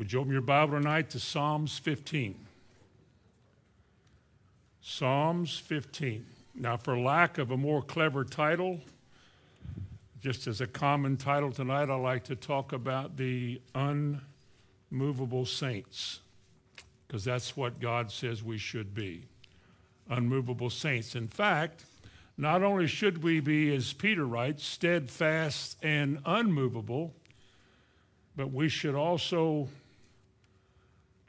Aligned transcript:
Would 0.00 0.14
you 0.14 0.20
open 0.20 0.32
your 0.32 0.40
Bible 0.40 0.78
tonight 0.80 1.10
to 1.10 1.20
Psalms 1.20 1.76
15? 1.76 2.34
Psalms 4.80 5.58
15. 5.58 6.24
Now, 6.54 6.78
for 6.78 6.98
lack 6.98 7.36
of 7.36 7.50
a 7.50 7.56
more 7.58 7.82
clever 7.82 8.24
title, 8.24 8.80
just 10.22 10.46
as 10.46 10.62
a 10.62 10.66
common 10.66 11.18
title 11.18 11.52
tonight, 11.52 11.90
I 11.90 11.96
like 11.96 12.24
to 12.24 12.34
talk 12.34 12.72
about 12.72 13.18
the 13.18 13.60
unmovable 13.74 15.44
saints, 15.44 16.20
because 17.06 17.22
that's 17.22 17.54
what 17.54 17.78
God 17.78 18.10
says 18.10 18.42
we 18.42 18.56
should 18.56 18.94
be 18.94 19.24
unmovable 20.08 20.70
saints. 20.70 21.14
In 21.14 21.28
fact, 21.28 21.84
not 22.38 22.62
only 22.62 22.86
should 22.86 23.22
we 23.22 23.40
be, 23.40 23.74
as 23.74 23.92
Peter 23.92 24.24
writes, 24.24 24.64
steadfast 24.64 25.76
and 25.82 26.20
unmovable, 26.24 27.12
but 28.34 28.50
we 28.50 28.70
should 28.70 28.94
also 28.94 29.68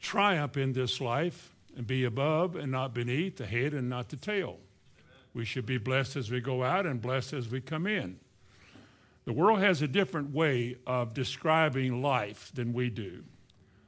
triumph 0.01 0.57
in 0.57 0.73
this 0.73 0.99
life 0.99 1.53
and 1.77 1.87
be 1.87 2.03
above 2.03 2.55
and 2.55 2.71
not 2.71 2.93
beneath, 2.93 3.37
the 3.37 3.45
head 3.45 3.73
and 3.73 3.89
not 3.89 4.09
the 4.09 4.17
tail. 4.17 4.57
We 5.33 5.45
should 5.45 5.65
be 5.65 5.77
blessed 5.77 6.17
as 6.17 6.29
we 6.29 6.41
go 6.41 6.63
out 6.63 6.85
and 6.85 7.01
blessed 7.01 7.33
as 7.33 7.49
we 7.49 7.61
come 7.61 7.87
in. 7.87 8.19
The 9.25 9.33
world 9.33 9.59
has 9.59 9.81
a 9.81 9.87
different 9.87 10.33
way 10.33 10.77
of 10.85 11.13
describing 11.13 12.01
life 12.01 12.51
than 12.53 12.73
we 12.73 12.89
do. 12.89 13.23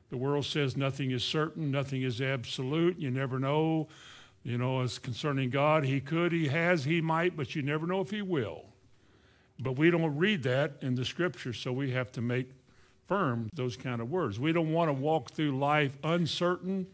The 0.10 0.18
world 0.18 0.46
says 0.46 0.78
nothing 0.78 1.12
is 1.12 1.24
certain, 1.24 1.72
nothing 1.72 2.04
is 2.04 2.22
absolute, 2.22 3.00
you 3.00 3.10
never 3.10 3.40
know. 3.40 3.88
You 4.44 4.58
know, 4.58 4.82
as 4.82 5.00
concerning 5.00 5.50
God, 5.50 5.86
He 5.86 6.00
could, 6.02 6.32
He 6.32 6.50
has, 6.50 6.84
He 6.84 7.02
might, 7.02 7.36
but 7.36 7.56
you 7.56 7.62
never 7.62 7.88
know 7.88 8.02
if 8.02 8.12
He 8.12 8.22
will. 8.22 8.66
But 9.58 9.78
we 9.78 9.90
don't 9.90 10.16
read 10.18 10.44
that 10.44 10.74
in 10.82 10.96
the 10.96 11.06
scripture, 11.06 11.54
so 11.54 11.72
we 11.72 11.92
have 11.92 12.12
to 12.14 12.22
make 12.22 12.50
firm 13.08 13.50
those 13.54 13.76
kind 13.78 14.02
of 14.02 14.10
words. 14.10 14.40
We 14.40 14.54
don't 14.54 14.72
want 14.72 14.90
to 14.90 14.94
walk 14.94 15.32
through 15.32 15.58
life 15.58 15.98
uncertain, 16.04 16.88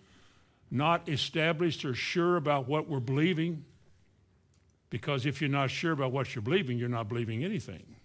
not 0.71 1.07
established 1.09 1.85
or 1.85 1.93
sure 1.93 2.35
about 2.35 2.67
what 2.67 2.89
we're 2.89 2.99
believing, 2.99 3.65
because 4.89 5.25
if 5.25 5.41
you're 5.41 5.49
not 5.49 5.69
sure 5.69 5.91
about 5.91 6.11
what 6.11 6.33
you're 6.33 6.41
believing, 6.41 6.77
you're 6.77 6.89
not 6.89 7.09
believing 7.09 7.43
anything. 7.43 7.95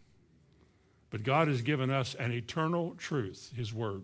But 1.11 1.23
God 1.23 1.49
has 1.49 1.63
given 1.63 1.91
us 1.91 2.15
an 2.15 2.33
eternal 2.33 2.95
truth, 2.99 3.53
His 3.57 3.73
Word. 3.73 4.03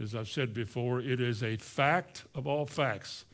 As 0.00 0.14
I've 0.14 0.28
said 0.28 0.54
before, 0.54 1.00
it 1.00 1.20
is 1.20 1.42
a 1.42 1.56
fact 1.56 2.24
of 2.34 2.46
all 2.46 2.66
facts. 2.66 3.24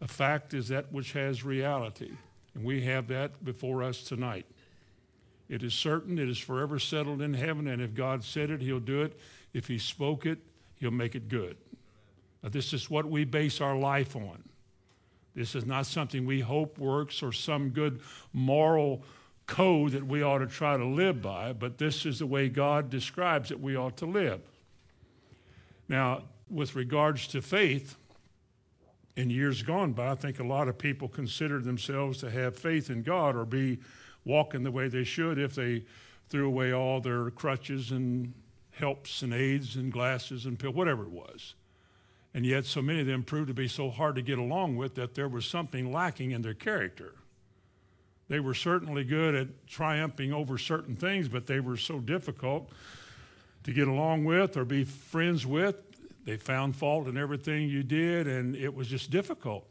A 0.00 0.08
fact 0.08 0.54
is 0.54 0.68
that 0.68 0.92
which 0.92 1.12
has 1.12 1.44
reality, 1.44 2.12
and 2.54 2.64
we 2.64 2.82
have 2.84 3.08
that 3.08 3.44
before 3.44 3.82
us 3.82 4.02
tonight. 4.02 4.46
It 5.48 5.62
is 5.62 5.74
certain, 5.74 6.18
it 6.18 6.28
is 6.28 6.38
forever 6.38 6.78
settled 6.78 7.20
in 7.20 7.34
heaven, 7.34 7.68
and 7.68 7.82
if 7.82 7.94
God 7.94 8.24
said 8.24 8.50
it, 8.50 8.60
He'll 8.60 8.80
do 8.80 9.02
it. 9.02 9.18
If 9.52 9.66
He 9.68 9.78
spoke 9.78 10.26
it, 10.26 10.38
He'll 10.76 10.90
make 10.90 11.14
it 11.14 11.28
good. 11.28 11.56
Now, 12.42 12.48
this 12.48 12.72
is 12.72 12.90
what 12.90 13.06
we 13.06 13.24
base 13.24 13.60
our 13.60 13.76
life 13.76 14.16
on. 14.16 14.42
This 15.34 15.54
is 15.54 15.66
not 15.66 15.86
something 15.86 16.26
we 16.26 16.40
hope 16.40 16.78
works 16.78 17.22
or 17.22 17.32
some 17.32 17.70
good 17.70 18.00
moral 18.32 19.02
code 19.46 19.92
that 19.92 20.06
we 20.06 20.22
ought 20.22 20.38
to 20.38 20.46
try 20.46 20.76
to 20.76 20.84
live 20.84 21.20
by, 21.20 21.52
but 21.52 21.78
this 21.78 22.06
is 22.06 22.20
the 22.20 22.26
way 22.26 22.48
God 22.48 22.88
describes 22.88 23.48
that 23.50 23.60
we 23.60 23.76
ought 23.76 23.96
to 23.98 24.06
live. 24.06 24.40
Now, 25.88 26.22
with 26.48 26.74
regards 26.74 27.26
to 27.28 27.42
faith, 27.42 27.96
in 29.16 29.30
years 29.30 29.62
gone 29.62 29.92
by, 29.92 30.10
I 30.10 30.14
think 30.14 30.40
a 30.40 30.44
lot 30.44 30.68
of 30.68 30.78
people 30.78 31.08
consider 31.08 31.60
themselves 31.60 32.18
to 32.18 32.30
have 32.30 32.56
faith 32.56 32.90
in 32.90 33.02
God 33.02 33.36
or 33.36 33.44
be 33.44 33.78
walking 34.24 34.62
the 34.62 34.70
way 34.70 34.88
they 34.88 35.04
should 35.04 35.38
if 35.38 35.54
they 35.54 35.84
threw 36.28 36.46
away 36.46 36.72
all 36.72 37.00
their 37.00 37.30
crutches 37.30 37.90
and 37.90 38.32
helps 38.72 39.22
and 39.22 39.32
aids 39.32 39.76
and 39.76 39.92
glasses 39.92 40.46
and 40.46 40.58
pills, 40.58 40.74
whatever 40.74 41.04
it 41.04 41.10
was. 41.10 41.54
And 42.32 42.44
yet, 42.44 42.64
so 42.64 42.82
many 42.82 43.00
of 43.00 43.06
them 43.06 43.22
proved 43.22 43.48
to 43.48 43.54
be 43.54 43.68
so 43.68 43.90
hard 43.90 44.16
to 44.16 44.22
get 44.22 44.38
along 44.38 44.76
with 44.76 44.96
that 44.96 45.14
there 45.14 45.28
was 45.28 45.46
something 45.46 45.92
lacking 45.92 46.32
in 46.32 46.42
their 46.42 46.54
character. 46.54 47.14
They 48.28 48.40
were 48.40 48.54
certainly 48.54 49.04
good 49.04 49.34
at 49.34 49.66
triumphing 49.68 50.32
over 50.32 50.58
certain 50.58 50.96
things, 50.96 51.28
but 51.28 51.46
they 51.46 51.60
were 51.60 51.76
so 51.76 52.00
difficult 52.00 52.70
to 53.62 53.72
get 53.72 53.86
along 53.86 54.24
with 54.24 54.56
or 54.56 54.64
be 54.64 54.84
friends 54.84 55.46
with. 55.46 55.76
They 56.24 56.36
found 56.36 56.74
fault 56.74 57.06
in 57.06 57.16
everything 57.16 57.68
you 57.68 57.82
did, 57.82 58.26
and 58.26 58.56
it 58.56 58.74
was 58.74 58.88
just 58.88 59.10
difficult. 59.10 59.66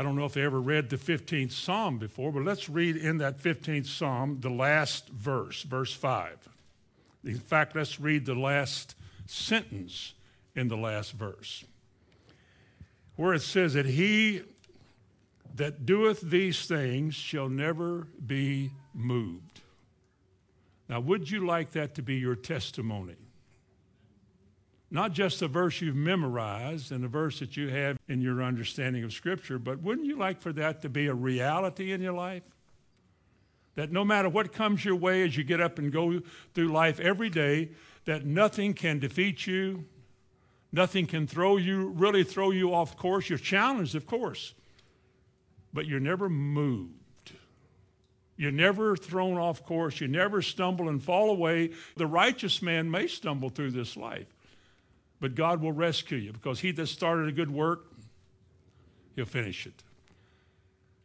I 0.00 0.02
don't 0.02 0.16
know 0.16 0.24
if 0.24 0.32
they 0.32 0.44
ever 0.44 0.62
read 0.62 0.88
the 0.88 0.96
15th 0.96 1.52
Psalm 1.52 1.98
before, 1.98 2.32
but 2.32 2.42
let's 2.42 2.70
read 2.70 2.96
in 2.96 3.18
that 3.18 3.36
15th 3.36 3.84
Psalm 3.84 4.38
the 4.40 4.48
last 4.48 5.10
verse, 5.10 5.62
verse 5.62 5.92
5. 5.92 6.48
In 7.24 7.38
fact, 7.38 7.76
let's 7.76 8.00
read 8.00 8.24
the 8.24 8.34
last 8.34 8.94
sentence 9.26 10.14
in 10.56 10.68
the 10.68 10.76
last 10.78 11.12
verse, 11.12 11.64
where 13.16 13.34
it 13.34 13.42
says 13.42 13.74
that 13.74 13.84
he 13.84 14.40
that 15.56 15.84
doeth 15.84 16.22
these 16.22 16.64
things 16.64 17.14
shall 17.14 17.50
never 17.50 18.06
be 18.26 18.70
moved. 18.94 19.60
Now, 20.88 21.00
would 21.00 21.30
you 21.30 21.44
like 21.44 21.72
that 21.72 21.94
to 21.96 22.02
be 22.02 22.14
your 22.14 22.36
testimony? 22.36 23.16
Not 24.90 25.12
just 25.12 25.40
the 25.40 25.48
verse 25.48 25.80
you've 25.80 25.94
memorized 25.94 26.90
and 26.90 27.04
the 27.04 27.08
verse 27.08 27.38
that 27.38 27.56
you 27.56 27.68
have 27.68 27.98
in 28.08 28.20
your 28.20 28.42
understanding 28.42 29.04
of 29.04 29.12
Scripture, 29.12 29.58
but 29.58 29.80
wouldn't 29.82 30.06
you 30.06 30.16
like 30.16 30.40
for 30.40 30.52
that 30.54 30.82
to 30.82 30.88
be 30.88 31.06
a 31.06 31.14
reality 31.14 31.92
in 31.92 32.02
your 32.02 32.12
life? 32.12 32.42
That 33.76 33.92
no 33.92 34.04
matter 34.04 34.28
what 34.28 34.52
comes 34.52 34.84
your 34.84 34.96
way 34.96 35.22
as 35.22 35.36
you 35.36 35.44
get 35.44 35.60
up 35.60 35.78
and 35.78 35.92
go 35.92 36.20
through 36.54 36.68
life 36.68 36.98
every 36.98 37.30
day, 37.30 37.70
that 38.04 38.26
nothing 38.26 38.74
can 38.74 38.98
defeat 38.98 39.46
you, 39.46 39.84
nothing 40.72 41.06
can 41.06 41.28
throw 41.28 41.56
you, 41.56 41.88
really 41.90 42.24
throw 42.24 42.50
you 42.50 42.74
off 42.74 42.96
course. 42.96 43.28
You're 43.28 43.38
challenged, 43.38 43.94
of 43.94 44.06
course, 44.06 44.54
but 45.72 45.86
you're 45.86 46.00
never 46.00 46.28
moved. 46.28 46.94
You're 48.36 48.50
never 48.50 48.96
thrown 48.96 49.36
off 49.38 49.64
course. 49.64 50.00
You 50.00 50.08
never 50.08 50.42
stumble 50.42 50.88
and 50.88 51.00
fall 51.00 51.30
away. 51.30 51.70
The 51.96 52.06
righteous 52.06 52.60
man 52.60 52.90
may 52.90 53.06
stumble 53.06 53.50
through 53.50 53.70
this 53.70 53.96
life 53.96 54.26
but 55.20 55.34
God 55.34 55.60
will 55.60 55.72
rescue 55.72 56.18
you 56.18 56.32
because 56.32 56.60
he 56.60 56.72
that 56.72 56.86
started 56.86 57.28
a 57.28 57.32
good 57.32 57.50
work, 57.50 57.86
he'll 59.14 59.26
finish 59.26 59.66
it. 59.66 59.82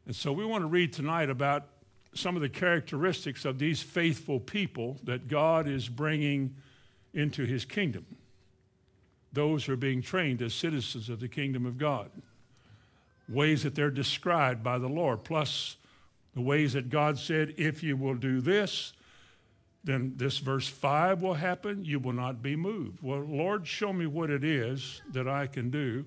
And 0.05 0.15
so 0.15 0.31
we 0.31 0.45
want 0.45 0.63
to 0.63 0.67
read 0.67 0.93
tonight 0.93 1.29
about 1.29 1.67
some 2.13 2.35
of 2.35 2.41
the 2.41 2.49
characteristics 2.49 3.43
of 3.43 3.59
these 3.59 3.81
faithful 3.81 4.39
people 4.39 4.97
that 5.03 5.27
God 5.27 5.67
is 5.67 5.89
bringing 5.89 6.55
into 7.13 7.45
his 7.45 7.65
kingdom. 7.65 8.05
Those 9.33 9.65
who 9.65 9.73
are 9.73 9.77
being 9.77 10.01
trained 10.01 10.41
as 10.41 10.53
citizens 10.53 11.09
of 11.09 11.19
the 11.19 11.27
kingdom 11.27 11.65
of 11.65 11.77
God. 11.77 12.09
Ways 13.27 13.63
that 13.63 13.75
they're 13.75 13.89
described 13.89 14.63
by 14.63 14.77
the 14.77 14.87
Lord, 14.87 15.23
plus 15.23 15.75
the 16.35 16.41
ways 16.41 16.73
that 16.73 16.89
God 16.89 17.17
said, 17.17 17.55
if 17.57 17.83
you 17.83 17.97
will 17.97 18.15
do 18.15 18.39
this, 18.39 18.93
then 19.85 20.13
this 20.17 20.39
verse 20.39 20.67
5 20.67 21.21
will 21.21 21.35
happen. 21.35 21.85
You 21.85 21.99
will 21.99 22.13
not 22.13 22.41
be 22.41 22.55
moved. 22.55 23.03
Well, 23.03 23.19
Lord, 23.19 23.67
show 23.67 23.93
me 23.93 24.07
what 24.07 24.31
it 24.31 24.43
is 24.43 25.01
that 25.13 25.27
I 25.27 25.45
can 25.45 25.69
do 25.69 26.05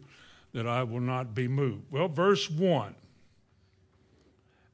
that 0.53 0.67
I 0.67 0.83
will 0.83 1.01
not 1.01 1.33
be 1.33 1.47
moved. 1.47 1.85
Well, 1.91 2.09
verse 2.09 2.51
1. 2.51 2.95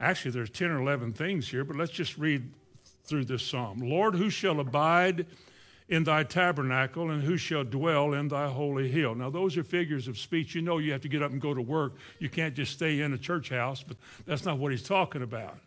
Actually, 0.00 0.30
there's 0.30 0.50
10 0.50 0.70
or 0.70 0.80
11 0.80 1.12
things 1.12 1.48
here, 1.48 1.64
but 1.64 1.76
let's 1.76 1.92
just 1.92 2.16
read 2.16 2.50
through 3.04 3.26
this 3.26 3.42
psalm. 3.42 3.78
Lord, 3.78 4.14
who 4.14 4.30
shall 4.30 4.58
abide 4.58 5.26
in 5.86 6.04
thy 6.04 6.22
tabernacle 6.22 7.10
and 7.10 7.22
who 7.22 7.36
shall 7.36 7.62
dwell 7.62 8.14
in 8.14 8.28
thy 8.28 8.48
holy 8.48 8.88
hill? 8.88 9.14
Now, 9.14 9.28
those 9.28 9.58
are 9.58 9.64
figures 9.64 10.08
of 10.08 10.16
speech. 10.16 10.54
You 10.54 10.62
know 10.62 10.78
you 10.78 10.92
have 10.92 11.02
to 11.02 11.08
get 11.08 11.22
up 11.22 11.30
and 11.30 11.42
go 11.42 11.52
to 11.52 11.60
work. 11.60 11.96
You 12.18 12.30
can't 12.30 12.54
just 12.54 12.72
stay 12.72 13.02
in 13.02 13.12
a 13.12 13.18
church 13.18 13.50
house, 13.50 13.82
but 13.82 13.98
that's 14.26 14.46
not 14.46 14.58
what 14.58 14.72
he's 14.72 14.82
talking 14.82 15.20
about. 15.22 15.58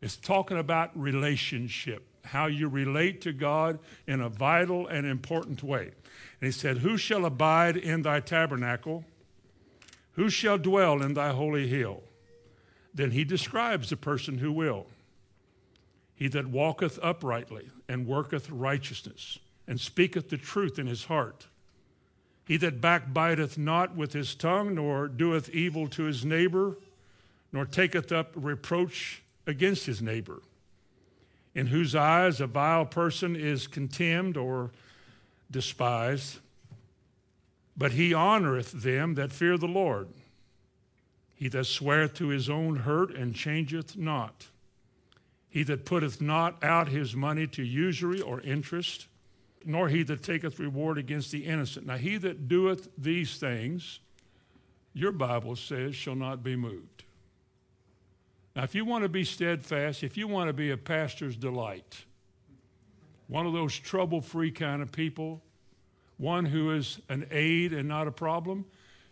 It's 0.00 0.16
talking 0.16 0.58
about 0.58 0.90
relationship 0.98 2.06
how 2.24 2.46
you 2.46 2.68
relate 2.68 3.20
to 3.22 3.32
God 3.32 3.78
in 4.06 4.20
a 4.20 4.28
vital 4.28 4.86
and 4.86 5.06
important 5.06 5.62
way. 5.62 5.90
And 6.40 6.46
he 6.46 6.52
said, 6.52 6.78
Who 6.78 6.96
shall 6.96 7.24
abide 7.24 7.76
in 7.76 8.02
thy 8.02 8.20
tabernacle? 8.20 9.04
Who 10.12 10.28
shall 10.28 10.58
dwell 10.58 11.02
in 11.02 11.14
thy 11.14 11.30
holy 11.30 11.68
hill? 11.68 12.02
Then 12.94 13.12
he 13.12 13.24
describes 13.24 13.90
the 13.90 13.96
person 13.96 14.38
who 14.38 14.52
will. 14.52 14.86
He 16.14 16.28
that 16.28 16.46
walketh 16.46 16.98
uprightly 17.02 17.70
and 17.88 18.06
worketh 18.06 18.50
righteousness 18.50 19.38
and 19.66 19.80
speaketh 19.80 20.28
the 20.28 20.36
truth 20.36 20.78
in 20.78 20.86
his 20.86 21.04
heart. 21.04 21.46
He 22.44 22.56
that 22.58 22.80
backbiteth 22.80 23.56
not 23.56 23.96
with 23.96 24.12
his 24.12 24.34
tongue, 24.34 24.74
nor 24.74 25.08
doeth 25.08 25.48
evil 25.50 25.88
to 25.88 26.04
his 26.04 26.24
neighbor, 26.24 26.76
nor 27.52 27.64
taketh 27.64 28.12
up 28.12 28.32
reproach 28.34 29.22
against 29.46 29.86
his 29.86 30.02
neighbor 30.02 30.42
in 31.54 31.66
whose 31.66 31.94
eyes 31.94 32.40
a 32.40 32.46
vile 32.46 32.86
person 32.86 33.36
is 33.36 33.66
contemned 33.66 34.36
or 34.36 34.70
despised, 35.50 36.38
but 37.76 37.92
he 37.92 38.12
honoreth 38.12 38.82
them 38.82 39.14
that 39.14 39.32
fear 39.32 39.58
the 39.58 39.66
Lord. 39.66 40.08
He 41.34 41.48
that 41.48 41.64
sweareth 41.64 42.14
to 42.14 42.28
his 42.28 42.48
own 42.48 42.76
hurt 42.76 43.14
and 43.14 43.34
changeth 43.34 43.96
not. 43.96 44.48
He 45.48 45.62
that 45.64 45.84
putteth 45.84 46.20
not 46.20 46.62
out 46.64 46.88
his 46.88 47.14
money 47.14 47.46
to 47.48 47.62
usury 47.62 48.20
or 48.20 48.40
interest. 48.40 49.08
nor 49.64 49.88
he 49.88 50.02
that 50.04 50.22
taketh 50.22 50.58
reward 50.58 50.98
against 50.98 51.30
the 51.30 51.44
innocent. 51.44 51.86
Now, 51.86 51.96
he 51.96 52.16
that 52.18 52.48
doeth 52.48 52.88
these 52.96 53.36
things, 53.36 54.00
your 54.92 55.12
Bible 55.12 55.56
says, 55.56 55.94
shall 55.94 56.14
not 56.14 56.42
be 56.42 56.56
moved. 56.56 57.04
Now, 58.54 58.64
if 58.64 58.74
you 58.74 58.84
want 58.84 59.02
to 59.02 59.08
be 59.08 59.24
steadfast, 59.24 60.02
if 60.02 60.16
you 60.16 60.28
want 60.28 60.48
to 60.48 60.52
be 60.52 60.70
a 60.70 60.76
pastor's 60.76 61.36
delight, 61.36 62.04
one 63.28 63.46
of 63.46 63.52
those 63.52 63.78
trouble 63.78 64.20
free 64.20 64.50
kind 64.50 64.82
of 64.82 64.92
people, 64.92 65.42
one 66.18 66.44
who 66.44 66.72
is 66.72 67.00
an 67.08 67.26
aid 67.30 67.72
and 67.72 67.88
not 67.88 68.06
a 68.06 68.12
problem, 68.12 68.66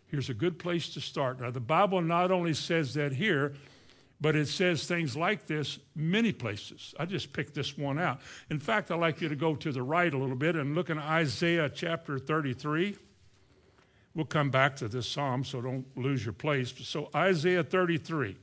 here's 0.07 0.29
a 0.29 0.35
good 0.35 0.59
place 0.59 0.91
to 0.91 1.01
start. 1.01 1.41
Now, 1.41 1.51
the 1.51 1.61
Bible 1.61 2.03
not 2.03 2.31
only 2.31 2.53
says 2.53 2.95
that 2.95 3.13
here, 3.13 3.55
but 4.21 4.37
it 4.37 4.49
says 4.49 4.87
things 4.87 5.17
like 5.17 5.47
this 5.47 5.79
many 5.97 6.33
places. 6.33 6.95
I 6.99 7.07
just 7.07 7.33
picked 7.33 7.55
this 7.55 7.79
one 7.79 7.99
out. 7.99 8.21
In 8.51 8.59
fact, 8.59 8.91
I'd 8.91 9.01
like 9.01 9.23
you 9.23 9.31
to 9.31 9.37
go 9.37 9.55
to 9.55 9.73
the 9.73 9.83
right 9.83 10.13
a 10.13 10.19
little 10.19 10.37
bit 10.37 10.57
and 10.57 10.75
look 10.75 10.91
in 10.91 10.99
Isaiah 10.99 11.71
chapter 11.71 12.19
33. 12.19 12.97
We'll 14.15 14.27
come 14.27 14.51
back 14.51 14.77
to 14.77 14.89
this 14.89 15.09
psalm, 15.09 15.45
so 15.45 15.63
don't 15.63 15.87
lose 15.97 16.25
your 16.25 16.35
place. 16.35 16.75
So, 16.83 17.09
Isaiah 17.15 17.63
33, 17.63 18.37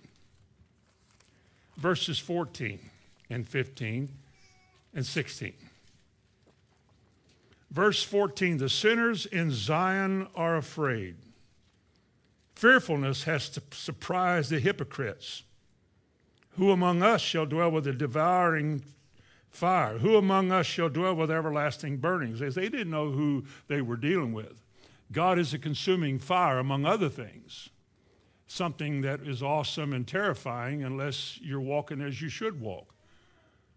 verses 1.78 2.20
14 2.20 2.80
and 3.30 3.48
15 3.48 4.10
and 4.94 5.06
16. 5.06 5.54
Verse 7.72 8.04
14 8.04 8.58
The 8.58 8.70
sinners 8.70 9.26
in 9.26 9.52
Zion 9.52 10.28
are 10.36 10.58
afraid. 10.58 11.16
Fearfulness 12.56 13.24
has 13.24 13.60
surprised 13.72 14.50
the 14.50 14.60
hypocrites. 14.60 15.44
Who 16.58 16.72
among 16.72 17.04
us 17.04 17.22
shall 17.22 17.46
dwell 17.46 17.70
with 17.70 17.86
a 17.86 17.94
devouring 17.94 18.82
fire? 19.52 20.00
Who 20.00 20.16
among 20.16 20.52
us 20.52 20.66
shall 20.66 20.90
dwell 20.90 21.16
with 21.16 21.30
everlasting 21.30 21.98
burnings? 21.98 22.42
As 22.42 22.56
they 22.56 22.68
didn't 22.68 22.90
know 22.90 23.12
who 23.12 23.46
they 23.68 23.82
were 23.82 23.96
dealing 23.96 24.34
with. 24.34 24.64
God 25.12 25.38
is 25.38 25.54
a 25.54 25.60
consuming 25.60 26.18
fire, 26.18 26.58
among 26.58 26.86
other 26.86 27.10
things. 27.10 27.70
Something 28.48 29.02
that 29.02 29.22
is 29.22 29.44
awesome 29.44 29.94
and 29.94 30.08
terrifying 30.08 30.84
unless 30.84 31.40
you're 31.42 31.62
walking 31.62 32.02
as 32.02 32.22
you 32.22 32.30
should 32.30 32.62
walk. 32.62 32.94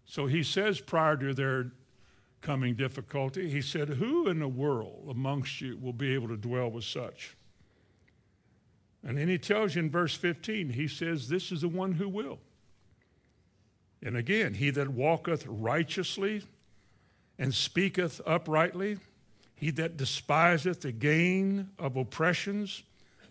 So 0.05 0.27
he 0.27 0.43
says 0.43 0.79
prior 0.79 1.17
to 1.17 1.33
their 1.33 1.71
coming 2.41 2.75
difficulty, 2.75 3.49
he 3.49 3.61
said, 3.61 3.89
Who 3.89 4.27
in 4.27 4.39
the 4.39 4.47
world 4.47 5.07
amongst 5.09 5.61
you 5.61 5.77
will 5.77 5.93
be 5.93 6.13
able 6.13 6.27
to 6.29 6.37
dwell 6.37 6.69
with 6.69 6.83
such? 6.83 7.35
And 9.03 9.17
then 9.17 9.27
he 9.27 9.37
tells 9.37 9.75
you 9.75 9.83
in 9.83 9.89
verse 9.89 10.15
15, 10.15 10.69
he 10.69 10.87
says, 10.87 11.27
This 11.27 11.51
is 11.51 11.61
the 11.61 11.67
one 11.67 11.93
who 11.93 12.07
will. 12.07 12.39
And 14.03 14.17
again, 14.17 14.55
he 14.55 14.69
that 14.71 14.89
walketh 14.89 15.45
righteously 15.47 16.43
and 17.37 17.53
speaketh 17.53 18.21
uprightly, 18.25 18.97
he 19.55 19.71
that 19.71 19.97
despiseth 19.97 20.81
the 20.81 20.91
gain 20.91 21.69
of 21.77 21.95
oppressions, 21.95 22.83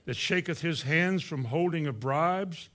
that 0.07 0.17
shaketh 0.17 0.61
his 0.61 0.83
hands 0.83 1.23
from 1.23 1.45
holding 1.45 1.87
of 1.87 2.01
bribes, 2.01 2.69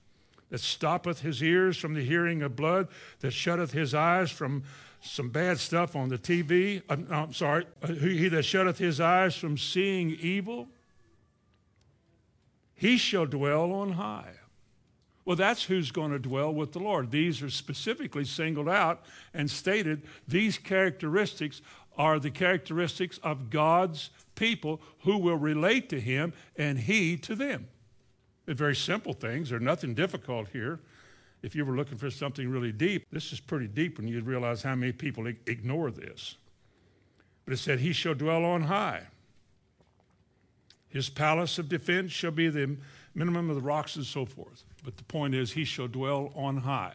that 0.49 0.59
stoppeth 0.59 1.21
his 1.21 1.41
ears 1.41 1.77
from 1.77 1.93
the 1.93 2.03
hearing 2.03 2.41
of 2.41 2.55
blood, 2.55 2.87
that 3.19 3.31
shutteth 3.31 3.71
his 3.71 3.93
eyes 3.93 4.31
from 4.31 4.63
some 5.01 5.29
bad 5.29 5.59
stuff 5.59 5.95
on 5.95 6.09
the 6.09 6.17
TV. 6.17 6.81
I'm, 6.89 7.07
I'm 7.11 7.33
sorry, 7.33 7.65
uh, 7.81 7.87
he 7.87 8.27
that 8.29 8.43
shutteth 8.43 8.77
his 8.77 8.99
eyes 8.99 9.35
from 9.35 9.57
seeing 9.57 10.11
evil, 10.11 10.67
he 12.73 12.97
shall 12.97 13.25
dwell 13.25 13.71
on 13.71 13.93
high. 13.93 14.33
Well, 15.23 15.35
that's 15.35 15.63
who's 15.63 15.91
going 15.91 16.11
to 16.11 16.19
dwell 16.19 16.53
with 16.53 16.73
the 16.73 16.79
Lord. 16.79 17.09
These 17.09 17.41
are 17.41 17.49
specifically 17.49 18.25
singled 18.25 18.69
out 18.69 19.03
and 19.33 19.49
stated. 19.49 20.03
These 20.27 20.59
characteristics 20.59 21.61
are 21.97 22.19
the 22.19 22.29
characteristics 22.29 23.17
of 23.23 23.49
God's 23.49 24.11
people 24.35 24.81
who 24.99 25.17
will 25.17 25.37
relate 25.37 25.89
to 25.89 25.99
Him 25.99 26.33
and 26.55 26.79
He 26.79 27.17
to 27.17 27.35
them. 27.35 27.67
They're 28.45 28.55
very 28.55 28.75
simple 28.75 29.13
things. 29.13 29.49
There's 29.49 29.61
nothing 29.61 29.93
difficult 29.93 30.49
here. 30.49 30.79
If 31.41 31.55
you 31.55 31.65
were 31.65 31.75
looking 31.75 31.97
for 31.97 32.09
something 32.09 32.49
really 32.49 32.71
deep, 32.71 33.05
this 33.11 33.31
is 33.31 33.39
pretty 33.39 33.67
deep 33.67 33.97
when 33.97 34.07
you 34.07 34.21
realize 34.21 34.63
how 34.63 34.75
many 34.75 34.91
people 34.91 35.27
ignore 35.27 35.91
this. 35.91 36.37
But 37.45 37.53
it 37.53 37.57
said, 37.57 37.79
He 37.79 37.93
shall 37.93 38.15
dwell 38.15 38.45
on 38.45 38.63
high. 38.63 39.03
His 40.95 41.09
palace 41.09 41.59
of 41.59 41.67
defense 41.67 42.13
shall 42.13 42.31
be 42.31 42.47
the 42.47 42.77
minimum 43.13 43.49
of 43.49 43.57
the 43.57 43.61
rocks 43.61 43.97
and 43.97 44.05
so 44.05 44.25
forth. 44.25 44.63
But 44.83 44.95
the 44.95 45.03
point 45.03 45.35
is, 45.35 45.51
he 45.51 45.65
shall 45.65 45.89
dwell 45.89 46.31
on 46.35 46.57
high. 46.57 46.93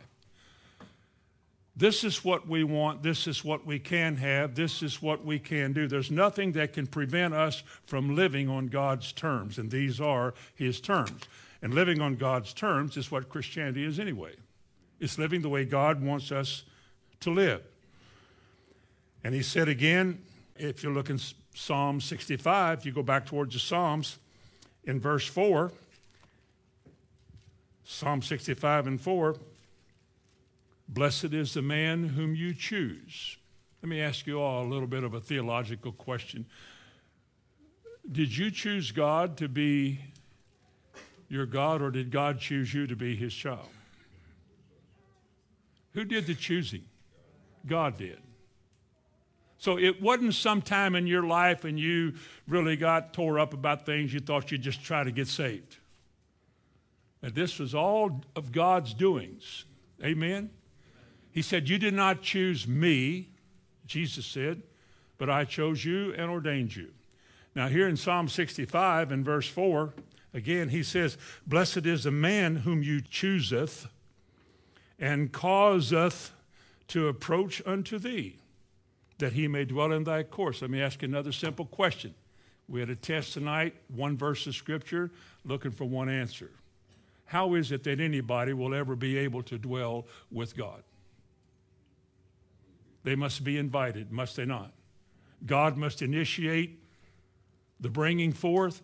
This 1.80 2.04
is 2.04 2.22
what 2.22 2.46
we 2.46 2.62
want. 2.62 3.02
This 3.02 3.26
is 3.26 3.42
what 3.42 3.64
we 3.64 3.78
can 3.78 4.16
have. 4.16 4.54
This 4.54 4.82
is 4.82 5.00
what 5.00 5.24
we 5.24 5.38
can 5.38 5.72
do. 5.72 5.88
There's 5.88 6.10
nothing 6.10 6.52
that 6.52 6.74
can 6.74 6.86
prevent 6.86 7.32
us 7.32 7.62
from 7.86 8.14
living 8.14 8.50
on 8.50 8.66
God's 8.66 9.12
terms, 9.12 9.56
and 9.56 9.70
these 9.70 9.98
are 9.98 10.34
his 10.54 10.78
terms. 10.78 11.22
And 11.62 11.72
living 11.72 12.02
on 12.02 12.16
God's 12.16 12.52
terms 12.52 12.98
is 12.98 13.10
what 13.10 13.30
Christianity 13.30 13.82
is 13.82 13.98
anyway. 13.98 14.34
It's 15.00 15.16
living 15.16 15.40
the 15.40 15.48
way 15.48 15.64
God 15.64 16.02
wants 16.02 16.30
us 16.30 16.64
to 17.20 17.30
live. 17.30 17.62
And 19.24 19.34
he 19.34 19.42
said 19.42 19.66
again, 19.66 20.22
if 20.56 20.84
you 20.84 20.92
look 20.92 21.08
in 21.08 21.18
Psalm 21.54 22.02
65, 22.02 22.84
you 22.84 22.92
go 22.92 23.02
back 23.02 23.24
towards 23.24 23.54
the 23.54 23.60
Psalms, 23.60 24.18
in 24.84 25.00
verse 25.00 25.26
4, 25.26 25.72
Psalm 27.84 28.20
65 28.20 28.86
and 28.86 29.00
4 29.00 29.36
Blessed 30.92 31.32
is 31.32 31.54
the 31.54 31.62
man 31.62 32.08
whom 32.08 32.34
you 32.34 32.52
choose. 32.52 33.36
Let 33.80 33.88
me 33.88 34.00
ask 34.00 34.26
you 34.26 34.40
all 34.40 34.64
a 34.64 34.68
little 34.68 34.88
bit 34.88 35.04
of 35.04 35.14
a 35.14 35.20
theological 35.20 35.92
question. 35.92 36.46
Did 38.10 38.36
you 38.36 38.50
choose 38.50 38.90
God 38.90 39.36
to 39.36 39.48
be 39.48 40.00
your 41.28 41.46
God, 41.46 41.80
or 41.80 41.92
did 41.92 42.10
God 42.10 42.40
choose 42.40 42.74
you 42.74 42.88
to 42.88 42.96
be 42.96 43.14
his 43.14 43.32
child? 43.32 43.68
Who 45.92 46.04
did 46.04 46.26
the 46.26 46.34
choosing? 46.34 46.84
God 47.64 47.96
did. 47.96 48.18
So 49.58 49.78
it 49.78 50.02
wasn't 50.02 50.34
sometime 50.34 50.96
in 50.96 51.06
your 51.06 51.22
life 51.22 51.64
and 51.64 51.78
you 51.78 52.14
really 52.48 52.76
got 52.76 53.12
tore 53.12 53.38
up 53.38 53.54
about 53.54 53.86
things 53.86 54.12
you 54.12 54.18
thought 54.18 54.50
you'd 54.50 54.62
just 54.62 54.82
try 54.82 55.04
to 55.04 55.12
get 55.12 55.28
saved. 55.28 55.76
And 57.22 57.32
this 57.32 57.60
was 57.60 57.76
all 57.76 58.24
of 58.34 58.50
God's 58.50 58.92
doings. 58.92 59.66
Amen? 60.02 60.50
He 61.32 61.42
said, 61.42 61.68
You 61.68 61.78
did 61.78 61.94
not 61.94 62.22
choose 62.22 62.66
me, 62.66 63.28
Jesus 63.86 64.26
said, 64.26 64.62
but 65.18 65.30
I 65.30 65.44
chose 65.44 65.84
you 65.84 66.12
and 66.14 66.30
ordained 66.30 66.74
you. 66.74 66.90
Now, 67.54 67.68
here 67.68 67.88
in 67.88 67.96
Psalm 67.96 68.28
65 68.28 69.12
in 69.12 69.24
verse 69.24 69.48
4, 69.48 69.92
again, 70.32 70.68
he 70.68 70.82
says, 70.82 71.18
Blessed 71.46 71.86
is 71.86 72.04
the 72.04 72.10
man 72.10 72.56
whom 72.56 72.82
you 72.82 73.00
chooseth 73.00 73.88
and 74.98 75.32
causeth 75.32 76.30
to 76.88 77.08
approach 77.08 77.62
unto 77.66 77.98
thee, 77.98 78.36
that 79.18 79.32
he 79.32 79.48
may 79.48 79.64
dwell 79.64 79.92
in 79.92 80.04
thy 80.04 80.22
course. 80.22 80.62
Let 80.62 80.70
me 80.70 80.80
ask 80.80 81.02
you 81.02 81.08
another 81.08 81.32
simple 81.32 81.64
question. 81.64 82.14
We 82.68 82.80
had 82.80 82.90
a 82.90 82.96
test 82.96 83.34
tonight, 83.34 83.74
one 83.88 84.16
verse 84.16 84.46
of 84.46 84.54
scripture, 84.54 85.10
looking 85.44 85.72
for 85.72 85.84
one 85.84 86.08
answer. 86.08 86.50
How 87.26 87.54
is 87.54 87.72
it 87.72 87.84
that 87.84 88.00
anybody 88.00 88.52
will 88.52 88.74
ever 88.74 88.94
be 88.94 89.16
able 89.18 89.42
to 89.44 89.58
dwell 89.58 90.06
with 90.30 90.56
God? 90.56 90.82
They 93.02 93.14
must 93.14 93.44
be 93.44 93.56
invited, 93.56 94.12
must 94.12 94.36
they 94.36 94.44
not? 94.44 94.72
God 95.46 95.76
must 95.76 96.02
initiate 96.02 96.82
the 97.80 97.88
bringing 97.88 98.32
forth 98.32 98.82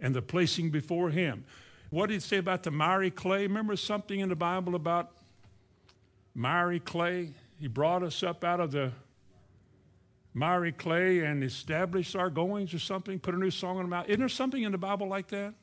and 0.00 0.14
the 0.14 0.22
placing 0.22 0.70
before 0.70 1.10
Him. 1.10 1.44
What 1.90 2.06
did 2.06 2.14
He 2.14 2.20
say 2.20 2.38
about 2.38 2.62
the 2.62 2.70
miry 2.70 3.10
clay? 3.10 3.42
Remember 3.42 3.76
something 3.76 4.20
in 4.20 4.28
the 4.28 4.36
Bible 4.36 4.74
about 4.74 5.12
miry 6.34 6.80
clay? 6.80 7.34
He 7.60 7.68
brought 7.68 8.02
us 8.02 8.22
up 8.22 8.42
out 8.42 8.60
of 8.60 8.72
the 8.72 8.92
miry 10.34 10.72
clay 10.72 11.20
and 11.20 11.44
established 11.44 12.16
our 12.16 12.30
goings 12.30 12.72
or 12.72 12.78
something, 12.78 13.18
put 13.18 13.34
a 13.34 13.38
new 13.38 13.50
song 13.50 13.76
on 13.76 13.84
the 13.84 13.88
mouth. 13.88 14.08
Isn't 14.08 14.20
there 14.20 14.28
something 14.28 14.62
in 14.62 14.72
the 14.72 14.78
Bible 14.78 15.08
like 15.08 15.28
that? 15.28 15.54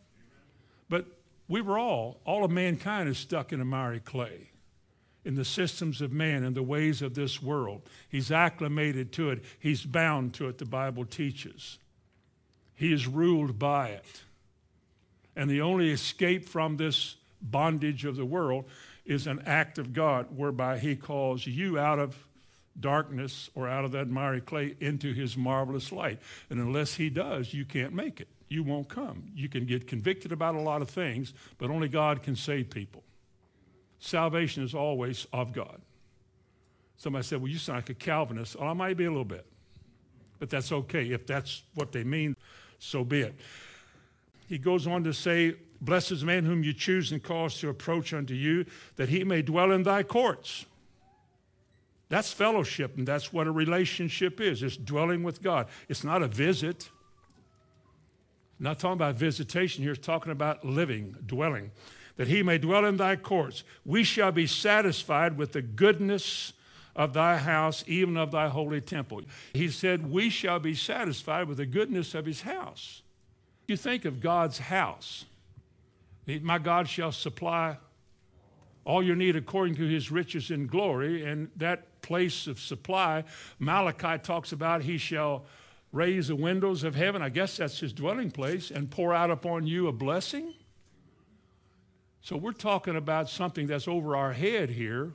But 0.88 1.06
we 1.48 1.62
were 1.62 1.80
all, 1.80 2.20
all 2.26 2.46
of 2.46 2.52
mankind 2.52 3.10
is 3.10 3.18
stuck 3.18 3.52
in 3.52 3.60
a 3.60 3.66
miry 3.66 4.00
clay, 4.00 4.49
in 5.30 5.36
the 5.36 5.46
systems 5.46 6.02
of 6.02 6.12
man 6.12 6.44
and 6.44 6.56
the 6.56 6.64
ways 6.64 7.04
of 7.04 7.14
this 7.14 7.40
world. 7.40 7.84
He's 8.10 8.32
acclimated 8.32 9.12
to 9.14 9.30
it, 9.30 9.44
he's 9.60 9.86
bound 9.86 10.34
to 10.34 10.48
it, 10.48 10.58
the 10.58 10.66
Bible 10.66 11.06
teaches. 11.06 11.78
He 12.74 12.92
is 12.92 13.06
ruled 13.06 13.60
by 13.60 13.90
it. 13.90 14.24
And 15.36 15.48
the 15.48 15.62
only 15.62 15.92
escape 15.92 16.50
from 16.50 16.78
this 16.78 17.16
bondage 17.44 18.06
of 18.06 18.16
the 18.16 18.26
world 18.26 18.66
is 19.06 19.28
an 19.28 19.44
act 19.46 19.78
of 19.78 19.94
God 19.94 20.36
whereby 20.36 20.80
he 20.80 20.96
calls 20.96 21.46
you 21.46 21.78
out 21.78 22.00
of 22.00 22.18
darkness 22.80 23.52
or 23.54 23.68
out 23.68 23.86
of 23.86 23.92
that 23.92 24.10
miry 24.10 24.42
clay 24.42 24.76
into 24.80 25.14
his 25.14 25.38
marvelous 25.38 25.92
light. 25.92 26.18
And 26.50 26.60
unless 26.60 26.96
he 26.96 27.12
does, 27.12 27.54
you 27.54 27.66
can't 27.66 27.94
make 27.94 28.20
it 28.20 28.30
you 28.52 28.64
won't 28.64 28.90
come. 28.90 29.32
You 29.36 29.48
can 29.48 29.68
get 29.68 29.86
convicted 29.86 30.32
about 30.32 30.56
a 30.56 30.60
lot 30.60 30.82
of 30.82 30.90
things, 30.90 31.34
but 31.60 31.70
only 31.70 31.88
God 31.88 32.24
can 32.24 32.36
save 32.36 32.72
people. 32.72 33.04
Salvation 34.00 34.64
is 34.64 34.74
always 34.74 35.28
of 35.34 35.54
God. 35.54 35.82
Somebody 36.98 37.24
said, 37.24 37.42
Well, 37.42 37.52
you 37.52 37.58
sound 37.58 37.78
like 37.78 37.90
a 37.90 37.94
Calvinist. 37.94 38.58
Well, 38.58 38.70
I 38.70 38.74
might 38.74 38.98
be 38.98 39.06
a 39.06 39.10
little 39.10 39.26
bit. 39.26 39.46
But 40.40 40.50
that's 40.50 40.72
okay. 40.72 41.12
If 41.12 41.28
that's 41.28 41.64
what 41.76 41.92
they 41.92 42.04
mean, 42.04 42.36
so 42.80 43.04
be 43.04 43.22
it. 43.22 43.36
He 44.48 44.58
goes 44.58 44.88
on 44.88 45.04
to 45.04 45.14
say, 45.14 45.56
Blessed 45.82 46.12
is 46.12 46.20
the 46.22 46.26
man 46.26 46.46
whom 46.46 46.64
you 46.64 46.74
choose 46.74 47.12
and 47.12 47.22
cause 47.22 47.60
to 47.60 47.70
approach 47.70 48.14
unto 48.14 48.34
you, 48.34 48.66
that 48.96 49.10
he 49.10 49.24
may 49.24 49.42
dwell 49.42 49.72
in 49.72 49.84
thy 49.84 50.04
courts. 50.04 50.66
That's 52.10 52.34
fellowship, 52.34 52.98
and 52.98 53.08
that's 53.08 53.32
what 53.32 53.48
a 53.48 53.52
relationship 53.52 54.42
is. 54.42 54.64
It's 54.64 54.76
dwelling 54.76 55.24
with 55.24 55.42
God. 55.44 55.68
It's 55.88 56.04
not 56.04 56.24
a 56.24 56.28
visit. 56.28 56.90
I'm 58.60 58.64
not 58.64 58.80
talking 58.80 58.94
about 58.94 59.16
visitation 59.16 59.84
here, 59.84 59.94
it's 59.94 60.06
talking 60.06 60.32
about 60.32 60.66
living, 60.66 61.16
dwelling. 61.26 61.72
That 62.20 62.28
he 62.28 62.44
may 62.44 62.58
dwell 62.58 62.84
in 62.84 62.98
thy 62.98 63.16
courts. 63.16 63.64
We 63.86 64.04
shall 64.04 64.34
be 64.34 64.46
satisfied 64.46 65.38
with 65.38 65.54
the 65.54 65.62
goodness 65.62 66.52
of 66.94 67.14
thy 67.14 67.38
house, 67.38 67.82
even 67.88 68.18
of 68.18 68.32
thy 68.32 68.50
holy 68.50 68.82
temple. 68.82 69.22
He 69.54 69.70
said, 69.70 70.12
We 70.12 70.30
shall 70.30 70.60
be 70.60 70.76
satisfied 70.76 71.48
with 71.48 71.56
the 71.56 71.66
goodness 71.66 72.14
of 72.14 72.26
his 72.26 72.42
house. 72.42 73.04
You 73.70 73.78
think 73.78 74.04
of 74.04 74.20
God's 74.20 74.60
house. 74.60 75.24
My 76.28 76.58
God 76.58 76.90
shall 76.90 77.14
supply 77.14 77.78
all 78.84 79.02
your 79.02 79.16
need 79.16 79.38
according 79.38 79.76
to 79.76 79.88
his 79.88 80.12
riches 80.12 80.52
in 80.52 80.68
glory. 80.68 81.24
And 81.24 81.50
that 81.56 82.02
place 82.02 82.48
of 82.48 82.60
supply, 82.60 83.24
Malachi 83.60 84.22
talks 84.22 84.52
about, 84.52 84.82
he 84.82 84.98
shall 84.98 85.46
raise 85.94 86.28
the 86.28 86.36
windows 86.36 86.84
of 86.84 86.96
heaven. 86.96 87.22
I 87.22 87.30
guess 87.30 87.56
that's 87.56 87.80
his 87.80 87.94
dwelling 87.94 88.30
place 88.30 88.72
and 88.72 88.92
pour 88.92 89.14
out 89.14 89.32
upon 89.32 89.68
you 89.68 89.88
a 89.88 89.94
blessing. 89.94 90.54
So 92.22 92.36
we're 92.36 92.52
talking 92.52 92.96
about 92.96 93.30
something 93.30 93.68
that's 93.68 93.88
over 93.88 94.16
our 94.16 94.34
head 94.34 94.70
here 94.70 95.14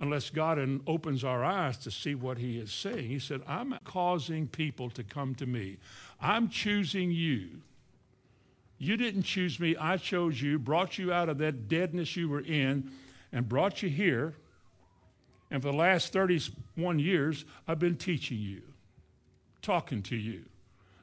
unless 0.00 0.30
God 0.30 0.58
opens 0.86 1.22
our 1.22 1.44
eyes 1.44 1.76
to 1.78 1.90
see 1.90 2.14
what 2.14 2.38
he 2.38 2.58
is 2.58 2.72
saying. 2.72 3.08
He 3.08 3.18
said, 3.18 3.42
I'm 3.46 3.78
causing 3.84 4.48
people 4.48 4.90
to 4.90 5.04
come 5.04 5.34
to 5.36 5.46
me. 5.46 5.76
I'm 6.20 6.48
choosing 6.48 7.12
you. 7.12 7.62
You 8.78 8.96
didn't 8.96 9.22
choose 9.22 9.60
me, 9.60 9.76
I 9.76 9.96
chose 9.96 10.42
you, 10.42 10.58
brought 10.58 10.98
you 10.98 11.12
out 11.12 11.28
of 11.28 11.38
that 11.38 11.68
deadness 11.68 12.16
you 12.16 12.28
were 12.28 12.40
in, 12.40 12.90
and 13.32 13.48
brought 13.48 13.80
you 13.80 13.88
here. 13.88 14.34
And 15.52 15.62
for 15.62 15.70
the 15.70 15.76
last 15.76 16.12
31 16.12 16.98
years, 16.98 17.44
I've 17.68 17.78
been 17.78 17.96
teaching 17.96 18.38
you, 18.38 18.62
talking 19.60 20.02
to 20.02 20.16
you. 20.16 20.46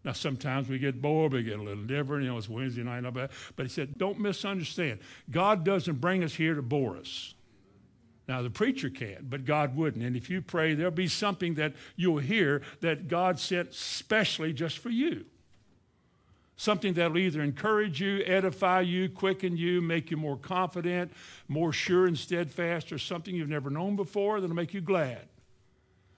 Now, 0.04 0.14
sometimes 0.14 0.70
we 0.70 0.80
get 0.80 1.02
bored, 1.02 1.34
we 1.34 1.44
get 1.44 1.60
a 1.60 1.62
little 1.62 1.84
different. 1.84 2.24
You 2.24 2.32
know, 2.32 2.38
it's 2.38 2.48
Wednesday 2.48 2.84
night, 2.84 3.06
all 3.06 3.12
that. 3.12 3.32
but 3.56 3.66
he 3.66 3.70
said, 3.70 3.98
don't 3.98 4.20
misunderstand. 4.20 5.00
God 5.30 5.64
doesn't 5.66 6.00
bring 6.00 6.24
us 6.24 6.34
here 6.34 6.56
to 6.56 6.62
bore 6.62 6.98
us. 6.98 7.34
Now, 8.28 8.42
the 8.42 8.50
preacher 8.50 8.90
can't, 8.90 9.30
but 9.30 9.44
God 9.44 9.76
wouldn't. 9.76 10.04
And 10.04 10.16
if 10.16 10.30
you 10.30 10.42
pray, 10.42 10.74
there'll 10.76 10.92
be 10.92 11.08
something 11.08 11.56
that 11.56 11.74
you'll 11.96 12.20
hear 12.20 12.62
that 12.82 13.08
God 13.08 13.40
sent 13.40 13.74
specially 13.74 14.54
just 14.54 14.78
for 14.78 14.90
you 14.90 15.26
something 16.60 16.94
that'll 16.96 17.18
either 17.18 17.42
encourage 17.42 18.02
you, 18.02 18.22
edify 18.26 18.82
you, 18.82 19.08
quicken 19.08 19.56
you, 19.56 19.82
make 19.82 20.12
you 20.12 20.18
more 20.18 20.36
confident, 20.36 21.10
more 21.48 21.72
sure 21.72 22.06
and 22.06 22.18
steadfast, 22.18 22.92
or 22.92 22.98
something 22.98 23.34
you've 23.34 23.48
never 23.48 23.70
known 23.70 23.96
before 23.96 24.42
that'll 24.42 24.54
make 24.54 24.74
you 24.74 24.82
glad. 24.82 25.22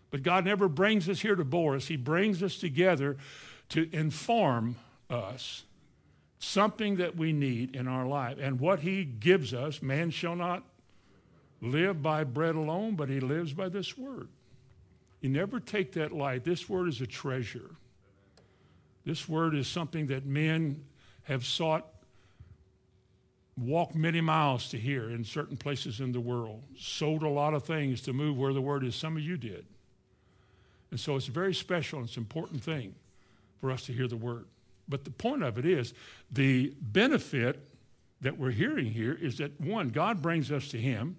But 0.09 0.23
God 0.23 0.43
never 0.43 0.67
brings 0.67 1.07
us 1.07 1.21
here 1.21 1.35
to 1.35 1.45
bore 1.45 1.75
us, 1.75 1.85
He 1.85 1.95
brings 1.95 2.41
us 2.41 2.57
together 2.57 3.17
to 3.71 3.89
inform 3.91 4.77
us 5.09 5.63
something 6.39 6.97
that 6.97 7.15
we 7.15 7.33
need 7.33 7.75
in 7.75 7.87
our 7.87 8.05
life. 8.05 8.37
And 8.39 8.59
what 8.59 8.79
He 8.79 9.03
gives 9.03 9.53
us, 9.53 9.81
man 9.81 10.11
shall 10.11 10.35
not 10.35 10.63
live 11.61 12.01
by 12.01 12.23
bread 12.23 12.55
alone, 12.55 12.95
but 12.95 13.09
he 13.09 13.19
lives 13.19 13.53
by 13.53 13.69
this 13.69 13.97
word. 13.97 14.27
You 15.21 15.29
never 15.29 15.59
take 15.59 15.93
that 15.93 16.11
light. 16.11 16.43
This 16.43 16.67
word 16.67 16.89
is 16.89 16.99
a 16.99 17.07
treasure. 17.07 17.75
This 19.05 19.29
word 19.29 19.55
is 19.55 19.67
something 19.67 20.07
that 20.07 20.25
men 20.25 20.83
have 21.23 21.45
sought, 21.45 21.85
walked 23.55 23.95
many 23.95 24.21
miles 24.21 24.69
to 24.69 24.77
hear 24.77 25.09
in 25.09 25.23
certain 25.23 25.57
places 25.57 25.99
in 25.99 26.11
the 26.11 26.19
world, 26.19 26.63
sold 26.77 27.21
a 27.21 27.29
lot 27.29 27.53
of 27.53 27.63
things 27.63 28.01
to 28.01 28.13
move 28.13 28.37
where 28.37 28.53
the 28.53 28.61
word 28.61 28.83
is. 28.83 28.95
Some 28.95 29.15
of 29.15 29.23
you 29.23 29.37
did. 29.37 29.65
And 30.89 30.99
so 30.99 31.15
it's 31.15 31.27
a 31.27 31.31
very 31.31 31.53
special 31.53 31.99
and 31.99 32.07
it's 32.07 32.17
an 32.17 32.23
important 32.23 32.63
thing 32.63 32.95
for 33.61 33.71
us 33.71 33.85
to 33.85 33.93
hear 33.93 34.07
the 34.07 34.17
word. 34.17 34.45
But 34.89 35.05
the 35.05 35.11
point 35.11 35.43
of 35.43 35.57
it 35.57 35.65
is 35.65 35.93
the 36.29 36.73
benefit 36.81 37.69
that 38.19 38.37
we're 38.37 38.51
hearing 38.51 38.87
here 38.87 39.13
is 39.13 39.37
that 39.37 39.59
one, 39.61 39.89
God 39.89 40.21
brings 40.21 40.51
us 40.51 40.67
to 40.69 40.77
Him, 40.77 41.17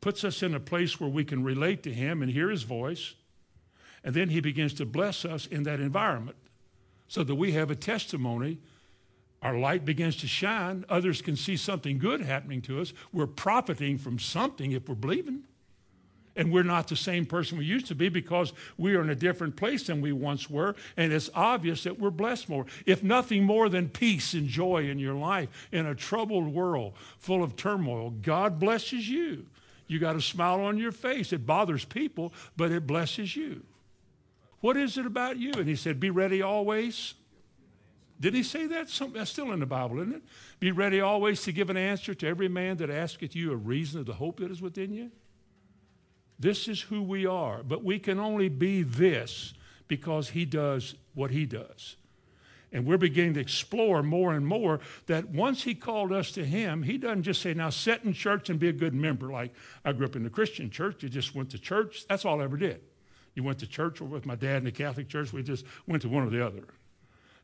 puts 0.00 0.24
us 0.24 0.42
in 0.42 0.54
a 0.54 0.60
place 0.60 0.98
where 0.98 1.10
we 1.10 1.24
can 1.24 1.44
relate 1.44 1.82
to 1.84 1.92
Him 1.92 2.22
and 2.22 2.32
hear 2.32 2.50
His 2.50 2.62
voice, 2.62 3.14
and 4.02 4.14
then 4.14 4.30
He 4.30 4.40
begins 4.40 4.74
to 4.74 4.86
bless 4.86 5.24
us 5.24 5.46
in 5.46 5.62
that 5.64 5.78
environment 5.78 6.36
so 7.06 7.22
that 7.22 7.34
we 7.34 7.52
have 7.52 7.70
a 7.70 7.76
testimony. 7.76 8.58
Our 9.42 9.58
light 9.58 9.84
begins 9.84 10.16
to 10.16 10.26
shine. 10.26 10.84
Others 10.88 11.22
can 11.22 11.36
see 11.36 11.56
something 11.56 11.98
good 11.98 12.22
happening 12.22 12.62
to 12.62 12.80
us. 12.80 12.92
We're 13.12 13.26
profiting 13.26 13.98
from 13.98 14.18
something 14.18 14.72
if 14.72 14.88
we're 14.88 14.94
believing. 14.94 15.44
And 16.36 16.52
we're 16.52 16.62
not 16.62 16.88
the 16.88 16.96
same 16.96 17.26
person 17.26 17.58
we 17.58 17.64
used 17.64 17.86
to 17.86 17.94
be 17.94 18.08
because 18.08 18.52
we 18.78 18.94
are 18.94 19.02
in 19.02 19.10
a 19.10 19.16
different 19.16 19.56
place 19.56 19.86
than 19.86 20.00
we 20.00 20.12
once 20.12 20.48
were. 20.48 20.76
And 20.96 21.12
it's 21.12 21.28
obvious 21.34 21.82
that 21.84 21.98
we're 21.98 22.10
blessed 22.10 22.48
more. 22.48 22.66
If 22.86 23.02
nothing 23.02 23.44
more 23.44 23.68
than 23.68 23.88
peace 23.88 24.32
and 24.32 24.46
joy 24.46 24.88
in 24.88 24.98
your 24.98 25.14
life 25.14 25.48
in 25.72 25.86
a 25.86 25.94
troubled 25.94 26.46
world 26.46 26.94
full 27.18 27.42
of 27.42 27.56
turmoil, 27.56 28.10
God 28.10 28.60
blesses 28.60 29.08
you. 29.08 29.46
You 29.88 29.98
got 29.98 30.14
a 30.14 30.20
smile 30.20 30.60
on 30.60 30.78
your 30.78 30.92
face. 30.92 31.32
It 31.32 31.44
bothers 31.44 31.84
people, 31.84 32.32
but 32.56 32.70
it 32.70 32.86
blesses 32.86 33.34
you. 33.34 33.64
What 34.60 34.76
is 34.76 34.96
it 34.96 35.06
about 35.06 35.36
you? 35.36 35.52
And 35.54 35.68
he 35.68 35.74
said, 35.74 35.98
Be 35.98 36.10
ready 36.10 36.42
always. 36.42 37.14
Did 38.20 38.34
he 38.34 38.42
say 38.42 38.66
that? 38.66 38.88
That's 39.14 39.30
still 39.30 39.50
in 39.50 39.60
the 39.60 39.66
Bible, 39.66 39.98
isn't 39.98 40.14
it? 40.14 40.22
Be 40.60 40.70
ready 40.70 41.00
always 41.00 41.42
to 41.42 41.52
give 41.52 41.70
an 41.70 41.78
answer 41.78 42.14
to 42.14 42.26
every 42.26 42.48
man 42.48 42.76
that 42.76 42.90
asketh 42.90 43.34
you 43.34 43.50
a 43.50 43.56
reason 43.56 44.00
of 44.00 44.06
the 44.06 44.12
hope 44.12 44.40
that 44.40 44.50
is 44.50 44.60
within 44.60 44.92
you. 44.92 45.10
This 46.40 46.68
is 46.68 46.80
who 46.80 47.02
we 47.02 47.26
are, 47.26 47.62
but 47.62 47.84
we 47.84 47.98
can 47.98 48.18
only 48.18 48.48
be 48.48 48.82
this 48.82 49.52
because 49.88 50.30
he 50.30 50.46
does 50.46 50.94
what 51.14 51.30
he 51.30 51.44
does. 51.44 51.96
And 52.72 52.86
we're 52.86 52.98
beginning 52.98 53.34
to 53.34 53.40
explore 53.40 54.02
more 54.02 54.32
and 54.32 54.46
more 54.46 54.80
that 55.06 55.28
once 55.28 55.64
he 55.64 55.74
called 55.74 56.12
us 56.12 56.30
to 56.32 56.44
him, 56.44 56.84
he 56.84 56.96
doesn't 56.98 57.24
just 57.24 57.42
say, 57.42 57.52
now 57.52 57.68
sit 57.68 58.04
in 58.04 58.12
church 58.12 58.48
and 58.48 58.58
be 58.58 58.68
a 58.68 58.72
good 58.72 58.94
member. 58.94 59.30
Like 59.30 59.52
I 59.84 59.92
grew 59.92 60.06
up 60.06 60.16
in 60.16 60.22
the 60.22 60.30
Christian 60.30 60.70
church, 60.70 61.02
you 61.02 61.08
just 61.08 61.34
went 61.34 61.50
to 61.50 61.58
church. 61.58 62.06
That's 62.08 62.24
all 62.24 62.40
I 62.40 62.44
ever 62.44 62.56
did. 62.56 62.80
You 63.34 63.42
went 63.42 63.58
to 63.58 63.66
church 63.66 64.00
or 64.00 64.04
with 64.04 64.24
my 64.24 64.34
dad 64.34 64.58
in 64.58 64.64
the 64.64 64.72
Catholic 64.72 65.08
church. 65.08 65.32
We 65.32 65.42
just 65.42 65.64
went 65.86 66.02
to 66.02 66.08
one 66.08 66.26
or 66.26 66.30
the 66.30 66.44
other 66.44 66.64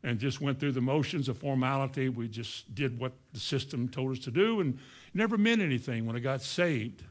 and 0.03 0.19
just 0.19 0.41
went 0.41 0.61
through 0.61 0.73
the 0.73 0.81
motions 0.81 1.29
of 1.29 1.37
formality. 1.38 2.09
We 2.09 2.29
just 2.29 2.75
did 2.75 2.99
what 2.99 3.12
the 3.33 3.41
system 3.41 3.88
told 3.88 4.12
us 4.12 4.21
to 4.21 4.31
do 4.31 4.61
and 4.61 4.79
never 5.12 5.37
meant 5.37 5.61
anything. 5.61 6.07
When 6.07 6.17
I 6.17 6.21
got 6.21 6.43
saved, 6.43 7.03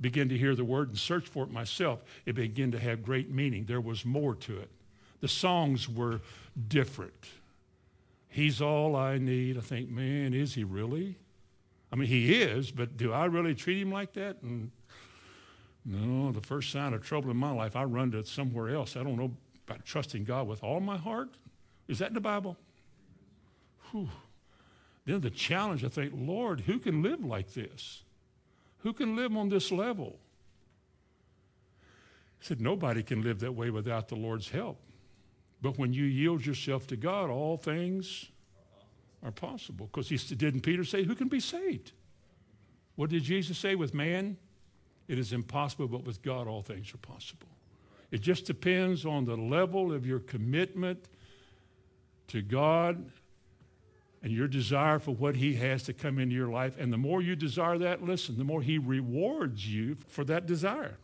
began 0.00 0.28
to 0.28 0.36
hear 0.36 0.54
the 0.54 0.64
word 0.64 0.88
and 0.88 0.98
search 0.98 1.26
for 1.26 1.44
it 1.44 1.50
myself, 1.50 2.04
it 2.26 2.34
began 2.34 2.70
to 2.72 2.78
have 2.78 3.02
great 3.02 3.30
meaning. 3.30 3.64
There 3.64 3.80
was 3.80 4.04
more 4.04 4.34
to 4.34 4.58
it. 4.58 4.70
The 5.20 5.28
songs 5.28 5.88
were 5.88 6.20
different. 6.68 7.26
He's 8.28 8.60
all 8.60 8.94
I 8.94 9.18
need. 9.18 9.56
I 9.56 9.60
think, 9.60 9.88
man, 9.88 10.34
is 10.34 10.54
he 10.54 10.64
really? 10.64 11.16
I 11.90 11.96
mean, 11.96 12.08
he 12.08 12.34
is, 12.34 12.70
but 12.70 12.96
do 12.96 13.12
I 13.12 13.24
really 13.26 13.54
treat 13.54 13.80
him 13.80 13.90
like 13.90 14.12
that? 14.14 14.42
And 14.42 14.70
no, 15.84 16.32
the 16.32 16.42
first 16.42 16.70
sign 16.70 16.92
of 16.92 17.02
trouble 17.02 17.30
in 17.30 17.36
my 17.36 17.52
life, 17.52 17.76
I 17.76 17.84
run 17.84 18.10
to 18.10 18.24
somewhere 18.24 18.74
else. 18.74 18.96
I 18.96 19.02
don't 19.02 19.16
know 19.16 19.32
about 19.66 19.84
trusting 19.84 20.24
God 20.24 20.48
with 20.48 20.62
all 20.62 20.80
my 20.80 20.98
heart. 20.98 21.30
Is 21.88 22.00
that 22.00 22.08
in 22.08 22.14
the 22.14 22.20
Bible? 22.20 22.56
Whew. 23.90 24.08
Then 25.06 25.20
the 25.20 25.30
challenge, 25.30 25.84
I 25.84 25.88
think, 25.88 26.12
Lord, 26.14 26.62
who 26.62 26.78
can 26.78 27.02
live 27.02 27.24
like 27.24 27.54
this? 27.54 28.02
Who 28.78 28.92
can 28.92 29.16
live 29.16 29.36
on 29.36 29.48
this 29.48 29.72
level? 29.72 30.18
He 32.38 32.46
said, 32.46 32.60
Nobody 32.60 33.02
can 33.02 33.22
live 33.22 33.40
that 33.40 33.54
way 33.54 33.70
without 33.70 34.08
the 34.08 34.16
Lord's 34.16 34.50
help. 34.50 34.78
But 35.62 35.78
when 35.78 35.92
you 35.92 36.04
yield 36.04 36.44
yourself 36.44 36.86
to 36.88 36.96
God, 36.96 37.30
all 37.30 37.56
things 37.56 38.26
are 39.22 39.32
possible. 39.32 39.86
Because 39.86 40.08
he 40.08 40.16
didn't 40.16 40.60
Peter 40.60 40.84
say, 40.84 41.02
Who 41.02 41.14
can 41.14 41.28
be 41.28 41.40
saved? 41.40 41.92
What 42.96 43.10
did 43.10 43.22
Jesus 43.22 43.58
say 43.58 43.74
with 43.74 43.94
man? 43.94 44.36
It 45.08 45.18
is 45.18 45.32
impossible, 45.32 45.88
but 45.88 46.04
with 46.04 46.22
God, 46.22 46.48
all 46.48 46.62
things 46.62 46.92
are 46.92 46.98
possible. 46.98 47.46
It 48.10 48.20
just 48.20 48.46
depends 48.46 49.04
on 49.04 49.24
the 49.24 49.36
level 49.36 49.92
of 49.92 50.06
your 50.06 50.20
commitment 50.20 51.08
to 52.28 52.42
God 52.42 53.10
and 54.26 54.34
your 54.34 54.48
desire 54.48 54.98
for 54.98 55.12
what 55.12 55.36
He 55.36 55.54
has 55.54 55.84
to 55.84 55.92
come 55.92 56.18
into 56.18 56.34
your 56.34 56.48
life. 56.48 56.74
And 56.80 56.92
the 56.92 56.98
more 56.98 57.22
you 57.22 57.36
desire 57.36 57.78
that, 57.78 58.02
listen, 58.02 58.36
the 58.36 58.42
more 58.42 58.60
He 58.60 58.76
rewards 58.76 59.72
you 59.72 59.96
for 60.08 60.24
that 60.24 60.46
desire. 60.46 60.96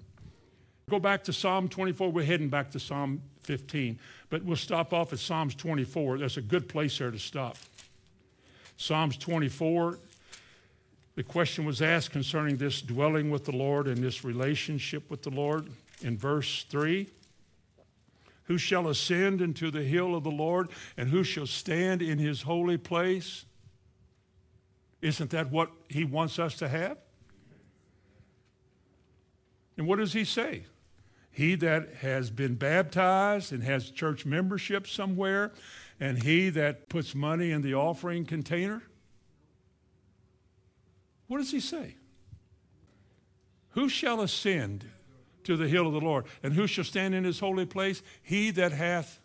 Go 0.91 0.99
back 0.99 1.23
to 1.25 1.33
Psalm 1.33 1.69
24. 1.69 2.11
We're 2.11 2.25
heading 2.25 2.49
back 2.49 2.73
to 2.73 2.81
Psalm 2.81 3.23
15, 3.45 4.00
but 4.29 4.43
we'll 4.43 4.57
stop 4.57 4.93
off 4.93 5.12
at 5.12 5.21
Psalms 5.21 5.55
24. 5.55 6.19
That's 6.19 6.37
a 6.37 6.43
good 6.43 6.69
place 6.69 6.99
there 6.99 7.12
to 7.12 7.19
stop. 7.21 7.57
Psalms 8.76 9.17
24 9.17 9.99
the 11.14 11.23
question 11.23 11.67
was 11.67 11.83
asked 11.83 12.11
concerning 12.11 12.57
this 12.57 12.81
dwelling 12.81 13.31
with 13.31 13.45
the 13.45 13.52
Lord 13.52 13.87
and 13.87 13.99
this 13.99 14.25
relationship 14.25 15.11
with 15.11 15.23
the 15.23 15.31
Lord 15.31 15.69
in 16.00 16.17
verse 16.17 16.64
3. 16.71 17.07
Who 18.45 18.59
shall 18.59 18.89
ascend 18.89 19.41
into 19.41 19.71
the 19.71 19.85
hill 19.85 20.15
of 20.15 20.25
the 20.25 20.31
Lord, 20.31 20.69
and 20.97 21.11
who 21.11 21.25
shall 21.25 21.47
stand 21.47 22.03
in 22.03 22.19
his 22.19 22.43
holy 22.43 22.77
place? 22.77 23.45
Isn't 25.01 25.31
that 25.31 25.51
what 25.51 25.71
he 25.89 26.05
wants 26.05 26.39
us 26.39 26.57
to 26.59 26.69
have? 26.69 26.99
And 29.77 29.87
what 29.87 29.99
does 29.99 30.13
he 30.13 30.25
say? 30.25 30.65
He 31.31 31.55
that 31.57 31.95
has 32.01 32.31
been 32.31 32.57
baptized 32.57 33.53
and 33.53 33.63
has 33.63 33.91
church 33.91 34.27
membership 34.27 34.87
somewhere, 34.87 35.53
and 35.99 36.23
he 36.23 36.51
that 36.51 36.89
puts 36.89 37.15
money 37.15 37.51
in 37.53 37.63
the 37.63 37.75
offering 37.75 38.27
container. 38.27 38.83
What 41.27 41.39
does 41.39 41.51
he 41.51 41.61
say? 41.61 41.97
Who 43.71 43.89
shall 43.89 44.21
ascend 44.21 44.85
to 45.45 45.57
the 45.57 45.69
hill 45.69 45.87
of 45.87 45.93
the 45.93 46.01
Lord? 46.01 46.27
And 46.43 46.53
who 46.53 46.67
shall 46.67 46.85
stand 46.85 47.15
in 47.15 47.25
his 47.25 47.41
holy 47.41 47.67
place? 47.67 48.03
He 48.23 48.51
that 48.53 48.73
hath 48.73 49.21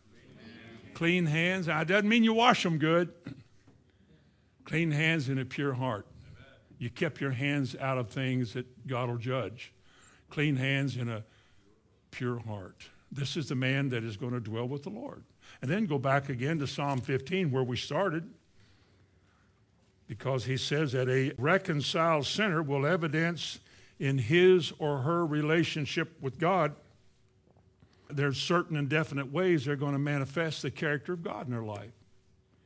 clean 0.94 1.26
hands. 1.26 1.68
That 1.68 1.88
doesn't 1.88 2.10
mean 2.10 2.24
you 2.24 2.34
wash 2.34 2.64
them 2.64 2.78
good. 2.78 3.12
Clean 4.66 4.92
hands 4.92 5.30
and 5.30 5.40
a 5.40 5.46
pure 5.46 5.74
heart. 5.74 6.08
You 6.80 6.90
kept 6.90 7.22
your 7.22 7.32
hands 7.32 7.76
out 7.80 7.98
of 7.98 8.10
things 8.10 8.54
that 8.54 8.88
God 8.88 9.10
will 9.10 9.18
judge. 9.18 9.74
Clean 10.30 10.56
hands 10.56 10.96
and 10.96 11.10
a 11.10 11.24
pure 12.12 12.40
heart. 12.40 12.90
This 13.12 13.38
is 13.38 13.50
the 13.50 13.56
man 13.56 13.90
that 13.90 14.04
is 14.04 14.18
going 14.18 14.34
to 14.34 14.40
dwell 14.40 14.68
with 14.68 14.84
the 14.84 14.90
Lord. 14.90 15.24
And 15.62 15.72
then 15.72 15.86
go 15.86 15.98
back 15.98 16.30
again 16.30 16.60
to 16.60 16.68
Psalm 16.68 17.00
15 17.00 17.52
where 17.52 17.64
we 17.64 17.78
started. 17.78 18.30
Because 20.08 20.46
he 20.46 20.58
says 20.58 20.94
that 20.94 21.10
a 21.10 21.34
reconciled 21.38 22.26
sinner 22.26 22.62
will 22.62 22.86
evidence 22.86 23.60
in 24.00 24.18
his 24.18 24.72
or 24.80 25.00
her 25.00 25.26
relationship 25.26 26.16
with 26.22 26.40
God, 26.40 26.76
there's 28.10 28.38
certain 28.38 28.78
and 28.78 28.88
definite 28.88 29.32
ways 29.32 29.66
they're 29.66 29.76
going 29.76 29.94
to 29.94 30.00
manifest 30.00 30.62
the 30.62 30.72
character 30.72 31.14
of 31.14 31.24
God 31.24 31.46
in 31.48 31.52
their 31.52 31.64
life. 31.64 31.92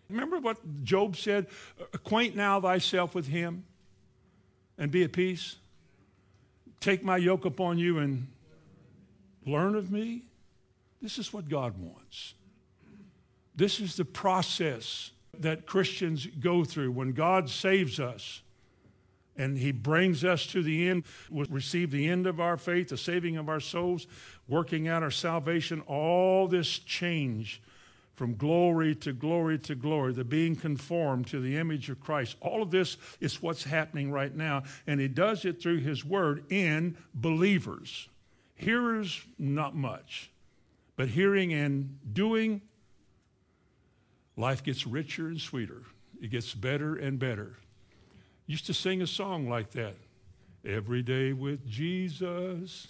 Remember 0.09 0.39
what 0.39 0.83
Job 0.83 1.15
said? 1.15 1.47
Acquaint 1.93 2.35
now 2.35 2.59
thyself 2.59 3.15
with 3.15 3.27
him 3.27 3.63
and 4.77 4.91
be 4.91 5.03
at 5.03 5.13
peace. 5.13 5.55
Take 6.79 7.03
my 7.03 7.17
yoke 7.17 7.45
upon 7.45 7.77
you 7.77 7.99
and 7.99 8.27
learn 9.45 9.75
of 9.75 9.91
me. 9.91 10.23
This 11.01 11.17
is 11.17 11.31
what 11.31 11.47
God 11.47 11.77
wants. 11.77 12.33
This 13.55 13.79
is 13.79 13.95
the 13.95 14.05
process 14.05 15.11
that 15.37 15.65
Christians 15.65 16.27
go 16.39 16.63
through 16.63 16.91
when 16.91 17.13
God 17.13 17.49
saves 17.49 17.99
us 17.99 18.41
and 19.37 19.57
he 19.57 19.71
brings 19.71 20.23
us 20.23 20.45
to 20.47 20.61
the 20.61 20.89
end. 20.89 21.03
we 21.29 21.45
receive 21.49 21.91
the 21.91 22.07
end 22.07 22.27
of 22.27 22.39
our 22.39 22.57
faith, 22.57 22.89
the 22.89 22.97
saving 22.97 23.37
of 23.37 23.49
our 23.49 23.59
souls, 23.59 24.07
working 24.47 24.87
out 24.87 25.03
our 25.03 25.11
salvation, 25.11 25.81
all 25.87 26.47
this 26.47 26.79
change 26.79 27.61
from 28.13 28.35
glory 28.35 28.93
to 28.93 29.13
glory 29.13 29.57
to 29.57 29.73
glory, 29.73 30.13
the 30.13 30.23
being 30.23 30.55
conformed 30.55 31.27
to 31.27 31.39
the 31.39 31.57
image 31.57 31.89
of 31.89 31.99
Christ. 31.99 32.35
All 32.41 32.61
of 32.61 32.69
this 32.69 32.97
is 33.19 33.41
what's 33.41 33.63
happening 33.63 34.11
right 34.11 34.35
now, 34.35 34.63
and 34.85 34.99
he 34.99 35.07
does 35.07 35.45
it 35.45 35.61
through 35.61 35.79
his 35.79 36.05
word 36.05 36.43
in 36.51 36.97
believers. 37.15 38.09
Hearers, 38.55 39.23
not 39.39 39.75
much, 39.75 40.29
but 40.95 41.07
hearing 41.07 41.51
and 41.51 41.97
doing, 42.13 42.61
life 44.37 44.63
gets 44.63 44.85
richer 44.85 45.27
and 45.27 45.39
sweeter. 45.39 45.81
It 46.21 46.29
gets 46.29 46.53
better 46.53 46.95
and 46.95 47.17
better 47.17 47.57
used 48.51 48.65
to 48.65 48.73
sing 48.73 49.01
a 49.01 49.07
song 49.07 49.47
like 49.47 49.71
that. 49.71 49.95
Every 50.65 51.01
day 51.01 51.31
with 51.31 51.65
Jesus 51.65 52.89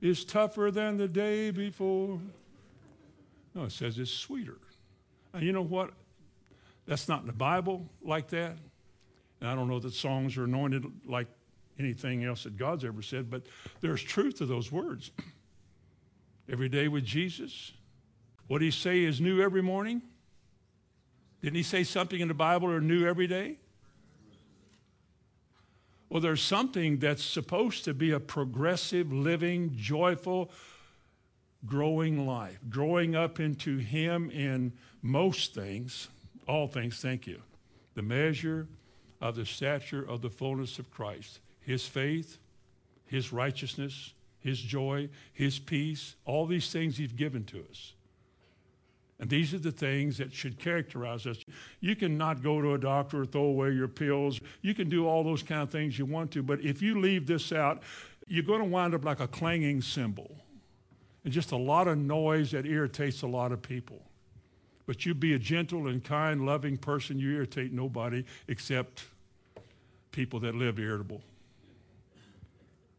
is 0.00 0.24
tougher 0.24 0.70
than 0.70 0.96
the 0.96 1.06
day 1.06 1.50
before. 1.50 2.18
No, 3.54 3.64
it 3.64 3.72
says 3.72 3.98
it's 3.98 4.10
sweeter. 4.10 4.56
And 5.34 5.42
you 5.42 5.52
know 5.52 5.62
what? 5.62 5.90
That's 6.86 7.08
not 7.08 7.20
in 7.20 7.26
the 7.26 7.32
Bible 7.32 7.86
like 8.02 8.28
that. 8.28 8.56
And 9.40 9.50
I 9.50 9.54
don't 9.54 9.68
know 9.68 9.78
that 9.80 9.92
songs 9.92 10.38
are 10.38 10.44
anointed 10.44 10.84
like 11.06 11.28
anything 11.78 12.24
else 12.24 12.44
that 12.44 12.56
God's 12.56 12.84
ever 12.84 13.02
said, 13.02 13.30
but 13.30 13.42
there's 13.82 14.02
truth 14.02 14.38
to 14.38 14.46
those 14.46 14.72
words. 14.72 15.10
every 16.50 16.68
day 16.68 16.88
with 16.88 17.04
Jesus. 17.04 17.72
What 18.48 18.62
he 18.62 18.70
say 18.70 19.04
is 19.04 19.20
new 19.20 19.42
every 19.42 19.62
morning? 19.62 20.02
Didn't 21.42 21.56
he 21.56 21.62
say 21.62 21.84
something 21.84 22.18
in 22.18 22.28
the 22.28 22.34
Bible 22.34 22.68
or 22.70 22.80
new 22.80 23.06
every 23.06 23.26
day? 23.26 23.58
Well, 26.10 26.20
there's 26.20 26.42
something 26.42 26.98
that's 26.98 27.24
supposed 27.24 27.84
to 27.84 27.94
be 27.94 28.10
a 28.10 28.18
progressive, 28.18 29.12
living, 29.12 29.76
joyful, 29.76 30.50
growing 31.64 32.26
life, 32.26 32.58
growing 32.68 33.14
up 33.14 33.38
into 33.38 33.78
Him 33.78 34.28
in 34.30 34.72
most 35.02 35.54
things, 35.54 36.08
all 36.48 36.66
things, 36.66 37.00
thank 37.00 37.28
you. 37.28 37.40
The 37.94 38.02
measure 38.02 38.66
of 39.20 39.36
the 39.36 39.46
stature 39.46 40.02
of 40.02 40.20
the 40.20 40.30
fullness 40.30 40.80
of 40.80 40.90
Christ, 40.90 41.38
His 41.60 41.86
faith, 41.86 42.38
His 43.06 43.32
righteousness, 43.32 44.12
His 44.40 44.60
joy, 44.60 45.10
His 45.32 45.60
peace, 45.60 46.16
all 46.24 46.44
these 46.44 46.72
things 46.72 46.96
He's 46.96 47.12
given 47.12 47.44
to 47.44 47.64
us. 47.70 47.92
And 49.20 49.28
these 49.28 49.52
are 49.52 49.58
the 49.58 49.70
things 49.70 50.16
that 50.16 50.32
should 50.32 50.58
characterize 50.58 51.26
us. 51.26 51.36
You 51.80 51.94
can 51.94 52.16
not 52.16 52.42
go 52.42 52.62
to 52.62 52.72
a 52.72 52.78
doctor 52.78 53.20
or 53.20 53.26
throw 53.26 53.44
away 53.44 53.72
your 53.72 53.86
pills. 53.86 54.40
You 54.62 54.74
can 54.74 54.88
do 54.88 55.06
all 55.06 55.22
those 55.22 55.42
kind 55.42 55.60
of 55.60 55.70
things 55.70 55.98
you 55.98 56.06
want 56.06 56.30
to, 56.32 56.42
but 56.42 56.60
if 56.62 56.80
you 56.80 56.98
leave 56.98 57.26
this 57.26 57.52
out, 57.52 57.82
you're 58.26 58.42
going 58.42 58.60
to 58.60 58.64
wind 58.64 58.94
up 58.94 59.04
like 59.04 59.20
a 59.20 59.28
clanging 59.28 59.82
cymbal 59.82 60.34
and 61.22 61.32
just 61.32 61.52
a 61.52 61.56
lot 61.56 61.86
of 61.86 61.98
noise 61.98 62.52
that 62.52 62.64
irritates 62.64 63.20
a 63.20 63.26
lot 63.26 63.52
of 63.52 63.60
people. 63.60 64.00
But 64.86 65.04
you 65.04 65.12
be 65.12 65.34
a 65.34 65.38
gentle 65.38 65.86
and 65.86 66.02
kind, 66.02 66.46
loving 66.46 66.78
person, 66.78 67.18
you 67.18 67.34
irritate 67.34 67.72
nobody 67.72 68.24
except 68.48 69.04
people 70.12 70.40
that 70.40 70.54
live 70.54 70.78
irritable. 70.78 71.22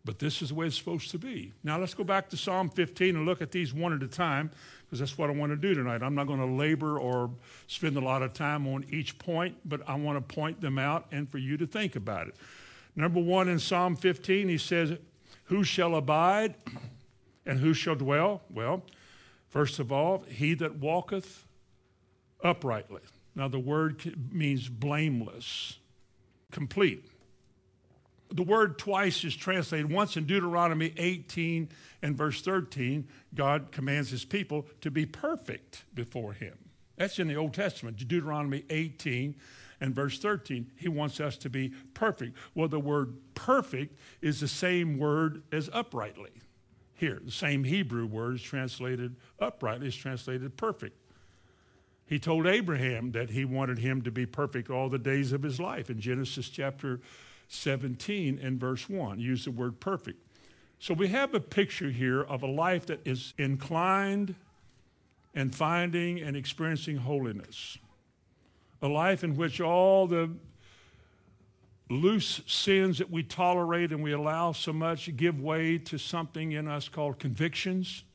But 0.04 0.18
this 0.18 0.42
is 0.42 0.50
the 0.50 0.56
way 0.56 0.66
it's 0.66 0.78
supposed 0.78 1.12
to 1.12 1.20
be. 1.20 1.54
Now 1.64 1.78
let's 1.78 1.94
go 1.94 2.04
back 2.04 2.30
to 2.30 2.38
Psalm 2.38 2.70
15 2.70 3.16
and 3.16 3.26
look 3.26 3.42
at 3.42 3.52
these 3.52 3.74
one 3.74 3.94
at 3.94 4.02
a 4.02 4.08
time 4.08 4.50
because 4.84 5.00
that's 5.00 5.18
what 5.18 5.30
I 5.30 5.34
want 5.34 5.52
to 5.52 5.56
do 5.56 5.76
tonight. 5.76 6.02
I'm 6.02 6.16
not 6.16 6.26
going 6.26 6.40
to 6.40 6.46
labor 6.46 6.98
or 6.98 7.30
spend 7.68 7.96
a 7.98 8.02
lot 8.02 8.24
of 8.24 8.34
time 8.34 8.68
on 8.68 8.84
each 8.90 9.20
point, 9.20 9.58
but 9.64 9.88
I 9.88 9.96
want 9.96 10.18
to 10.18 10.36
point 10.36 10.60
them 10.60 10.80
out 10.80 11.06
and 11.12 11.30
for 11.30 11.38
you 11.38 11.56
to 11.58 11.68
think 11.68 11.96
about 11.96 12.28
it. 12.28 12.36
Number 12.96 13.20
one 13.20 13.48
in 13.48 13.60
Psalm 13.60 13.96
15, 13.96 14.50
he 14.50 14.58
says, 14.58 14.98
Who 15.46 15.64
shall 15.64 15.96
abide 15.96 16.56
and 17.46 17.60
who 17.60 17.74
shall 17.74 17.96
dwell? 17.96 18.42
Well, 18.50 18.82
first 19.50 19.78
of 19.78 19.92
all, 19.92 20.26
he 20.28 20.56
that 20.56 20.78
walketh 20.78 21.46
uprightly. 22.44 23.02
Now, 23.36 23.48
the 23.48 23.60
word 23.60 24.16
means 24.34 24.68
blameless, 24.68 25.78
complete 26.52 27.11
the 28.32 28.44
word 28.44 28.78
twice 28.78 29.24
is 29.24 29.36
translated 29.36 29.92
once 29.92 30.16
in 30.18 30.26
Deuteronomy 30.26 30.94
18 30.98 31.70
and 32.02 32.16
verse 32.16 32.42
13. 32.42 33.08
God 33.36 33.72
commands 33.72 34.10
his 34.10 34.26
people 34.26 34.68
to 34.82 34.92
be 34.92 35.06
perfect 35.06 35.84
before 35.94 36.34
him. 36.34 36.58
That's 36.98 37.20
in 37.20 37.28
the 37.28 37.36
Old 37.36 37.54
Testament, 37.54 37.98
Deuteronomy 37.98 38.64
18 38.70 39.36
and 39.80 39.96
verse 39.96 40.20
13. 40.20 40.72
He 40.76 40.88
wants 40.88 41.20
us 41.20 41.36
to 41.38 41.50
be 41.50 41.74
perfect. 41.94 42.38
Well, 42.54 42.68
the 42.68 42.80
word 42.80 43.16
perfect 43.34 43.98
is 44.22 44.40
the 44.40 44.48
same 44.48 44.98
word 44.98 45.44
as 45.52 45.70
uprightly. 45.74 46.32
Here, 46.94 47.20
the 47.24 47.32
same 47.32 47.64
Hebrew 47.64 48.06
word 48.06 48.36
is 48.36 48.44
translated 48.44 49.16
uprightly, 49.40 49.88
is 49.88 49.96
translated 49.96 50.56
perfect. 50.56 50.98
He 52.06 52.20
told 52.20 52.46
Abraham 52.46 53.14
that 53.14 53.32
he 53.32 53.46
wanted 53.46 53.80
him 53.80 54.02
to 54.04 54.12
be 54.12 54.26
perfect 54.26 54.70
all 54.70 54.90
the 54.90 55.00
days 55.00 55.32
of 55.32 55.42
his 55.42 55.60
life 55.60 55.90
in 55.90 56.00
Genesis 56.00 56.50
chapter 56.50 57.00
17 57.52 58.40
and 58.42 58.60
verse 58.60 58.90
1. 58.90 59.20
Use 59.20 59.44
the 59.44 59.52
word 59.52 59.82
perfect. 59.82 60.26
So 60.80 60.94
we 60.94 61.10
have 61.10 61.34
a 61.34 61.40
picture 61.40 61.92
here 61.92 62.22
of 62.22 62.44
a 62.44 62.48
life 62.48 62.86
that 62.86 63.06
is 63.06 63.34
inclined 63.38 64.36
and 65.36 65.54
finding 65.54 66.20
and 66.22 66.38
experiencing 66.38 66.98
holiness. 66.98 67.78
A 68.82 68.88
life 68.88 69.24
in 69.24 69.36
which 69.36 69.60
all 69.60 70.08
the 70.08 70.32
loose 71.90 72.42
sins 72.48 73.00
that 73.00 73.12
we 73.12 73.22
tolerate 73.22 73.92
and 73.92 74.02
we 74.02 74.14
allow 74.14 74.54
so 74.54 74.72
much 74.72 75.14
give 75.18 75.42
way 75.42 75.78
to 75.78 75.98
something 75.98 76.54
in 76.54 76.70
us 76.70 76.88
called 76.88 77.20
convictions. 77.20 78.06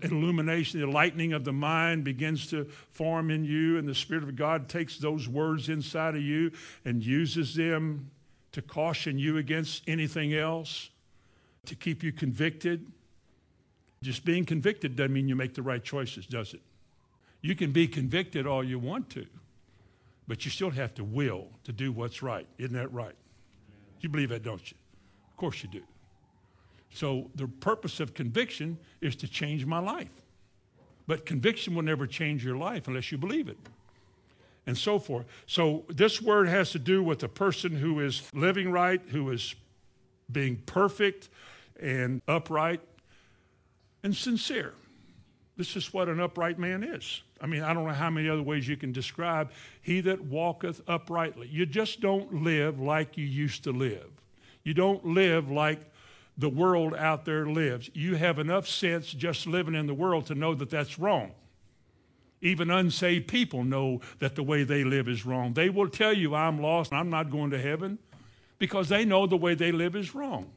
Illumination, 0.00 0.80
the 0.80 0.86
lightning 0.86 1.32
of 1.32 1.44
the 1.44 1.52
mind 1.52 2.04
begins 2.04 2.46
to 2.48 2.66
form 2.92 3.30
in 3.30 3.44
you, 3.44 3.78
and 3.78 3.88
the 3.88 3.94
Spirit 3.94 4.22
of 4.22 4.36
God 4.36 4.68
takes 4.68 4.98
those 4.98 5.26
words 5.26 5.68
inside 5.68 6.14
of 6.14 6.22
you 6.22 6.52
and 6.84 7.04
uses 7.04 7.56
them 7.56 8.10
to 8.54 8.62
caution 8.62 9.18
you 9.18 9.36
against 9.36 9.82
anything 9.88 10.32
else, 10.32 10.90
to 11.66 11.74
keep 11.74 12.04
you 12.04 12.12
convicted. 12.12 12.86
Just 14.00 14.24
being 14.24 14.44
convicted 14.44 14.94
doesn't 14.94 15.12
mean 15.12 15.26
you 15.28 15.34
make 15.34 15.54
the 15.54 15.62
right 15.62 15.82
choices, 15.82 16.24
does 16.24 16.54
it? 16.54 16.60
You 17.42 17.56
can 17.56 17.72
be 17.72 17.88
convicted 17.88 18.46
all 18.46 18.62
you 18.62 18.78
want 18.78 19.10
to, 19.10 19.26
but 20.28 20.44
you 20.44 20.52
still 20.52 20.70
have 20.70 20.94
to 20.94 21.04
will 21.04 21.48
to 21.64 21.72
do 21.72 21.90
what's 21.90 22.22
right. 22.22 22.46
Isn't 22.58 22.76
that 22.76 22.92
right? 22.92 23.16
You 24.00 24.08
believe 24.08 24.28
that, 24.28 24.44
don't 24.44 24.70
you? 24.70 24.76
Of 25.30 25.36
course 25.36 25.62
you 25.64 25.68
do. 25.68 25.82
So 26.92 27.30
the 27.34 27.48
purpose 27.48 27.98
of 27.98 28.14
conviction 28.14 28.78
is 29.00 29.16
to 29.16 29.26
change 29.26 29.66
my 29.66 29.80
life. 29.80 30.22
But 31.08 31.26
conviction 31.26 31.74
will 31.74 31.82
never 31.82 32.06
change 32.06 32.44
your 32.44 32.56
life 32.56 32.86
unless 32.86 33.10
you 33.10 33.18
believe 33.18 33.48
it. 33.48 33.58
And 34.66 34.78
so 34.78 34.98
forth. 34.98 35.26
So 35.46 35.84
this 35.88 36.22
word 36.22 36.48
has 36.48 36.70
to 36.70 36.78
do 36.78 37.02
with 37.02 37.22
a 37.22 37.28
person 37.28 37.72
who 37.72 38.00
is 38.00 38.22
living 38.32 38.72
right, 38.72 39.00
who 39.08 39.30
is 39.30 39.54
being 40.32 40.56
perfect 40.64 41.28
and 41.80 42.22
upright 42.26 42.80
and 44.02 44.16
sincere. 44.16 44.72
This 45.56 45.76
is 45.76 45.92
what 45.92 46.08
an 46.08 46.18
upright 46.18 46.58
man 46.58 46.82
is. 46.82 47.22
I 47.40 47.46
mean, 47.46 47.62
I 47.62 47.74
don't 47.74 47.86
know 47.86 47.92
how 47.92 48.10
many 48.10 48.28
other 48.28 48.42
ways 48.42 48.66
you 48.66 48.76
can 48.76 48.90
describe 48.90 49.50
he 49.82 50.00
that 50.00 50.24
walketh 50.24 50.80
uprightly. 50.88 51.46
You 51.48 51.66
just 51.66 52.00
don't 52.00 52.42
live 52.42 52.80
like 52.80 53.16
you 53.18 53.24
used 53.24 53.64
to 53.64 53.70
live. 53.70 54.08
You 54.64 54.74
don't 54.74 55.04
live 55.04 55.50
like 55.50 55.80
the 56.38 56.48
world 56.48 56.94
out 56.94 57.24
there 57.24 57.46
lives. 57.46 57.90
You 57.94 58.16
have 58.16 58.38
enough 58.38 58.66
sense 58.66 59.12
just 59.12 59.46
living 59.46 59.74
in 59.74 59.86
the 59.86 59.94
world 59.94 60.26
to 60.26 60.34
know 60.34 60.54
that 60.54 60.70
that's 60.70 60.98
wrong. 60.98 61.32
Even 62.44 62.70
unsaved 62.70 63.26
people 63.26 63.64
know 63.64 64.02
that 64.18 64.36
the 64.36 64.42
way 64.42 64.64
they 64.64 64.84
live 64.84 65.08
is 65.08 65.24
wrong. 65.24 65.54
They 65.54 65.70
will 65.70 65.88
tell 65.88 66.12
you, 66.12 66.34
I'm 66.34 66.60
lost, 66.60 66.92
I'm 66.92 67.08
not 67.08 67.30
going 67.30 67.50
to 67.50 67.58
heaven, 67.58 67.98
because 68.58 68.90
they 68.90 69.06
know 69.06 69.26
the 69.26 69.36
way 69.36 69.54
they 69.54 69.72
live 69.72 69.96
is 69.96 70.14
wrong. 70.14 70.50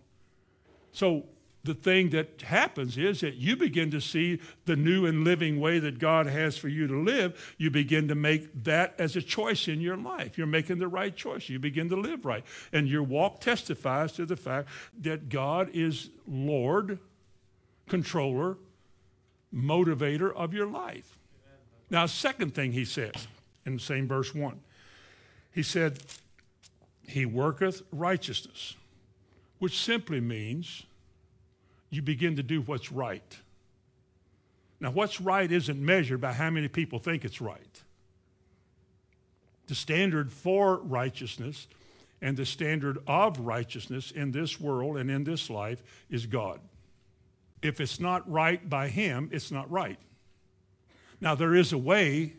So 0.91 1.23
the 1.63 1.73
thing 1.73 2.09
that 2.09 2.41
happens 2.41 2.97
is 2.97 3.21
that 3.21 3.35
you 3.35 3.55
begin 3.55 3.89
to 3.91 4.01
see 4.01 4.41
the 4.65 4.75
new 4.75 5.05
and 5.05 5.23
living 5.23 5.61
way 5.61 5.79
that 5.79 5.97
God 5.97 6.27
has 6.27 6.57
for 6.57 6.67
you 6.67 6.87
to 6.87 6.99
live. 7.01 7.55
You 7.57 7.71
begin 7.71 8.09
to 8.09 8.15
make 8.15 8.65
that 8.65 8.93
as 8.99 9.15
a 9.15 9.21
choice 9.21 9.69
in 9.69 9.79
your 9.79 9.97
life. 9.97 10.37
You're 10.37 10.47
making 10.47 10.79
the 10.79 10.87
right 10.89 11.15
choice. 11.15 11.47
You 11.47 11.57
begin 11.57 11.87
to 11.89 11.95
live 11.95 12.25
right. 12.25 12.43
And 12.73 12.87
your 12.87 13.03
walk 13.03 13.39
testifies 13.39 14.11
to 14.13 14.25
the 14.25 14.35
fact 14.35 14.67
that 15.01 15.29
God 15.29 15.69
is 15.73 16.09
Lord, 16.27 16.99
controller, 17.87 18.57
motivator 19.53 20.35
of 20.35 20.53
your 20.53 20.67
life. 20.67 21.16
Now, 21.89 22.05
second 22.05 22.53
thing 22.53 22.73
he 22.73 22.85
says 22.85 23.27
in 23.65 23.75
the 23.75 23.81
same 23.81 24.07
verse 24.07 24.35
1, 24.35 24.59
he 25.53 25.63
said, 25.63 25.99
He 27.07 27.25
worketh 27.25 27.81
righteousness, 27.91 28.75
which 29.59 29.79
simply 29.79 30.19
means 30.19 30.83
you 31.89 32.01
begin 32.01 32.35
to 32.35 32.43
do 32.43 32.61
what's 32.61 32.91
right. 32.91 33.37
Now, 34.79 34.91
what's 34.91 35.19
right 35.19 35.51
isn't 35.51 35.79
measured 35.79 36.21
by 36.21 36.33
how 36.33 36.49
many 36.49 36.67
people 36.67 36.99
think 36.99 37.25
it's 37.25 37.41
right. 37.41 37.81
The 39.67 39.75
standard 39.75 40.31
for 40.31 40.77
righteousness 40.77 41.67
and 42.21 42.37
the 42.37 42.45
standard 42.45 42.99
of 43.07 43.39
righteousness 43.39 44.11
in 44.11 44.31
this 44.31 44.59
world 44.59 44.97
and 44.97 45.09
in 45.09 45.23
this 45.23 45.49
life 45.49 45.83
is 46.09 46.25
God. 46.25 46.59
If 47.61 47.81
it's 47.81 47.99
not 47.99 48.29
right 48.29 48.69
by 48.69 48.89
Him, 48.89 49.29
it's 49.31 49.51
not 49.51 49.69
right. 49.71 49.97
Now, 51.19 51.35
there 51.35 51.55
is 51.55 51.73
a 51.73 51.77
way 51.77 52.33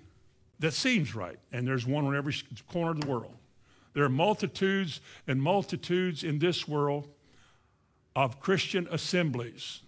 that 0.60 0.72
seems 0.72 1.14
right, 1.14 1.38
and 1.52 1.66
there's 1.66 1.86
one 1.86 2.04
on 2.04 2.16
every 2.16 2.34
corner 2.70 2.92
of 2.92 3.00
the 3.00 3.06
world. 3.06 3.34
There 3.94 4.04
are 4.04 4.08
multitudes 4.08 5.00
and 5.26 5.42
multitudes 5.42 6.22
in 6.22 6.38
this 6.38 6.68
world 6.68 7.08
of 8.14 8.40
Christian 8.40 8.86
assemblies. 8.90 9.80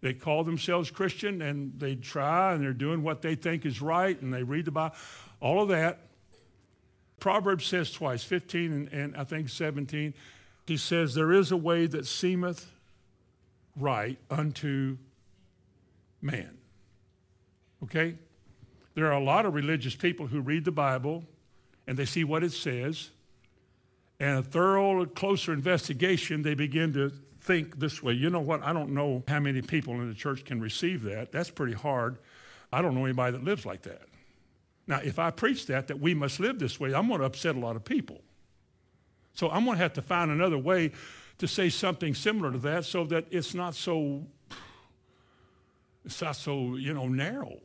They 0.00 0.14
call 0.14 0.44
themselves 0.44 0.90
Christian 0.90 1.42
and 1.42 1.78
they 1.78 1.94
try 1.94 2.54
and 2.54 2.62
they're 2.62 2.72
doing 2.72 3.02
what 3.02 3.22
they 3.22 3.34
think 3.34 3.66
is 3.66 3.82
right 3.82 4.20
and 4.20 4.32
they 4.32 4.42
read 4.42 4.64
the 4.64 4.70
Bible, 4.70 4.94
all 5.40 5.62
of 5.62 5.68
that. 5.68 5.98
Proverbs 7.18 7.66
says 7.66 7.90
twice, 7.90 8.24
15 8.24 8.72
and, 8.72 8.88
and 8.92 9.16
I 9.16 9.24
think 9.24 9.48
17, 9.48 10.14
he 10.66 10.76
says, 10.76 11.14
There 11.14 11.32
is 11.32 11.52
a 11.52 11.56
way 11.56 11.86
that 11.86 12.06
seemeth 12.06 12.70
right 13.76 14.18
unto 14.30 14.96
man. 16.22 16.59
Okay? 17.84 18.16
There 18.94 19.06
are 19.06 19.12
a 19.12 19.22
lot 19.22 19.46
of 19.46 19.54
religious 19.54 19.94
people 19.94 20.26
who 20.26 20.40
read 20.40 20.64
the 20.64 20.72
Bible 20.72 21.24
and 21.86 21.98
they 21.98 22.04
see 22.04 22.24
what 22.24 22.44
it 22.44 22.52
says, 22.52 23.10
and 24.20 24.38
a 24.38 24.42
thorough, 24.42 25.06
closer 25.06 25.52
investigation, 25.52 26.42
they 26.42 26.54
begin 26.54 26.92
to 26.92 27.10
think 27.40 27.78
this 27.80 28.02
way. 28.02 28.12
You 28.12 28.30
know 28.30 28.40
what? 28.40 28.62
I 28.62 28.72
don't 28.72 28.90
know 28.90 29.24
how 29.26 29.40
many 29.40 29.62
people 29.62 29.94
in 29.94 30.08
the 30.08 30.14
church 30.14 30.44
can 30.44 30.60
receive 30.60 31.02
that. 31.04 31.32
That's 31.32 31.50
pretty 31.50 31.72
hard. 31.72 32.18
I 32.72 32.82
don't 32.82 32.94
know 32.94 33.04
anybody 33.04 33.32
that 33.32 33.44
lives 33.44 33.64
like 33.64 33.82
that. 33.82 34.02
Now, 34.86 35.00
if 35.02 35.18
I 35.18 35.30
preach 35.30 35.66
that, 35.66 35.88
that 35.88 36.00
we 36.00 36.14
must 36.14 36.38
live 36.38 36.58
this 36.58 36.78
way, 36.78 36.94
I'm 36.94 37.08
going 37.08 37.20
to 37.20 37.26
upset 37.26 37.56
a 37.56 37.58
lot 37.58 37.76
of 37.76 37.84
people. 37.84 38.20
So 39.34 39.50
I'm 39.50 39.64
going 39.64 39.76
to 39.76 39.82
have 39.82 39.94
to 39.94 40.02
find 40.02 40.30
another 40.30 40.58
way 40.58 40.92
to 41.38 41.48
say 41.48 41.70
something 41.70 42.14
similar 42.14 42.52
to 42.52 42.58
that 42.58 42.84
so 42.84 43.04
that 43.04 43.26
it's 43.30 43.54
not 43.54 43.74
so, 43.74 44.26
it's 46.04 46.20
not 46.20 46.36
so, 46.36 46.76
you 46.76 46.94
know, 46.94 47.08
narrow. 47.08 47.58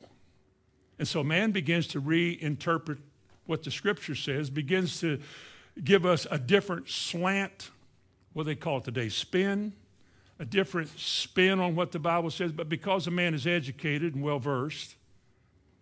And 1.00 1.08
so 1.08 1.24
man 1.24 1.52
begins 1.52 1.88
to 1.88 2.02
reinterpret 2.02 2.98
what 3.45 3.63
the 3.63 3.71
scripture 3.71 4.15
says, 4.15 4.50
begins 4.50 5.00
to 5.02 5.19
give 5.84 6.06
us 6.06 6.26
a 6.32 6.38
different 6.38 6.89
slant 6.89 7.69
what 8.36 8.45
they 8.45 8.56
call 8.56 8.80
it 8.80 8.84
today, 8.84 9.08
spin, 9.08 9.71
a 10.39 10.45
different 10.45 10.89
spin 11.00 11.58
on 11.62 11.74
what 11.74 11.93
the 11.93 12.00
Bible 12.00 12.30
says. 12.30 12.52
But 12.52 12.67
because 12.67 13.08
a 13.08 13.12
man 13.12 13.34
is 13.34 13.48
educated 13.48 14.13
and 14.13 14.21
well 14.21 14.39
versed, 14.39 14.98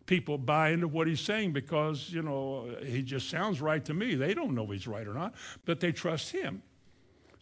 people 0.05 0.37
buy 0.37 0.69
into 0.69 0.87
what 0.87 1.07
he's 1.07 1.19
saying 1.19 1.53
because, 1.53 2.11
you 2.11 2.21
know, 2.21 2.69
he 2.85 3.01
just 3.01 3.27
sounds 3.27 3.59
right 3.59 3.83
to 3.85 3.95
me. 3.95 4.13
They 4.13 4.35
don't 4.35 4.53
know 4.53 4.67
he's 4.67 4.87
right 4.87 5.07
or 5.07 5.15
not, 5.15 5.33
but 5.65 5.79
they 5.79 5.91
trust 5.91 6.29
him. 6.29 6.61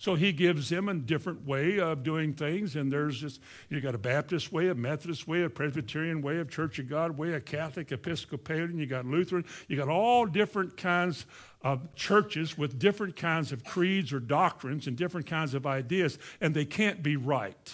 So 0.02 0.16
he 0.16 0.32
gives 0.32 0.70
them 0.70 0.90
a 0.90 0.96
different 0.96 1.46
way 1.46 1.80
of 1.80 2.02
doing 2.02 2.34
things, 2.34 2.76
and 2.76 2.92
there's 2.92 3.22
just, 3.22 3.40
you 3.70 3.80
got 3.82 3.94
a 3.94 4.00
Baptist 4.00 4.52
way, 4.52 4.70
a 4.70 4.74
Methodist 4.74 5.28
way, 5.28 5.44
a 5.44 5.50
Presbyterian 5.50 6.24
way, 6.24 6.40
a 6.40 6.46
Church 6.46 6.80
of 6.80 6.90
God 6.90 7.20
way, 7.20 7.34
a 7.34 7.40
Catholic, 7.40 7.92
Episcopalian, 7.92 8.80
you 8.80 8.88
got 8.88 9.06
Lutheran, 9.06 9.46
you 9.68 9.78
got 9.78 9.90
all 9.90 10.26
different 10.26 10.76
kinds 10.76 11.28
of 11.62 11.94
churches 11.94 12.58
with 12.58 12.80
different 12.80 13.16
kinds 13.16 13.52
of 13.52 13.64
creeds 13.64 14.12
or 14.12 14.20
doctrines 14.20 14.88
and 14.88 14.98
different 14.98 15.28
kinds 15.28 15.54
of 15.54 15.68
ideas, 15.68 16.18
and 16.42 16.56
they 16.56 16.66
can't 16.66 17.04
be 17.04 17.16
right. 17.16 17.72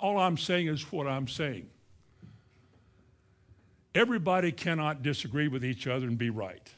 All 0.00 0.18
I'm 0.18 0.36
saying 0.36 0.66
is 0.66 0.90
what 0.90 1.06
I'm 1.06 1.28
saying. 1.28 1.68
Everybody 3.94 4.50
cannot 4.50 5.04
disagree 5.04 5.46
with 5.46 5.64
each 5.64 5.86
other 5.86 6.08
and 6.08 6.18
be 6.18 6.30
right. 6.30 6.68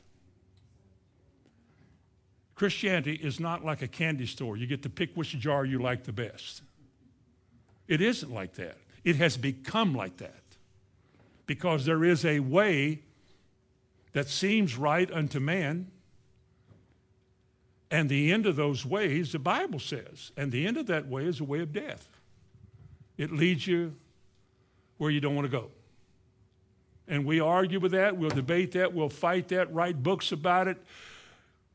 Christianity 2.58 3.14
is 3.14 3.38
not 3.38 3.64
like 3.64 3.82
a 3.82 3.88
candy 3.88 4.26
store. 4.26 4.56
You 4.56 4.66
get 4.66 4.82
to 4.82 4.90
pick 4.90 5.14
which 5.14 5.38
jar 5.38 5.64
you 5.64 5.78
like 5.78 6.02
the 6.02 6.12
best. 6.12 6.62
It 7.86 8.00
isn't 8.00 8.34
like 8.34 8.54
that. 8.54 8.78
It 9.04 9.14
has 9.16 9.36
become 9.36 9.94
like 9.94 10.16
that 10.16 10.42
because 11.46 11.84
there 11.84 12.02
is 12.02 12.24
a 12.24 12.40
way 12.40 13.02
that 14.12 14.28
seems 14.28 14.76
right 14.76 15.08
unto 15.12 15.38
man. 15.38 15.92
And 17.92 18.08
the 18.08 18.32
end 18.32 18.44
of 18.44 18.56
those 18.56 18.84
ways, 18.84 19.30
the 19.30 19.38
Bible 19.38 19.78
says, 19.78 20.32
and 20.36 20.50
the 20.50 20.66
end 20.66 20.76
of 20.76 20.86
that 20.88 21.06
way 21.06 21.26
is 21.26 21.38
a 21.38 21.44
way 21.44 21.60
of 21.60 21.72
death. 21.72 22.08
It 23.16 23.30
leads 23.30 23.68
you 23.68 23.94
where 24.96 25.12
you 25.12 25.20
don't 25.20 25.36
want 25.36 25.46
to 25.46 25.56
go. 25.56 25.70
And 27.06 27.24
we 27.24 27.38
argue 27.38 27.78
with 27.78 27.92
that, 27.92 28.16
we'll 28.16 28.30
debate 28.30 28.72
that, 28.72 28.92
we'll 28.92 29.08
fight 29.08 29.48
that, 29.48 29.72
write 29.72 30.02
books 30.02 30.32
about 30.32 30.66
it, 30.66 30.76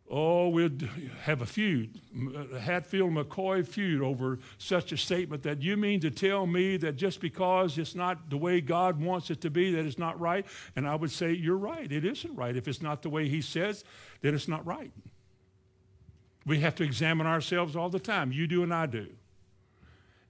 Oh, 0.09 0.49
we'd 0.49 0.87
have 1.23 1.41
a 1.41 1.45
feud, 1.45 1.99
a 2.35 2.55
uh, 2.55 2.59
Hatfield 2.59 3.11
McCoy 3.11 3.65
feud 3.65 4.01
over 4.01 4.37
such 4.57 4.91
a 4.91 4.97
statement 4.97 5.43
that 5.43 5.61
you 5.61 5.77
mean 5.77 6.01
to 6.01 6.11
tell 6.11 6.45
me 6.45 6.77
that 6.77 6.97
just 6.97 7.21
because 7.21 7.77
it's 7.77 7.95
not 7.95 8.29
the 8.29 8.37
way 8.37 8.59
God 8.59 8.99
wants 8.99 9.31
it 9.31 9.41
to 9.41 9.49
be, 9.49 9.73
that 9.73 9.85
it's 9.85 9.97
not 9.97 10.19
right? 10.19 10.45
And 10.75 10.87
I 10.87 10.95
would 10.95 11.11
say, 11.11 11.31
You're 11.31 11.57
right. 11.57 11.89
It 11.89 12.05
isn't 12.05 12.35
right. 12.35 12.55
If 12.55 12.67
it's 12.67 12.81
not 12.81 13.01
the 13.01 13.09
way 13.09 13.29
He 13.29 13.41
says, 13.41 13.83
then 14.21 14.35
it's 14.35 14.47
not 14.47 14.65
right. 14.65 14.91
We 16.45 16.59
have 16.59 16.75
to 16.75 16.83
examine 16.83 17.25
ourselves 17.25 17.75
all 17.75 17.89
the 17.89 17.99
time. 17.99 18.31
You 18.33 18.45
do, 18.45 18.61
and 18.61 18.73
I 18.73 18.85
do. 18.85 19.07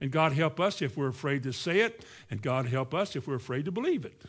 And 0.00 0.10
God 0.10 0.32
help 0.32 0.60
us 0.60 0.82
if 0.82 0.96
we're 0.96 1.08
afraid 1.08 1.42
to 1.42 1.52
say 1.52 1.80
it, 1.80 2.04
and 2.30 2.40
God 2.40 2.66
help 2.66 2.94
us 2.94 3.16
if 3.16 3.26
we're 3.26 3.34
afraid 3.34 3.64
to 3.64 3.72
believe 3.72 4.04
it. 4.04 4.22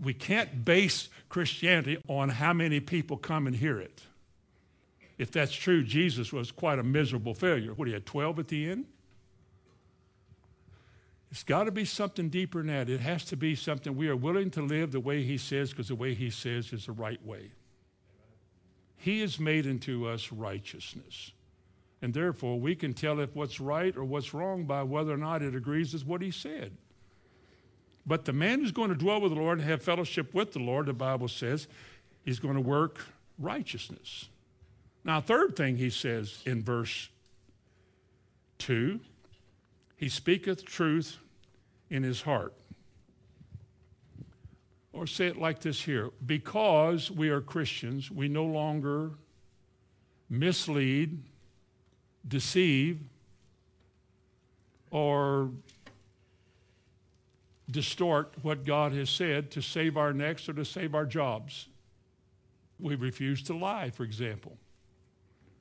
We 0.00 0.14
can't 0.14 0.64
base 0.64 1.08
Christianity 1.28 1.98
on 2.08 2.28
how 2.28 2.52
many 2.52 2.80
people 2.80 3.16
come 3.16 3.46
and 3.46 3.56
hear 3.56 3.78
it. 3.78 4.02
If 5.18 5.30
that's 5.30 5.54
true, 5.54 5.82
Jesus 5.82 6.32
was 6.32 6.50
quite 6.50 6.78
a 6.78 6.82
miserable 6.82 7.34
failure. 7.34 7.72
What, 7.72 7.88
he 7.88 7.94
had 7.94 8.04
12 8.04 8.38
at 8.38 8.48
the 8.48 8.70
end? 8.70 8.84
It's 11.30 11.42
got 11.42 11.64
to 11.64 11.70
be 11.70 11.84
something 11.84 12.28
deeper 12.28 12.58
than 12.58 12.68
that. 12.68 12.88
It 12.88 13.00
has 13.00 13.24
to 13.26 13.36
be 13.36 13.54
something 13.54 13.96
we 13.96 14.08
are 14.08 14.16
willing 14.16 14.50
to 14.52 14.62
live 14.62 14.92
the 14.92 15.00
way 15.00 15.22
he 15.22 15.38
says 15.38 15.70
because 15.70 15.88
the 15.88 15.94
way 15.94 16.14
he 16.14 16.30
says 16.30 16.72
is 16.72 16.86
the 16.86 16.92
right 16.92 17.24
way. 17.24 17.52
He 18.96 19.20
has 19.20 19.38
made 19.38 19.66
into 19.66 20.06
us 20.06 20.32
righteousness. 20.32 21.32
And 22.02 22.12
therefore, 22.14 22.60
we 22.60 22.74
can 22.74 22.94
tell 22.94 23.20
if 23.20 23.34
what's 23.34 23.60
right 23.60 23.96
or 23.96 24.04
what's 24.04 24.34
wrong 24.34 24.64
by 24.64 24.82
whether 24.82 25.12
or 25.12 25.18
not 25.18 25.42
it 25.42 25.54
agrees 25.54 25.92
with 25.92 26.06
what 26.06 26.22
he 26.22 26.30
said. 26.30 26.76
But 28.06 28.24
the 28.24 28.32
man 28.32 28.60
who's 28.60 28.72
going 28.72 28.90
to 28.90 28.94
dwell 28.94 29.20
with 29.20 29.34
the 29.34 29.40
Lord 29.40 29.58
and 29.58 29.68
have 29.68 29.82
fellowship 29.82 30.32
with 30.32 30.52
the 30.52 30.60
Lord, 30.60 30.86
the 30.86 30.92
Bible 30.92 31.28
says, 31.28 31.66
is 32.24 32.38
going 32.38 32.54
to 32.54 32.60
work 32.60 33.00
righteousness. 33.38 34.28
Now, 35.04 35.20
third 35.20 35.56
thing 35.56 35.76
he 35.76 35.90
says 35.90 36.42
in 36.46 36.62
verse 36.62 37.08
2 38.58 39.00
he 39.96 40.08
speaketh 40.08 40.64
truth 40.64 41.18
in 41.88 42.02
his 42.02 42.22
heart. 42.22 42.52
Or 44.92 45.06
say 45.06 45.26
it 45.26 45.38
like 45.38 45.60
this 45.60 45.82
here 45.82 46.10
because 46.24 47.10
we 47.10 47.28
are 47.28 47.40
Christians, 47.40 48.10
we 48.10 48.28
no 48.28 48.44
longer 48.44 49.12
mislead, 50.28 51.22
deceive, 52.26 53.00
or 54.90 55.50
distort 57.70 58.34
what 58.42 58.64
God 58.64 58.92
has 58.92 59.10
said 59.10 59.50
to 59.52 59.62
save 59.62 59.96
our 59.96 60.12
necks 60.12 60.48
or 60.48 60.52
to 60.54 60.64
save 60.64 60.94
our 60.94 61.06
jobs. 61.06 61.68
We 62.78 62.94
refuse 62.94 63.42
to 63.44 63.56
lie, 63.56 63.90
for 63.90 64.04
example. 64.04 64.56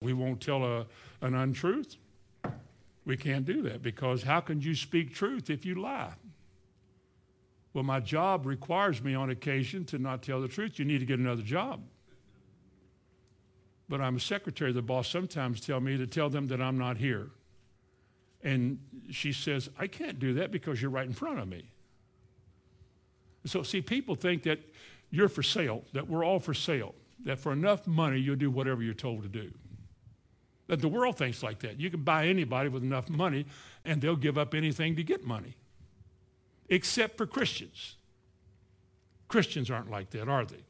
We 0.01 0.13
won't 0.13 0.41
tell 0.41 0.63
a, 0.63 0.85
an 1.21 1.33
untruth. 1.33 1.97
We 3.05 3.17
can't 3.17 3.45
do 3.45 3.61
that 3.63 3.81
because 3.81 4.23
how 4.23 4.41
can 4.41 4.61
you 4.61 4.75
speak 4.75 5.13
truth 5.13 5.49
if 5.49 5.65
you 5.65 5.75
lie? 5.75 6.13
Well, 7.73 7.83
my 7.83 7.99
job 7.99 8.45
requires 8.45 9.03
me 9.03 9.15
on 9.15 9.29
occasion 9.29 9.85
to 9.85 9.99
not 9.99 10.23
tell 10.23 10.41
the 10.41 10.47
truth. 10.47 10.79
You 10.79 10.85
need 10.85 10.99
to 10.99 11.05
get 11.05 11.19
another 11.19 11.41
job. 11.41 11.81
But 13.87 14.01
I'm 14.01 14.15
a 14.15 14.19
secretary. 14.19 14.71
The 14.71 14.81
boss 14.81 15.07
sometimes 15.07 15.61
tell 15.61 15.79
me 15.79 15.97
to 15.97 16.07
tell 16.07 16.29
them 16.29 16.47
that 16.47 16.61
I'm 16.61 16.77
not 16.77 16.97
here. 16.97 17.29
And 18.43 18.79
she 19.11 19.33
says, 19.33 19.69
I 19.77 19.87
can't 19.87 20.19
do 20.19 20.35
that 20.35 20.51
because 20.51 20.81
you're 20.81 20.91
right 20.91 21.05
in 21.05 21.13
front 21.13 21.39
of 21.39 21.47
me. 21.47 21.69
So, 23.45 23.63
see, 23.63 23.81
people 23.81 24.15
think 24.15 24.43
that 24.43 24.59
you're 25.11 25.29
for 25.29 25.43
sale, 25.43 25.83
that 25.93 26.09
we're 26.09 26.25
all 26.25 26.39
for 26.39 26.53
sale, 26.53 26.95
that 27.25 27.39
for 27.39 27.53
enough 27.53 27.87
money 27.87 28.19
you'll 28.19 28.35
do 28.35 28.51
whatever 28.51 28.81
you're 28.81 28.93
told 28.93 29.23
to 29.23 29.29
do. 29.29 29.51
That 30.67 30.81
the 30.81 30.87
world 30.87 31.17
thinks 31.17 31.43
like 31.43 31.59
that. 31.59 31.79
You 31.79 31.89
can 31.89 32.03
buy 32.03 32.27
anybody 32.27 32.69
with 32.69 32.83
enough 32.83 33.09
money 33.09 33.45
and 33.83 34.01
they'll 34.01 34.15
give 34.15 34.37
up 34.37 34.55
anything 34.55 34.95
to 34.95 35.03
get 35.03 35.23
money, 35.23 35.55
except 36.69 37.17
for 37.17 37.27
Christians. 37.27 37.97
Christians 39.27 39.69
aren't 39.69 39.91
like 39.91 40.09
that, 40.11 40.27
are 40.27 40.45
they? 40.45 40.63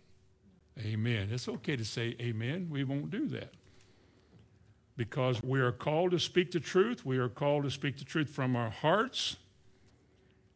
Amen. 0.79 1.29
It's 1.31 1.47
okay 1.47 1.75
to 1.77 1.85
say 1.85 2.15
amen. 2.19 2.67
We 2.69 2.83
won't 2.83 3.09
do 3.09 3.27
that. 3.29 3.53
Because 4.97 5.41
we 5.43 5.59
are 5.59 5.71
called 5.71 6.11
to 6.11 6.19
speak 6.19 6.51
the 6.51 6.59
truth. 6.59 7.05
We 7.05 7.17
are 7.17 7.29
called 7.29 7.63
to 7.63 7.71
speak 7.71 7.97
the 7.97 8.05
truth 8.05 8.29
from 8.29 8.55
our 8.55 8.69
hearts. 8.69 9.38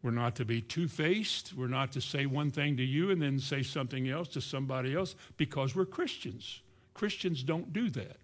We're 0.01 0.11
not 0.11 0.35
to 0.37 0.45
be 0.45 0.61
two 0.61 0.87
faced. 0.87 1.53
We're 1.53 1.67
not 1.67 1.91
to 1.93 2.01
say 2.01 2.25
one 2.25 2.51
thing 2.51 2.77
to 2.77 2.83
you 2.83 3.11
and 3.11 3.21
then 3.21 3.39
say 3.39 3.63
something 3.63 4.09
else 4.09 4.29
to 4.29 4.41
somebody 4.41 4.95
else 4.95 5.15
because 5.35 5.75
we're 5.75 5.85
Christians. 5.85 6.61
Christians 6.93 7.43
don't 7.43 7.73
do 7.73 7.89
that. 7.91 8.17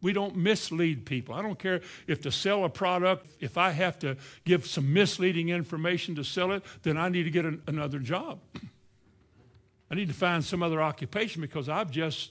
We 0.00 0.12
don't 0.12 0.34
mislead 0.36 1.06
people. 1.06 1.34
I 1.34 1.42
don't 1.42 1.58
care 1.58 1.80
if 2.08 2.22
to 2.22 2.32
sell 2.32 2.64
a 2.64 2.68
product, 2.68 3.26
if 3.40 3.56
I 3.56 3.70
have 3.70 3.98
to 4.00 4.16
give 4.44 4.66
some 4.66 4.92
misleading 4.92 5.50
information 5.50 6.16
to 6.16 6.24
sell 6.24 6.52
it, 6.52 6.64
then 6.82 6.96
I 6.96 7.08
need 7.08 7.22
to 7.24 7.30
get 7.30 7.44
an, 7.44 7.62
another 7.66 8.00
job. 8.00 8.40
I 9.90 9.94
need 9.94 10.08
to 10.08 10.14
find 10.14 10.44
some 10.44 10.62
other 10.62 10.82
occupation 10.82 11.40
because 11.42 11.68
I've 11.68 11.90
just 11.90 12.30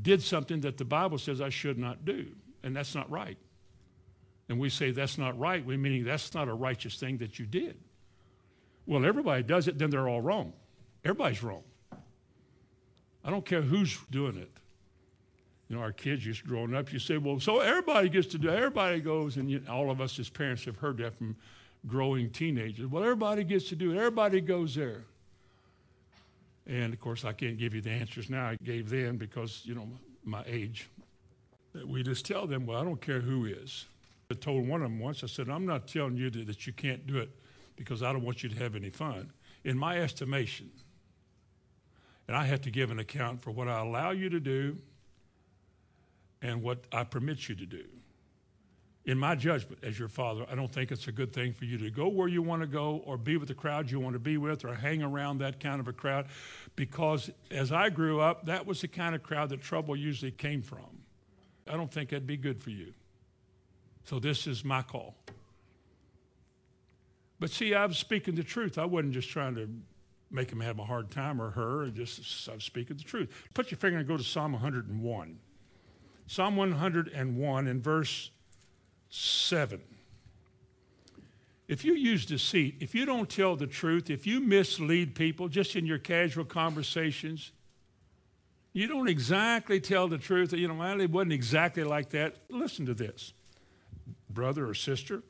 did 0.00 0.22
something 0.22 0.60
that 0.60 0.78
the 0.78 0.84
Bible 0.84 1.18
says 1.18 1.40
I 1.40 1.50
should 1.50 1.76
not 1.76 2.04
do, 2.04 2.28
and 2.62 2.74
that's 2.74 2.94
not 2.94 3.10
right. 3.10 3.36
And 4.50 4.58
we 4.58 4.68
say 4.68 4.90
that's 4.90 5.16
not 5.16 5.38
right, 5.38 5.64
we 5.64 5.76
meaning 5.76 6.02
that's 6.02 6.34
not 6.34 6.48
a 6.48 6.52
righteous 6.52 6.96
thing 6.96 7.18
that 7.18 7.38
you 7.38 7.46
did. 7.46 7.76
Well, 8.84 9.06
everybody 9.06 9.44
does 9.44 9.68
it, 9.68 9.78
then 9.78 9.90
they're 9.90 10.08
all 10.08 10.20
wrong. 10.20 10.52
Everybody's 11.04 11.40
wrong. 11.40 11.62
I 13.24 13.30
don't 13.30 13.46
care 13.46 13.62
who's 13.62 13.96
doing 14.10 14.36
it. 14.36 14.50
You 15.68 15.76
know, 15.76 15.82
our 15.82 15.92
kids 15.92 16.26
used 16.26 16.44
growing 16.44 16.74
up, 16.74 16.92
you 16.92 16.98
say, 16.98 17.16
well, 17.16 17.38
so 17.38 17.60
everybody 17.60 18.08
gets 18.08 18.26
to 18.28 18.38
do 18.38 18.50
Everybody 18.50 19.00
goes, 19.00 19.36
and 19.36 19.48
you, 19.48 19.62
all 19.70 19.88
of 19.88 20.00
us 20.00 20.18
as 20.18 20.28
parents 20.28 20.64
have 20.64 20.76
heard 20.78 20.96
that 20.96 21.14
from 21.14 21.36
growing 21.86 22.28
teenagers. 22.30 22.88
Well, 22.88 23.04
everybody 23.04 23.44
gets 23.44 23.68
to 23.68 23.76
do 23.76 23.92
it. 23.92 23.98
Everybody 23.98 24.40
goes 24.40 24.74
there. 24.74 25.04
And 26.66 26.92
of 26.92 26.98
course, 26.98 27.24
I 27.24 27.34
can't 27.34 27.56
give 27.56 27.72
you 27.72 27.82
the 27.82 27.90
answers 27.90 28.28
now 28.28 28.48
I 28.48 28.56
gave 28.56 28.90
then 28.90 29.16
because, 29.16 29.62
you 29.64 29.76
know, 29.76 29.88
my 30.24 30.42
age. 30.44 30.88
We 31.86 32.02
just 32.02 32.26
tell 32.26 32.48
them, 32.48 32.66
well, 32.66 32.80
I 32.80 32.84
don't 32.84 33.00
care 33.00 33.20
who 33.20 33.44
is. 33.44 33.86
I 34.30 34.34
told 34.34 34.66
one 34.66 34.82
of 34.82 34.90
them 34.90 35.00
once, 35.00 35.24
I 35.24 35.26
said, 35.26 35.48
I'm 35.48 35.66
not 35.66 35.88
telling 35.88 36.16
you 36.16 36.30
that 36.30 36.66
you 36.66 36.72
can't 36.72 37.06
do 37.06 37.18
it 37.18 37.30
because 37.76 38.02
I 38.02 38.12
don't 38.12 38.22
want 38.22 38.42
you 38.42 38.48
to 38.48 38.56
have 38.56 38.76
any 38.76 38.90
fun. 38.90 39.32
In 39.64 39.76
my 39.76 39.98
estimation, 39.98 40.70
and 42.28 42.36
I 42.36 42.44
have 42.44 42.60
to 42.62 42.70
give 42.70 42.92
an 42.92 43.00
account 43.00 43.42
for 43.42 43.50
what 43.50 43.66
I 43.66 43.80
allow 43.80 44.12
you 44.12 44.30
to 44.30 44.38
do 44.38 44.78
and 46.42 46.62
what 46.62 46.84
I 46.92 47.02
permit 47.02 47.48
you 47.48 47.56
to 47.56 47.66
do. 47.66 47.84
In 49.04 49.18
my 49.18 49.34
judgment, 49.34 49.82
as 49.82 49.98
your 49.98 50.08
father, 50.08 50.46
I 50.48 50.54
don't 50.54 50.70
think 50.70 50.92
it's 50.92 51.08
a 51.08 51.12
good 51.12 51.32
thing 51.32 51.52
for 51.52 51.64
you 51.64 51.76
to 51.78 51.90
go 51.90 52.06
where 52.06 52.28
you 52.28 52.42
want 52.42 52.62
to 52.62 52.68
go 52.68 53.02
or 53.04 53.16
be 53.16 53.36
with 53.36 53.48
the 53.48 53.54
crowd 53.54 53.90
you 53.90 53.98
want 53.98 54.12
to 54.12 54.20
be 54.20 54.36
with 54.36 54.64
or 54.64 54.74
hang 54.74 55.02
around 55.02 55.38
that 55.38 55.58
kind 55.58 55.80
of 55.80 55.88
a 55.88 55.92
crowd 55.92 56.26
because 56.76 57.30
as 57.50 57.72
I 57.72 57.88
grew 57.88 58.20
up, 58.20 58.46
that 58.46 58.64
was 58.64 58.80
the 58.82 58.88
kind 58.88 59.14
of 59.14 59.22
crowd 59.22 59.48
that 59.48 59.60
trouble 59.60 59.96
usually 59.96 60.30
came 60.30 60.62
from. 60.62 61.02
I 61.66 61.76
don't 61.76 61.90
think 61.90 62.10
that'd 62.10 62.26
be 62.26 62.36
good 62.36 62.62
for 62.62 62.70
you. 62.70 62.92
So 64.04 64.18
this 64.18 64.46
is 64.46 64.64
my 64.64 64.82
call. 64.82 65.14
But 67.38 67.50
see, 67.50 67.74
I 67.74 67.86
was 67.86 67.98
speaking 67.98 68.34
the 68.34 68.42
truth. 68.42 68.76
I 68.78 68.84
wasn't 68.84 69.14
just 69.14 69.30
trying 69.30 69.54
to 69.54 69.68
make 70.30 70.50
him 70.50 70.60
have 70.60 70.78
a 70.78 70.84
hard 70.84 71.10
time 71.10 71.40
or 71.40 71.50
her. 71.50 71.88
Just 71.88 72.48
I 72.48 72.54
was 72.54 72.64
speaking 72.64 72.96
the 72.96 73.04
truth. 73.04 73.30
Put 73.54 73.70
your 73.70 73.78
finger 73.78 73.98
and 73.98 74.06
go 74.06 74.16
to 74.16 74.22
Psalm 74.22 74.52
101. 74.52 75.38
Psalm 76.26 76.56
101 76.56 77.66
in 77.66 77.82
verse 77.82 78.30
7. 79.08 79.80
If 81.66 81.84
you 81.84 81.94
use 81.94 82.26
deceit, 82.26 82.76
if 82.80 82.94
you 82.94 83.04
don't 83.04 83.28
tell 83.28 83.54
the 83.56 83.66
truth, 83.66 84.10
if 84.10 84.26
you 84.26 84.40
mislead 84.40 85.14
people 85.14 85.48
just 85.48 85.76
in 85.76 85.86
your 85.86 85.98
casual 85.98 86.44
conversations, 86.44 87.52
you 88.72 88.86
don't 88.86 89.08
exactly 89.08 89.80
tell 89.80 90.08
the 90.08 90.18
truth, 90.18 90.52
you 90.52 90.68
know, 90.68 90.74
well, 90.74 91.00
it 91.00 91.10
wasn't 91.10 91.32
exactly 91.32 91.84
like 91.84 92.10
that. 92.10 92.36
Listen 92.48 92.86
to 92.86 92.94
this, 92.94 93.32
brother 94.28 94.68
or 94.68 94.74
sister. 94.74 95.22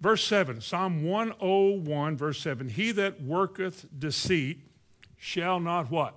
Verse 0.00 0.24
7, 0.24 0.60
Psalm 0.60 1.04
101, 1.04 2.16
verse 2.16 2.40
7 2.40 2.68
He 2.68 2.92
that 2.92 3.22
worketh 3.22 3.86
deceit 3.98 4.60
shall 5.16 5.60
not 5.60 5.90
what? 5.90 6.14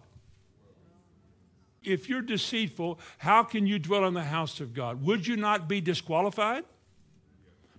if 1.83 2.09
you're 2.09 2.21
deceitful, 2.21 2.99
how 3.17 3.43
can 3.43 3.65
you 3.65 3.79
dwell 3.79 4.05
in 4.05 4.13
the 4.13 4.23
house 4.23 4.59
of 4.59 4.73
God? 4.73 5.03
Would 5.03 5.25
you 5.27 5.35
not 5.35 5.67
be 5.67 5.81
disqualified? 5.81 6.63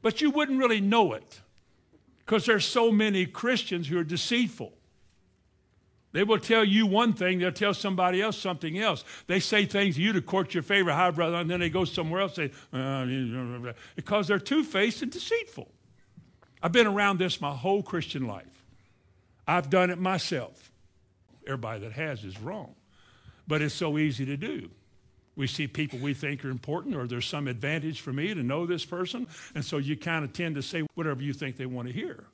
But 0.00 0.20
you 0.20 0.30
wouldn't 0.30 0.58
really 0.58 0.80
know 0.80 1.12
it 1.12 1.40
because 2.18 2.44
there's 2.44 2.64
so 2.64 2.90
many 2.90 3.26
Christians 3.26 3.88
who 3.88 3.98
are 3.98 4.04
deceitful. 4.04 4.72
They 6.12 6.24
will 6.24 6.38
tell 6.38 6.64
you 6.64 6.86
one 6.86 7.14
thing, 7.14 7.38
they'll 7.38 7.52
tell 7.52 7.72
somebody 7.74 8.20
else 8.20 8.36
something 8.36 8.78
else. 8.78 9.04
They 9.26 9.40
say 9.40 9.64
things 9.64 9.96
to 9.96 10.02
you 10.02 10.12
to 10.12 10.20
court 10.20 10.52
your 10.52 10.62
favor, 10.62 10.92
hi, 10.92 11.10
brother, 11.10 11.36
and 11.36 11.50
then 11.50 11.60
they 11.60 11.70
go 11.70 11.84
somewhere 11.84 12.20
else 12.20 12.36
and 12.36 12.50
say, 12.52 12.78
uh, 12.78 13.72
because 13.96 14.28
they're 14.28 14.38
two 14.38 14.62
faced 14.62 15.02
and 15.02 15.10
deceitful. 15.10 15.68
I've 16.62 16.72
been 16.72 16.86
around 16.86 17.18
this 17.18 17.40
my 17.40 17.54
whole 17.54 17.82
Christian 17.82 18.26
life. 18.26 18.64
I've 19.48 19.70
done 19.70 19.90
it 19.90 19.98
myself. 19.98 20.70
Everybody 21.46 21.80
that 21.80 21.92
has 21.92 22.22
is 22.24 22.38
wrong. 22.40 22.74
But 23.48 23.62
it's 23.62 23.74
so 23.74 23.98
easy 23.98 24.24
to 24.26 24.36
do. 24.36 24.70
We 25.34 25.46
see 25.46 25.66
people 25.66 25.98
we 25.98 26.12
think 26.12 26.44
are 26.44 26.50
important, 26.50 26.94
or 26.94 27.06
there's 27.06 27.26
some 27.26 27.48
advantage 27.48 28.00
for 28.00 28.12
me 28.12 28.34
to 28.34 28.42
know 28.42 28.66
this 28.66 28.84
person, 28.84 29.26
and 29.54 29.64
so 29.64 29.78
you 29.78 29.96
kind 29.96 30.24
of 30.24 30.34
tend 30.34 30.56
to 30.56 30.62
say 30.62 30.86
whatever 30.94 31.22
you 31.22 31.32
think 31.32 31.56
they 31.56 31.66
want 31.66 31.88
to 31.88 31.94
hear. 31.94 32.24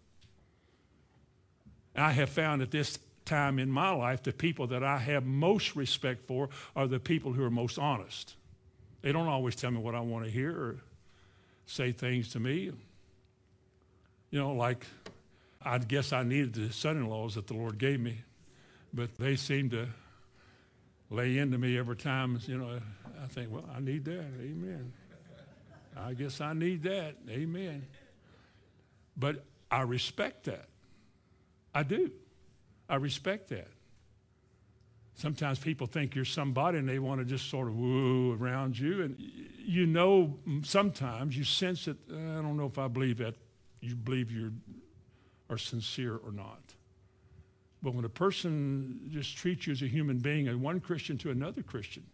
I 1.94 2.10
have 2.10 2.28
found 2.28 2.60
at 2.60 2.70
this 2.70 2.98
time 3.28 3.58
in 3.58 3.70
my 3.70 3.90
life 3.90 4.22
the 4.22 4.32
people 4.32 4.66
that 4.68 4.82
I 4.82 4.98
have 4.98 5.24
most 5.24 5.76
respect 5.76 6.26
for 6.26 6.48
are 6.74 6.86
the 6.86 6.98
people 6.98 7.32
who 7.32 7.44
are 7.44 7.50
most 7.50 7.78
honest. 7.78 8.34
They 9.02 9.12
don't 9.12 9.28
always 9.28 9.54
tell 9.54 9.70
me 9.70 9.78
what 9.78 9.94
I 9.94 10.00
want 10.00 10.24
to 10.24 10.30
hear 10.30 10.50
or 10.50 10.76
say 11.66 11.92
things 11.92 12.30
to 12.30 12.40
me. 12.40 12.72
You 14.30 14.38
know, 14.38 14.52
like 14.52 14.86
I 15.62 15.78
guess 15.78 16.12
I 16.12 16.22
needed 16.22 16.54
the 16.54 16.72
son 16.72 16.96
in 16.96 17.06
laws 17.08 17.34
that 17.34 17.46
the 17.46 17.54
Lord 17.54 17.78
gave 17.78 18.00
me, 18.00 18.22
but 18.92 19.16
they 19.18 19.36
seem 19.36 19.70
to 19.70 19.86
lay 21.10 21.38
into 21.38 21.58
me 21.58 21.78
every 21.78 21.96
time, 21.96 22.40
you 22.46 22.58
know, 22.58 22.80
I 23.22 23.26
think, 23.26 23.50
well, 23.50 23.64
I 23.74 23.80
need 23.80 24.04
that. 24.06 24.26
Amen. 24.40 24.92
I 25.96 26.14
guess 26.14 26.40
I 26.40 26.52
need 26.52 26.82
that. 26.84 27.16
Amen. 27.28 27.86
But 29.16 29.44
I 29.70 29.82
respect 29.82 30.44
that. 30.44 30.68
I 31.74 31.82
do. 31.82 32.10
I 32.88 32.96
respect 32.96 33.48
that. 33.50 33.68
Sometimes 35.14 35.58
people 35.58 35.86
think 35.86 36.14
you're 36.14 36.24
somebody 36.24 36.78
and 36.78 36.88
they 36.88 37.00
want 37.00 37.20
to 37.20 37.24
just 37.24 37.50
sort 37.50 37.66
of 37.66 37.74
woo 37.74 38.36
around 38.40 38.78
you. 38.78 39.02
And 39.02 39.16
you 39.58 39.84
know, 39.84 40.38
sometimes 40.62 41.36
you 41.36 41.44
sense 41.44 41.86
that, 41.86 41.96
uh, 42.10 42.14
I 42.14 42.42
don't 42.42 42.56
know 42.56 42.66
if 42.66 42.78
I 42.78 42.88
believe 42.88 43.18
that 43.18 43.34
you 43.80 43.96
believe 43.96 44.30
you 44.30 44.52
are 45.50 45.58
sincere 45.58 46.16
or 46.16 46.32
not. 46.32 46.60
But 47.82 47.94
when 47.94 48.04
a 48.04 48.08
person 48.08 49.08
just 49.10 49.36
treats 49.36 49.66
you 49.66 49.72
as 49.72 49.82
a 49.82 49.86
human 49.86 50.18
being, 50.18 50.48
and 50.48 50.60
one 50.60 50.80
Christian 50.80 51.16
to 51.18 51.30
another 51.30 51.62
Christian, 51.62 52.04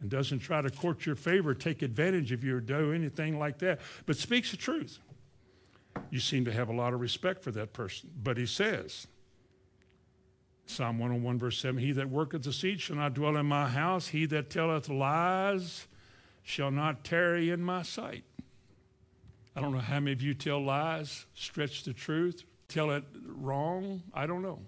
and 0.00 0.10
doesn't 0.10 0.38
try 0.38 0.62
to 0.62 0.70
court 0.70 1.06
your 1.06 1.14
favor, 1.14 1.54
take 1.54 1.82
advantage 1.82 2.32
of 2.32 2.42
you, 2.42 2.56
or 2.56 2.60
do 2.60 2.92
anything 2.92 3.38
like 3.38 3.58
that, 3.58 3.80
but 4.06 4.16
speaks 4.16 4.50
the 4.50 4.56
truth, 4.56 4.98
you 6.10 6.18
seem 6.18 6.44
to 6.44 6.52
have 6.52 6.68
a 6.68 6.72
lot 6.72 6.92
of 6.92 7.00
respect 7.00 7.42
for 7.42 7.50
that 7.52 7.72
person. 7.72 8.10
But 8.22 8.36
he 8.36 8.46
says, 8.46 9.06
Psalm 10.80 10.98
101, 10.98 11.38
verse 11.38 11.58
7 11.58 11.78
He 11.78 11.92
that 11.92 12.08
worketh 12.08 12.40
deceit 12.40 12.80
shall 12.80 12.96
not 12.96 13.12
dwell 13.12 13.36
in 13.36 13.44
my 13.44 13.68
house. 13.68 14.08
He 14.08 14.24
that 14.24 14.48
telleth 14.48 14.88
lies 14.88 15.86
shall 16.42 16.70
not 16.70 17.04
tarry 17.04 17.50
in 17.50 17.62
my 17.62 17.82
sight. 17.82 18.24
I 19.54 19.60
don't 19.60 19.74
know 19.74 19.80
how 19.80 20.00
many 20.00 20.12
of 20.12 20.22
you 20.22 20.32
tell 20.32 20.64
lies, 20.64 21.26
stretch 21.34 21.84
the 21.84 21.92
truth, 21.92 22.44
tell 22.66 22.92
it 22.92 23.04
wrong. 23.26 24.02
I 24.14 24.24
don't 24.26 24.40
know. 24.40 24.60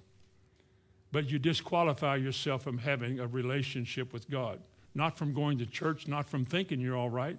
But 1.12 1.31
you 1.31 1.38
disqualify 1.38 2.16
yourself 2.16 2.62
from 2.62 2.77
having 2.77 3.18
a 3.18 3.27
relationship 3.27 4.12
with 4.12 4.29
God, 4.29 4.61
not 4.94 5.16
from 5.16 5.33
going 5.33 5.57
to 5.61 5.66
church, 5.66 6.07
not 6.09 6.29
from 6.29 6.44
thinking 6.44 6.79
you're 6.79 6.94
all 6.94 7.09
right. 7.09 7.38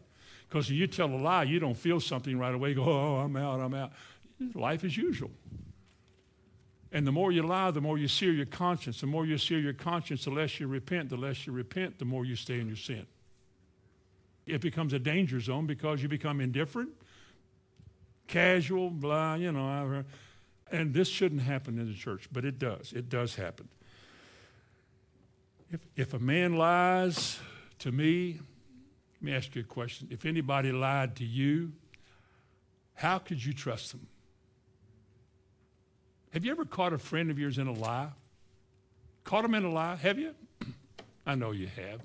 Because 0.49 0.71
if 0.71 0.75
you 0.75 0.87
tell 0.87 1.13
a 1.13 1.15
lie, 1.15 1.43
you 1.43 1.59
don't 1.59 1.77
feel 1.77 1.99
something 1.99 2.39
right 2.39 2.55
away. 2.55 2.73
Go, 2.73 2.85
oh, 2.85 3.17
I'm 3.17 3.35
out, 3.35 3.59
I'm 3.59 3.75
out. 3.75 3.91
Life 4.55 4.83
as 4.83 4.97
usual. 4.97 5.29
And 6.93 7.07
the 7.07 7.11
more 7.11 7.31
you 7.31 7.41
lie, 7.41 7.71
the 7.71 7.81
more 7.81 7.97
you 7.97 8.07
sear 8.07 8.31
your 8.31 8.45
conscience. 8.45 9.01
The 9.01 9.07
more 9.07 9.25
you 9.25 9.39
sear 9.39 9.57
your 9.57 9.73
conscience, 9.73 10.25
the 10.25 10.29
less 10.29 10.59
you 10.59 10.67
repent. 10.67 11.09
The 11.09 11.17
less 11.17 11.47
you 11.47 11.51
repent, 11.51 11.97
the 11.97 12.05
more 12.05 12.23
you 12.23 12.35
stay 12.35 12.59
in 12.59 12.67
your 12.67 12.77
sin. 12.77 13.07
It 14.45 14.61
becomes 14.61 14.93
a 14.93 14.99
danger 14.99 15.39
zone 15.39 15.65
because 15.65 16.03
you 16.03 16.07
become 16.07 16.39
indifferent, 16.39 16.89
casual, 18.27 18.91
blah, 18.91 19.33
you 19.35 19.51
know. 19.51 20.03
And 20.71 20.93
this 20.93 21.07
shouldn't 21.07 21.41
happen 21.41 21.79
in 21.79 21.87
the 21.87 21.95
church, 21.95 22.29
but 22.31 22.45
it 22.45 22.59
does. 22.59 22.93
It 22.93 23.09
does 23.09 23.35
happen. 23.35 23.67
If, 25.71 25.79
if 25.95 26.13
a 26.13 26.19
man 26.19 26.57
lies 26.57 27.39
to 27.79 27.91
me, 27.91 28.39
let 29.15 29.23
me 29.23 29.33
ask 29.33 29.55
you 29.55 29.61
a 29.61 29.65
question. 29.65 30.09
If 30.11 30.25
anybody 30.25 30.71
lied 30.71 31.15
to 31.15 31.25
you, 31.25 31.71
how 32.93 33.17
could 33.17 33.43
you 33.43 33.53
trust 33.53 33.93
them? 33.93 34.07
Have 36.33 36.43
you 36.43 36.51
ever 36.51 36.65
caught 36.65 36.93
a 36.93 36.97
friend 36.97 37.29
of 37.29 37.37
yours 37.37 37.59
in 37.59 37.67
a 37.67 37.71
lie? 37.71 38.09
Caught 39.23 39.45
him 39.45 39.53
in 39.53 39.65
a 39.65 39.71
lie? 39.71 39.95
Have 39.95 40.17
you? 40.17 40.33
I 41.27 41.35
know 41.35 41.51
you 41.51 41.67
have. 41.67 42.01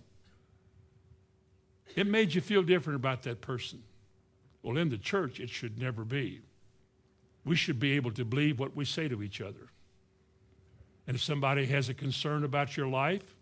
It 1.97 2.07
made 2.07 2.35
you 2.35 2.43
feel 2.43 2.63
different 2.63 2.97
about 2.97 3.23
that 3.23 3.41
person. 3.41 3.83
Well, 4.63 4.77
in 4.77 4.91
the 4.91 4.99
church, 4.99 5.41
it 5.41 5.49
should 5.49 5.79
never 5.79 6.05
be. 6.05 6.43
We 7.47 7.57
should 7.57 7.81
be 7.81 7.93
able 7.93 8.11
to 8.13 8.25
believe 8.25 8.61
what 8.61 8.77
we 8.77 8.85
say 8.85 9.09
to 9.09 9.23
each 9.23 9.41
other. 9.41 9.71
And 11.07 11.17
if 11.17 11.23
somebody 11.23 11.65
has 11.67 11.89
a 11.89 11.95
concern 11.95 12.45
about 12.45 12.77
your 12.77 12.87
life, 12.87 13.35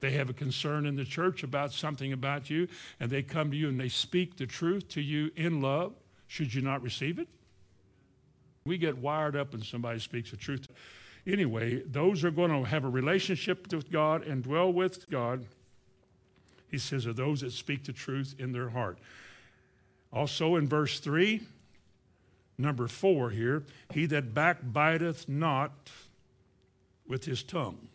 they 0.00 0.10
have 0.10 0.28
a 0.28 0.34
concern 0.34 0.84
in 0.84 0.96
the 0.96 1.06
church 1.06 1.42
about 1.42 1.72
something 1.72 2.12
about 2.12 2.50
you, 2.50 2.68
and 3.00 3.10
they 3.10 3.22
come 3.22 3.50
to 3.50 3.56
you 3.56 3.70
and 3.70 3.80
they 3.80 3.88
speak 3.88 4.36
the 4.36 4.46
truth 4.46 4.88
to 4.90 5.00
you 5.00 5.30
in 5.36 5.62
love, 5.62 5.94
should 6.26 6.52
you 6.52 6.60
not 6.60 6.82
receive 6.82 7.18
it? 7.18 7.28
We 8.66 8.78
get 8.78 8.98
wired 8.98 9.36
up 9.36 9.52
when 9.52 9.62
somebody 9.62 10.00
speaks 10.00 10.32
the 10.32 10.36
truth. 10.36 10.66
Anyway, 11.26 11.82
those 11.86 12.24
are 12.24 12.30
going 12.30 12.50
to 12.50 12.68
have 12.68 12.84
a 12.84 12.88
relationship 12.88 13.72
with 13.72 13.90
God 13.90 14.26
and 14.26 14.42
dwell 14.42 14.72
with 14.72 15.08
God. 15.08 15.46
He 16.68 16.78
says, 16.78 17.06
are 17.06 17.12
those 17.12 17.40
that 17.40 17.52
speak 17.52 17.84
the 17.84 17.92
truth 17.92 18.34
in 18.38 18.52
their 18.52 18.70
heart. 18.70 18.98
Also 20.12 20.56
in 20.56 20.68
verse 20.68 20.98
3, 20.98 21.42
number 22.58 22.88
4 22.88 23.30
here, 23.30 23.64
he 23.92 24.04
that 24.06 24.34
backbiteth 24.34 25.28
not 25.28 25.90
with 27.06 27.24
his 27.24 27.44
tongue. 27.44 27.88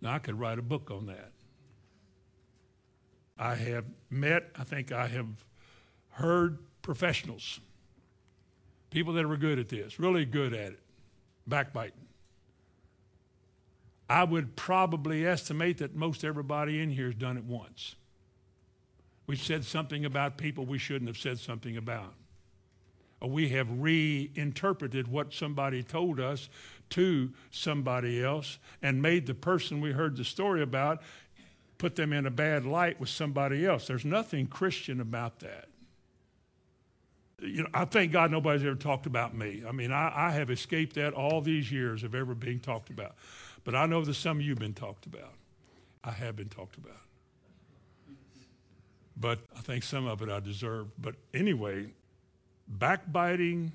Now, 0.00 0.14
I 0.14 0.18
could 0.18 0.38
write 0.38 0.58
a 0.58 0.62
book 0.62 0.90
on 0.90 1.06
that. 1.06 1.32
I 3.38 3.54
have 3.54 3.84
met, 4.10 4.50
I 4.58 4.64
think 4.64 4.92
I 4.92 5.08
have 5.08 5.26
heard 6.10 6.58
professionals 6.82 7.60
People 8.90 9.12
that 9.14 9.26
were 9.26 9.36
good 9.36 9.58
at 9.58 9.68
this, 9.68 9.98
really 9.98 10.24
good 10.24 10.54
at 10.54 10.72
it, 10.72 10.80
backbiting. 11.46 12.06
I 14.08 14.24
would 14.24 14.56
probably 14.56 15.26
estimate 15.26 15.78
that 15.78 15.94
most 15.94 16.24
everybody 16.24 16.80
in 16.80 16.90
here 16.90 17.06
has 17.06 17.14
done 17.14 17.36
it 17.36 17.44
once. 17.44 17.94
We 19.26 19.36
said 19.36 19.64
something 19.64 20.06
about 20.06 20.38
people 20.38 20.64
we 20.64 20.78
shouldn't 20.78 21.08
have 21.08 21.18
said 21.18 21.38
something 21.38 21.76
about. 21.76 22.14
Or 23.20 23.28
we 23.28 23.50
have 23.50 23.68
reinterpreted 23.70 25.08
what 25.08 25.34
somebody 25.34 25.82
told 25.82 26.20
us 26.20 26.48
to 26.90 27.32
somebody 27.50 28.24
else 28.24 28.58
and 28.80 29.02
made 29.02 29.26
the 29.26 29.34
person 29.34 29.82
we 29.82 29.92
heard 29.92 30.16
the 30.16 30.24
story 30.24 30.62
about 30.62 31.02
put 31.76 31.96
them 31.96 32.12
in 32.12 32.24
a 32.24 32.30
bad 32.30 32.64
light 32.64 32.98
with 32.98 33.10
somebody 33.10 33.66
else. 33.66 33.86
There's 33.86 34.04
nothing 34.04 34.46
Christian 34.46 35.00
about 35.00 35.40
that 35.40 35.68
you 37.40 37.62
know, 37.62 37.68
I 37.72 37.84
thank 37.84 38.12
God 38.12 38.30
nobody's 38.30 38.64
ever 38.64 38.74
talked 38.74 39.06
about 39.06 39.34
me. 39.34 39.62
I 39.66 39.72
mean, 39.72 39.92
I, 39.92 40.12
I, 40.14 40.30
have 40.32 40.50
escaped 40.50 40.96
that 40.96 41.14
all 41.14 41.40
these 41.40 41.70
years 41.70 42.02
of 42.02 42.14
ever 42.14 42.34
being 42.34 42.58
talked 42.58 42.90
about. 42.90 43.14
But 43.64 43.74
I 43.74 43.86
know 43.86 44.04
that 44.04 44.14
some 44.14 44.38
of 44.38 44.42
you 44.42 44.50
have 44.50 44.58
been 44.58 44.74
talked 44.74 45.06
about. 45.06 45.34
I 46.02 46.10
have 46.10 46.36
been 46.36 46.48
talked 46.48 46.76
about. 46.76 46.96
But 49.16 49.40
I 49.56 49.60
think 49.60 49.84
some 49.84 50.06
of 50.06 50.22
it 50.22 50.28
I 50.28 50.40
deserve. 50.40 50.88
But 51.00 51.14
anyway, 51.32 51.90
backbiting, 52.66 53.72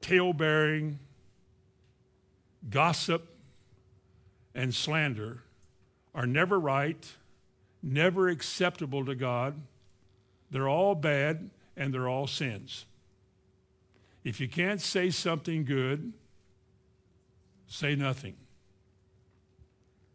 tale 0.00 0.32
bearing, 0.32 0.98
gossip, 2.68 3.26
and 4.54 4.74
slander 4.74 5.42
are 6.14 6.26
never 6.26 6.58
right, 6.58 7.12
never 7.82 8.28
acceptable 8.28 9.04
to 9.04 9.14
God. 9.14 9.54
They're 10.50 10.68
all 10.68 10.94
bad 10.94 11.50
and 11.80 11.94
they're 11.94 12.08
all 12.08 12.26
sins. 12.26 12.84
If 14.22 14.38
you 14.38 14.48
can't 14.48 14.82
say 14.82 15.08
something 15.08 15.64
good, 15.64 16.12
say 17.66 17.96
nothing. 17.96 18.36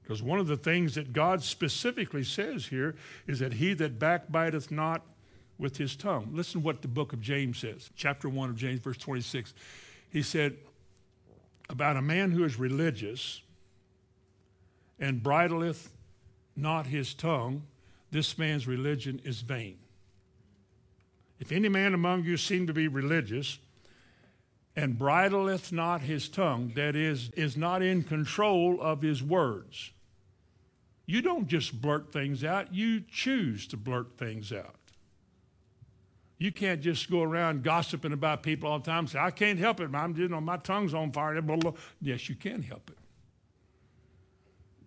Because 0.03 0.21
one 0.21 0.37
of 0.37 0.45
the 0.45 0.57
things 0.57 0.93
that 0.93 1.11
God 1.11 1.41
specifically 1.41 2.23
says 2.23 2.67
here 2.67 2.95
is 3.25 3.39
that 3.39 3.53
he 3.53 3.73
that 3.73 3.97
backbiteth 3.97 4.69
not 4.69 5.01
with 5.57 5.77
his 5.77 5.95
tongue. 5.95 6.29
Listen 6.31 6.61
what 6.61 6.83
the 6.83 6.87
book 6.87 7.13
of 7.13 7.19
James 7.19 7.57
says, 7.57 7.89
chapter 7.95 8.29
1 8.29 8.51
of 8.51 8.55
James, 8.55 8.79
verse 8.81 8.97
26. 8.97 9.55
He 10.11 10.21
said, 10.21 10.57
About 11.67 11.97
a 11.97 12.01
man 12.01 12.29
who 12.29 12.43
is 12.43 12.59
religious 12.59 13.41
and 14.99 15.23
bridleth 15.23 15.89
not 16.55 16.85
his 16.85 17.15
tongue, 17.15 17.63
this 18.11 18.37
man's 18.37 18.67
religion 18.67 19.19
is 19.23 19.41
vain. 19.41 19.79
If 21.39 21.51
any 21.51 21.69
man 21.69 21.93
among 21.93 22.23
you 22.23 22.37
seem 22.37 22.67
to 22.67 22.73
be 22.73 22.87
religious, 22.87 23.59
and 24.75 24.97
bridleth 24.97 25.71
not 25.71 26.01
his 26.01 26.27
tongue, 26.27 26.73
that 26.75 26.95
is, 26.95 27.29
is 27.31 27.55
not 27.55 27.81
in 27.81 28.03
control 28.03 28.81
of 28.81 29.01
his 29.01 29.23
words. 29.23 29.91
You 31.05 31.21
don't 31.21 31.47
just 31.47 31.81
blurt 31.81 32.11
things 32.11 32.43
out, 32.43 32.73
you 32.73 33.01
choose 33.01 33.67
to 33.67 33.77
blurt 33.77 34.17
things 34.17 34.51
out. 34.51 34.75
You 36.37 36.51
can't 36.51 36.81
just 36.81 37.09
go 37.09 37.23
around 37.23 37.63
gossiping 37.63 38.11
about 38.11 38.43
people 38.43 38.69
all 38.69 38.79
the 38.79 38.85
time 38.85 39.07
say, 39.07 39.19
I 39.19 39.31
can't 39.31 39.57
help 39.57 39.79
it. 39.79 39.93
I'm, 39.93 40.17
you 40.17 40.27
know, 40.27 40.41
my 40.41 40.57
tongue's 40.57 40.93
on 40.93 41.13
fire. 41.13 41.41
Blah, 41.41 41.55
blah. 41.55 41.71
Yes, 42.01 42.27
you 42.27 42.35
can 42.35 42.61
help 42.61 42.89
it. 42.89 42.97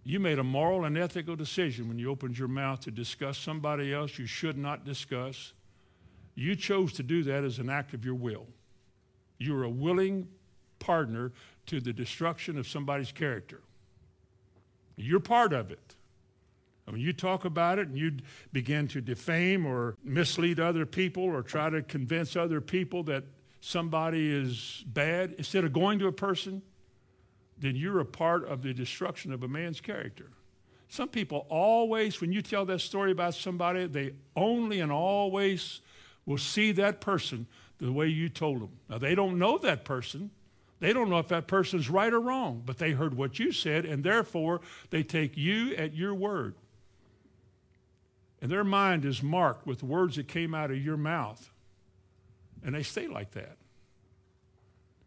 You 0.05 0.21
made 0.21 0.39
a 0.39 0.45
moral 0.45 0.85
and 0.85 0.97
ethical 0.99 1.37
decision 1.37 1.89
when 1.89 1.99
you 1.99 2.11
opened 2.11 2.39
your 2.39 2.49
mouth 2.49 2.81
to 2.81 2.91
discuss 2.91 3.39
somebody 3.39 3.95
else 3.95 4.19
you 4.19 4.27
should 4.27 4.59
not 4.59 4.85
discuss 4.85 5.55
you 6.39 6.55
chose 6.55 6.93
to 6.93 7.03
do 7.03 7.25
that 7.25 7.43
as 7.43 7.59
an 7.59 7.69
act 7.69 7.95
of 7.95 8.05
your 8.05 8.15
will. 8.15 8.47
You're 9.39 9.65
a 9.65 9.69
willing 9.69 10.29
partner 10.79 11.33
to 11.67 11.81
the 11.81 11.93
destruction 11.93 12.57
of 12.57 12.69
somebody's 12.69 13.11
character. 13.11 13.61
You're 14.97 15.19
part 15.19 15.53
of 15.53 15.73
it. 15.73 15.97
And 16.87 16.95
when 16.95 17.03
you 17.03 17.13
talk 17.13 17.45
about 17.45 17.81
it 17.81 17.89
and 17.89 17.99
you 17.99 18.13
begin 18.53 18.87
to 18.89 19.01
defame 19.01 19.67
or 19.67 19.97
mislead 20.05 20.61
other 20.61 20.87
people 20.87 21.25
or 21.25 21.43
try 21.43 21.71
to 21.71 21.83
convince 21.83 22.37
other 22.37 22.61
people 22.61 23.03
that 23.05 23.25
somebody 23.61 24.33
is 24.33 24.85
bad, 24.87 25.35
instead 25.39 25.65
of 25.65 25.73
going 25.73 25.99
to 25.99 26.07
a 26.07 26.13
person, 26.13 26.63
then 27.59 27.75
you're 27.75 27.99
a 27.99 28.07
part 28.07 28.47
of 28.47 28.63
the 28.63 28.73
destruction 28.73 29.33
of 29.33 29.43
a 29.43 29.49
man's 29.49 29.81
character. 29.81 30.31
Some 30.89 31.09
people 31.09 31.47
always, 31.49 32.21
when 32.21 32.31
you 32.31 32.43
tell 32.43 32.65
that 32.67 32.81
story 32.81 33.11
about 33.11 33.35
somebody, 33.35 33.87
they 33.87 34.13
only 34.37 34.79
and 34.79 34.93
always 34.93 35.81
will 36.29 36.37
see 36.37 36.73
that 36.73 37.01
person 37.01 37.47
the 37.79 37.91
way 37.91 38.07
you 38.07 38.29
told 38.29 38.61
them. 38.61 38.69
Now, 38.91 38.99
they 38.99 39.15
don't 39.15 39.39
know 39.39 39.57
that 39.59 39.83
person. 39.83 40.31
They 40.79 40.93
don't 40.93 41.09
know 41.09 41.19
if 41.19 41.29
that 41.29 41.47
person's 41.47 41.89
right 41.89 42.13
or 42.13 42.21
wrong, 42.21 42.63
but 42.67 42.77
they 42.77 42.91
heard 42.91 43.17
what 43.17 43.39
you 43.39 43.51
said, 43.51 43.87
and 43.87 44.05
therefore 44.05 44.61
they 44.91 45.03
take 45.03 45.39
you 45.39 45.75
at 45.75 45.95
your 45.95 46.15
word. 46.15 46.55
And 48.43 48.51
their 48.51 48.63
mind 48.63 49.07
is 49.07 49.23
marked 49.23 49.67
with 49.67 49.83
words 49.83 50.17
that 50.17 50.29
came 50.29 50.55
out 50.55 50.71
of 50.71 50.77
your 50.77 50.99
mouth, 50.99 51.51
and 52.63 52.75
they 52.75 52.83
stay 52.83 53.09
like 53.09 53.31
that. 53.31 53.57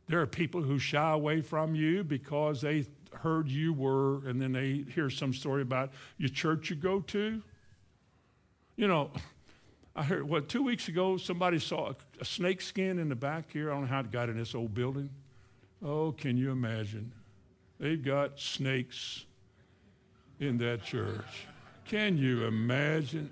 There 0.07 0.21
are 0.21 0.27
people 0.27 0.63
who 0.63 0.79
shy 0.79 1.11
away 1.11 1.41
from 1.41 1.75
you 1.75 2.03
because 2.03 2.61
they 2.61 2.87
heard 3.13 3.47
you 3.47 3.73
were, 3.73 4.27
and 4.27 4.41
then 4.41 4.53
they 4.53 4.85
hear 4.95 5.11
some 5.11 5.33
story 5.33 5.61
about 5.61 5.91
your 6.17 6.29
church 6.29 6.71
you 6.71 6.75
go 6.75 6.99
to. 6.99 7.43
You 8.75 8.87
know, 8.87 9.11
I 9.95 10.03
heard, 10.03 10.23
what, 10.23 10.47
two 10.47 10.63
weeks 10.63 10.87
ago, 10.87 11.17
somebody 11.17 11.59
saw 11.59 11.89
a, 11.89 11.95
a 12.21 12.25
snake 12.25 12.61
skin 12.61 12.97
in 12.97 13.09
the 13.09 13.15
back 13.15 13.51
here. 13.51 13.69
I 13.69 13.73
don't 13.73 13.81
know 13.81 13.87
how 13.87 13.99
it 13.99 14.11
got 14.11 14.29
in 14.29 14.37
this 14.37 14.55
old 14.55 14.73
building. 14.73 15.09
Oh, 15.83 16.11
can 16.13 16.37
you 16.37 16.51
imagine? 16.51 17.11
They've 17.79 18.01
got 18.01 18.39
snakes 18.39 19.25
in 20.39 20.57
that 20.59 20.83
church. 20.83 21.47
Can 21.85 22.17
you 22.17 22.45
imagine? 22.45 23.31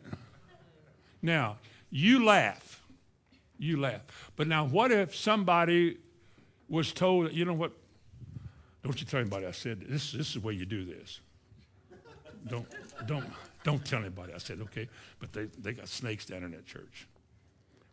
Now, 1.22 1.57
you 1.89 2.26
laugh. 2.26 2.84
You 3.57 3.80
laugh. 3.80 4.32
But 4.36 4.47
now, 4.47 4.66
what 4.66 4.91
if 4.91 5.16
somebody 5.16 5.97
was 6.68 6.91
told, 6.91 7.32
you 7.34 7.45
know 7.45 7.53
what? 7.53 7.72
Don't 8.84 8.99
you 8.99 9.05
tell 9.05 9.20
anybody 9.20 9.45
I 9.45 9.51
said 9.51 9.82
this. 9.82 10.12
This 10.12 10.28
is 10.28 10.34
the 10.36 10.39
way 10.39 10.53
you 10.53 10.66
do 10.66 10.86
this. 10.86 11.20
Don't, 12.47 12.66
don't, 13.05 13.26
don't 13.64 13.84
tell 13.84 13.99
anybody 13.99 14.34
I 14.34 14.38
said, 14.38 14.60
okay? 14.62 14.88
But 15.20 15.34
they, 15.34 15.45
they 15.60 15.74
got 15.74 15.88
snakes 15.88 16.26
down 16.26 16.43
in 16.43 16.51
that 16.51 16.66
church. 16.66 17.07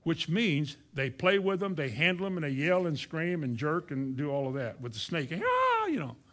Which 0.05 0.29
means 0.29 0.77
they 0.95 1.11
play 1.11 1.39
with 1.41 1.59
them, 1.59 1.75
they 1.75 1.89
handle 1.89 2.25
them, 2.25 2.37
and 2.37 2.45
they 2.45 2.51
yell 2.51 2.87
and 2.87 2.97
scream 2.97 3.43
and 3.43 3.57
jerk 3.57 3.91
and 3.91 4.17
do 4.17 4.31
all 4.31 4.47
of 4.47 4.55
that 4.55 4.81
with 4.81 4.93
the 4.93 5.01
snake. 5.01 5.33
Ah, 5.33 5.87
you 5.87 5.99
know. 5.99 6.17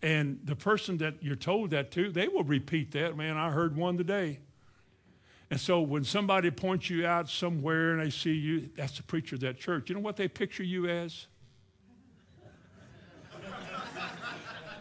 And 0.00 0.38
the 0.44 0.54
person 0.54 0.98
that 0.98 1.14
you're 1.20 1.34
told 1.34 1.70
that 1.70 1.90
to, 1.92 2.12
they 2.12 2.28
will 2.28 2.44
repeat 2.44 2.92
that. 2.92 3.16
Man, 3.16 3.36
I 3.36 3.50
heard 3.50 3.76
one 3.76 3.98
today. 3.98 4.38
And 5.50 5.58
so 5.58 5.80
when 5.80 6.04
somebody 6.04 6.52
points 6.52 6.88
you 6.88 7.04
out 7.04 7.28
somewhere 7.28 7.92
and 7.92 8.00
they 8.00 8.10
see 8.10 8.34
you, 8.34 8.68
that's 8.76 8.98
the 8.98 9.02
preacher 9.02 9.34
of 9.34 9.40
that 9.40 9.58
church. 9.58 9.88
You 9.88 9.96
know 9.96 10.00
what 10.00 10.16
they 10.16 10.28
picture 10.28 10.62
you 10.62 10.86
as? 10.88 11.26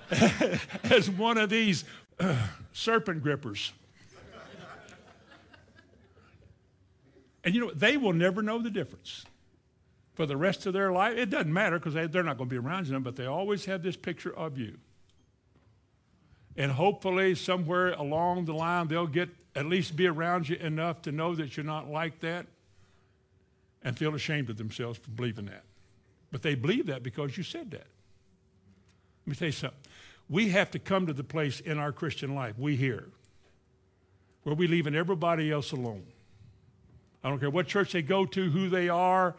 as 0.84 1.10
one 1.10 1.38
of 1.38 1.50
these 1.50 1.84
uh, 2.20 2.36
serpent 2.78 3.24
grippers. 3.24 3.74
And 7.44 7.56
you 7.56 7.62
know, 7.62 7.72
they 7.74 7.98
will 7.98 8.14
never 8.14 8.42
know 8.42 8.62
the 8.62 8.70
difference 8.70 9.26
for 10.14 10.26
the 10.26 10.38
rest 10.38 10.66
of 10.66 10.74
their 10.74 10.92
life. 10.92 11.18
It 11.18 11.30
doesn't 11.30 11.52
matter 11.52 11.80
because 11.80 11.94
they, 11.94 12.02
are 12.02 12.24
not 12.24 12.38
going 12.38 12.50
to 12.50 12.54
be 12.54 12.58
around 12.58 12.88
you, 12.88 13.00
but 13.00 13.16
they 13.16 13.26
always 13.26 13.66
have 13.66 13.82
this 13.82 13.96
picture 13.96 14.36
of 14.36 14.58
you. 14.58 14.78
And 16.56 16.72
hopefully, 16.72 17.36
somewhere 17.36 17.94
along 17.94 18.46
the 18.46 18.54
line, 18.54 18.88
they'll 18.88 19.08
get 19.08 19.30
at 19.56 19.66
least 19.66 19.96
be 19.96 20.08
around 20.08 20.50
you 20.50 20.58
enough 20.58 21.02
to 21.04 21.12
know 21.12 21.36
that 21.36 21.56
you're 21.56 21.66
not 21.66 21.90
like 21.90 22.20
that 22.20 22.46
and 23.82 23.98
feel 23.98 24.14
ashamed 24.14 24.50
of 24.50 24.58
themselves 24.58 25.00
for 25.00 25.10
believing 25.12 25.46
that. 25.46 25.64
But 26.32 26.42
they 26.42 26.56
believe 26.56 26.88
that 26.88 27.02
because 27.02 27.38
you 27.38 27.44
said 27.44 27.72
that. 27.72 27.88
Let 29.26 29.28
me 29.28 29.36
tell 29.36 29.48
you 29.48 29.52
something. 29.52 29.80
We 30.30 30.50
have 30.50 30.72
to 30.72 30.80
come 30.80 31.08
to 31.08 31.14
the 31.14 31.24
place 31.24 31.60
in 31.60 31.78
our 31.78 31.92
Christian 31.92 32.36
life, 32.36 32.58
we 32.58 32.76
here, 32.76 33.10
where 34.44 34.56
we're 34.56 34.68
leaving 34.68 34.96
everybody 34.96 35.52
else 35.52 35.72
alone. 35.72 36.04
I 37.24 37.30
don't 37.30 37.40
care 37.40 37.50
what 37.50 37.68
church 37.68 37.94
they 37.94 38.02
go 38.02 38.26
to, 38.26 38.50
who 38.50 38.70
they 38.70 38.90
are, 38.90 39.36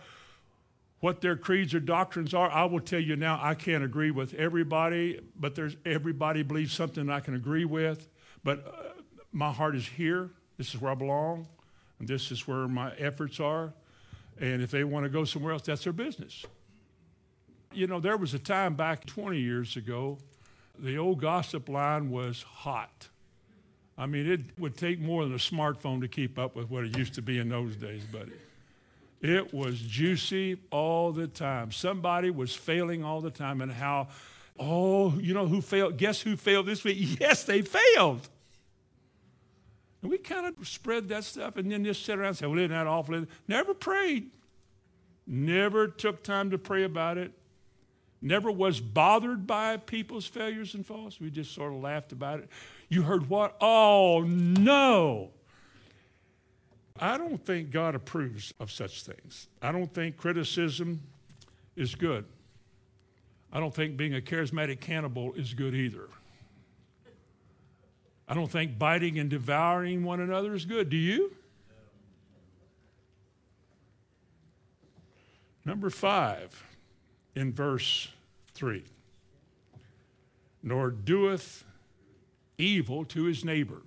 what 1.01 1.21
their 1.21 1.37
creeds 1.37 1.75
or 1.75 1.81
doctrines 1.81 2.35
are. 2.35 2.51
I 2.51 2.65
will 2.65 2.81
tell 2.81 3.01
you 3.01 3.17
now, 3.17 3.39
I 3.41 3.55
can't 3.55 3.85
agree 3.85 4.11
with 4.11 4.35
everybody, 4.35 5.21
but 5.39 5.55
there's 5.55 5.77
everybody 5.85 6.43
believes 6.43 6.73
something 6.73 7.09
I 7.09 7.21
can 7.21 7.35
agree 7.35 7.65
with. 7.65 8.09
But 8.43 8.67
uh, 8.67 9.01
my 9.33 9.53
heart 9.53 9.77
is 9.77 9.87
here. 9.87 10.31
This 10.57 10.75
is 10.75 10.81
where 10.81 10.91
I 10.91 10.95
belong, 10.95 11.47
and 11.99 12.09
this 12.09 12.33
is 12.33 12.49
where 12.49 12.67
my 12.67 12.93
efforts 12.97 13.39
are. 13.39 13.73
And 14.41 14.63
if 14.63 14.71
they 14.71 14.85
want 14.85 15.05
to 15.05 15.09
go 15.09 15.25
somewhere 15.25 15.53
else, 15.53 15.63
that's 15.63 15.85
their 15.85 15.93
business. 15.93 16.45
You 17.73 17.87
know, 17.87 18.01
there 18.01 18.17
was 18.17 18.35
a 18.35 18.39
time 18.39 18.75
back 18.75 19.05
20 19.05 19.39
years 19.39 19.77
ago, 19.77 20.19
the 20.79 20.99
old 20.99 21.21
gossip 21.21 21.69
line 21.69 22.11
was 22.11 22.43
hot. 22.43 23.09
I 23.97 24.07
mean, 24.07 24.31
it 24.31 24.41
would 24.59 24.77
take 24.77 25.01
more 25.01 25.25
than 25.25 25.35
a 25.35 25.39
smartphone 25.39 26.01
to 26.03 26.09
keep 26.09 26.39
up 26.39 26.55
with 26.55 26.71
what 26.71 26.85
it 26.85 26.97
used 26.97 27.15
to 27.15 27.23
be 27.23 27.39
in 27.39 27.49
those 27.49 27.75
days, 27.75 28.05
buddy. 28.05 28.33
It 29.21 29.53
was 29.53 29.81
juicy 29.81 30.59
all 30.71 31.11
the 31.11 31.27
time. 31.27 31.73
Somebody 31.73 32.31
was 32.31 32.55
failing 32.55 33.03
all 33.03 33.21
the 33.21 33.33
time, 33.33 33.61
and 33.61 33.73
how, 33.73 34.09
oh, 34.59 35.19
you 35.19 35.35
know 35.35 35.49
who 35.49 35.61
failed? 35.61 35.97
Guess 35.97 36.21
who 36.21 36.37
failed 36.37 36.67
this 36.67 36.85
week? 36.85 36.99
Yes, 37.21 37.43
they 37.43 37.63
failed. 37.63 38.29
And 40.03 40.11
we 40.13 40.19
kind 40.19 40.47
of 40.47 40.69
spread 40.69 41.09
that 41.09 41.25
stuff 41.25 41.57
and 41.57 41.71
then 41.71 41.85
just 41.85 42.05
sit 42.05 42.17
around 42.19 42.29
and 42.29 42.37
say, 42.37 42.47
well, 42.47 42.59
isn't 42.59 42.71
that 42.71 42.87
awful? 42.87 43.27
Never 43.49 43.75
prayed. 43.75 44.31
Never 45.27 45.89
took 45.89 46.23
time 46.23 46.51
to 46.53 46.59
pray 46.59 46.85
about 46.85 47.19
it. 47.19 47.33
Never 48.21 48.51
was 48.51 48.81
bothered 48.81 49.47
by 49.47 49.77
people's 49.77 50.27
failures 50.27 50.75
and 50.75 50.85
faults. 50.85 51.21
We 51.21 51.31
just 51.31 51.55
sort 51.55 51.73
of 51.73 51.81
laughed 51.81 52.13
about 52.13 52.41
it. 52.41 52.49
You 52.89 53.03
heard 53.03 53.29
what? 53.29 53.57
Oh, 53.61 54.25
no. 54.27 55.31
I 56.99 57.17
don't 57.17 57.45
think 57.45 57.71
God 57.71 57.95
approves 57.95 58.53
of 58.59 58.73
such 58.73 59.05
things. 59.05 59.47
I 59.63 59.71
don't 59.71 59.93
think 59.93 60.17
criticism 60.17 61.01
is 61.77 61.95
good. 61.95 62.25
I 63.53 63.61
don't 63.61 63.73
think 63.73 63.97
being 63.97 64.15
a 64.15 64.21
charismatic 64.21 64.81
cannibal 64.81 65.33
is 65.35 65.55
good 65.55 65.75
either. 65.75 66.09
I 68.27 68.35
don't 68.35 68.51
think 68.51 68.79
biting 68.79 69.19
and 69.19 69.31
devouring 69.31 70.05
one 70.05 70.21
another 70.21 70.55
is 70.55 70.67
good. 70.67 70.91
Do 70.91 70.97
you? 70.97 71.35
Number 75.65 75.89
five, 75.89 76.65
in 77.35 77.53
verse 77.53 78.09
3 78.55 78.85
Nor 80.63 80.91
doeth 80.91 81.65
evil 82.59 83.05
to 83.07 83.25
his 83.25 83.45
neighbor. 83.45 83.83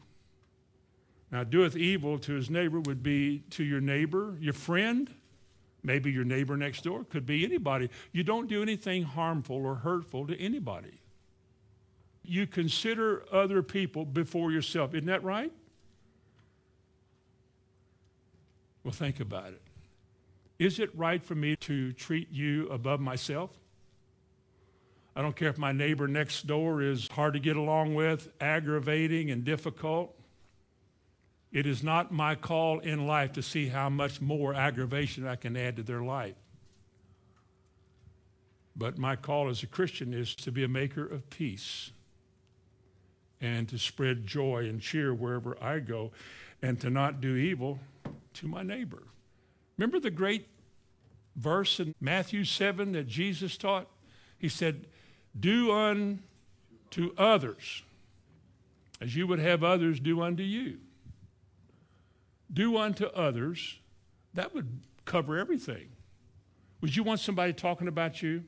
Now, 1.31 1.43
doeth 1.43 1.75
evil 1.77 2.19
to 2.19 2.33
his 2.33 2.49
neighbor 2.49 2.79
would 2.79 3.03
be 3.03 3.43
to 3.51 3.63
your 3.63 3.79
neighbor, 3.79 4.35
your 4.39 4.53
friend, 4.53 5.09
maybe 5.83 6.11
your 6.11 6.25
neighbor 6.25 6.57
next 6.57 6.83
door, 6.83 7.05
could 7.05 7.25
be 7.25 7.45
anybody. 7.45 7.89
You 8.11 8.23
don't 8.23 8.47
do 8.47 8.61
anything 8.61 9.03
harmful 9.03 9.65
or 9.65 9.75
hurtful 9.75 10.27
to 10.27 10.39
anybody. 10.39 10.99
You 12.23 12.47
consider 12.47 13.23
other 13.31 13.63
people 13.63 14.05
before 14.05 14.51
yourself. 14.51 14.93
Isn't 14.93 15.07
that 15.07 15.23
right? 15.23 15.51
Well, 18.83 18.93
think 18.93 19.19
about 19.19 19.47
it. 19.47 19.61
Is 20.61 20.77
it 20.77 20.95
right 20.95 21.23
for 21.23 21.33
me 21.33 21.55
to 21.61 21.91
treat 21.91 22.31
you 22.31 22.69
above 22.69 22.99
myself? 22.99 23.49
I 25.15 25.23
don't 25.23 25.35
care 25.35 25.49
if 25.49 25.57
my 25.57 25.71
neighbor 25.71 26.07
next 26.07 26.45
door 26.45 26.83
is 26.83 27.07
hard 27.07 27.33
to 27.33 27.39
get 27.39 27.57
along 27.57 27.95
with, 27.95 28.29
aggravating, 28.39 29.31
and 29.31 29.43
difficult. 29.43 30.15
It 31.51 31.65
is 31.65 31.81
not 31.81 32.11
my 32.11 32.35
call 32.35 32.77
in 32.77 33.07
life 33.07 33.33
to 33.33 33.41
see 33.41 33.69
how 33.69 33.89
much 33.89 34.21
more 34.21 34.53
aggravation 34.53 35.25
I 35.25 35.35
can 35.35 35.57
add 35.57 35.77
to 35.77 35.83
their 35.83 36.03
life. 36.03 36.35
But 38.75 38.99
my 38.99 39.15
call 39.15 39.49
as 39.49 39.63
a 39.63 39.67
Christian 39.67 40.13
is 40.13 40.35
to 40.35 40.51
be 40.51 40.63
a 40.63 40.67
maker 40.67 41.07
of 41.07 41.27
peace 41.31 41.89
and 43.41 43.67
to 43.69 43.79
spread 43.79 44.27
joy 44.27 44.69
and 44.69 44.79
cheer 44.79 45.11
wherever 45.11 45.57
I 45.59 45.79
go 45.79 46.11
and 46.61 46.79
to 46.81 46.91
not 46.91 47.19
do 47.19 47.35
evil 47.35 47.79
to 48.35 48.47
my 48.47 48.61
neighbor. 48.61 49.01
Remember 49.81 49.99
the 49.99 50.11
great 50.11 50.47
verse 51.35 51.79
in 51.79 51.95
Matthew 51.99 52.43
7 52.43 52.91
that 52.91 53.07
Jesus 53.07 53.57
taught? 53.57 53.87
He 54.37 54.47
said, 54.47 54.85
Do 55.39 55.71
unto 55.71 57.15
others 57.17 57.81
as 59.01 59.15
you 59.15 59.25
would 59.25 59.39
have 59.39 59.63
others 59.63 59.99
do 59.99 60.21
unto 60.21 60.43
you 60.43 60.77
do 62.53 62.77
unto 62.77 63.05
others, 63.07 63.79
that 64.35 64.53
would 64.53 64.81
cover 65.05 65.39
everything. 65.39 65.87
Would 66.81 66.95
you 66.95 67.01
want 67.01 67.19
somebody 67.19 67.53
talking 67.53 67.87
about 67.87 68.21
you? 68.21 68.43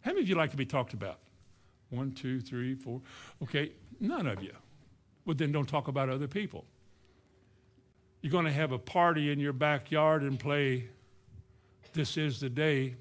How 0.00 0.10
many 0.10 0.22
of 0.22 0.28
you 0.28 0.34
like 0.34 0.50
to 0.50 0.56
be 0.58 0.66
talked 0.66 0.92
about? 0.92 1.20
One, 1.88 2.12
two, 2.12 2.42
three, 2.42 2.74
four. 2.74 3.00
Okay, 3.42 3.72
none 3.98 4.26
of 4.26 4.42
you. 4.42 4.52
Well, 5.24 5.36
then 5.36 5.52
don't 5.52 5.68
talk 5.68 5.88
about 5.88 6.10
other 6.10 6.26
people. 6.26 6.66
You're 8.20 8.32
going 8.32 8.46
to 8.46 8.52
have 8.52 8.72
a 8.72 8.78
party 8.78 9.30
in 9.30 9.38
your 9.38 9.52
backyard 9.52 10.22
and 10.22 10.40
play 10.40 10.88
This 11.92 12.16
Is 12.16 12.40
the 12.40 12.48
Day 12.48 12.96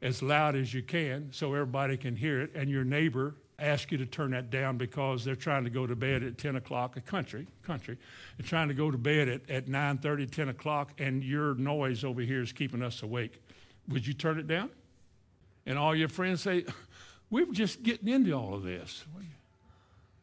as 0.00 0.22
loud 0.22 0.54
as 0.54 0.72
you 0.72 0.82
can 0.82 1.30
so 1.32 1.52
everybody 1.52 1.96
can 1.96 2.14
hear 2.14 2.40
it, 2.40 2.52
and 2.54 2.70
your 2.70 2.84
neighbor 2.84 3.34
ask 3.58 3.90
you 3.92 3.98
to 3.98 4.06
turn 4.06 4.30
that 4.30 4.48
down 4.48 4.78
because 4.78 5.24
they're 5.24 5.34
trying 5.34 5.64
to 5.64 5.70
go 5.70 5.86
to 5.86 5.94
bed 5.94 6.22
at 6.22 6.38
10 6.38 6.56
o'clock, 6.56 6.96
a 6.96 7.00
country, 7.00 7.46
country, 7.62 7.98
they're 8.38 8.46
trying 8.46 8.68
to 8.68 8.74
go 8.74 8.90
to 8.90 8.96
bed 8.96 9.28
at, 9.28 9.50
at 9.50 9.66
9.30, 9.66 10.30
10 10.30 10.48
o'clock, 10.48 10.92
and 10.98 11.22
your 11.22 11.54
noise 11.56 12.04
over 12.04 12.22
here 12.22 12.40
is 12.40 12.52
keeping 12.52 12.82
us 12.82 13.02
awake. 13.02 13.42
Would 13.88 14.06
you 14.06 14.14
turn 14.14 14.38
it 14.38 14.46
down? 14.46 14.70
And 15.66 15.76
all 15.76 15.94
your 15.94 16.08
friends 16.08 16.40
say, 16.40 16.64
we're 17.30 17.52
just 17.52 17.82
getting 17.82 18.08
into 18.08 18.32
all 18.32 18.54
of 18.54 18.62
this. 18.62 19.04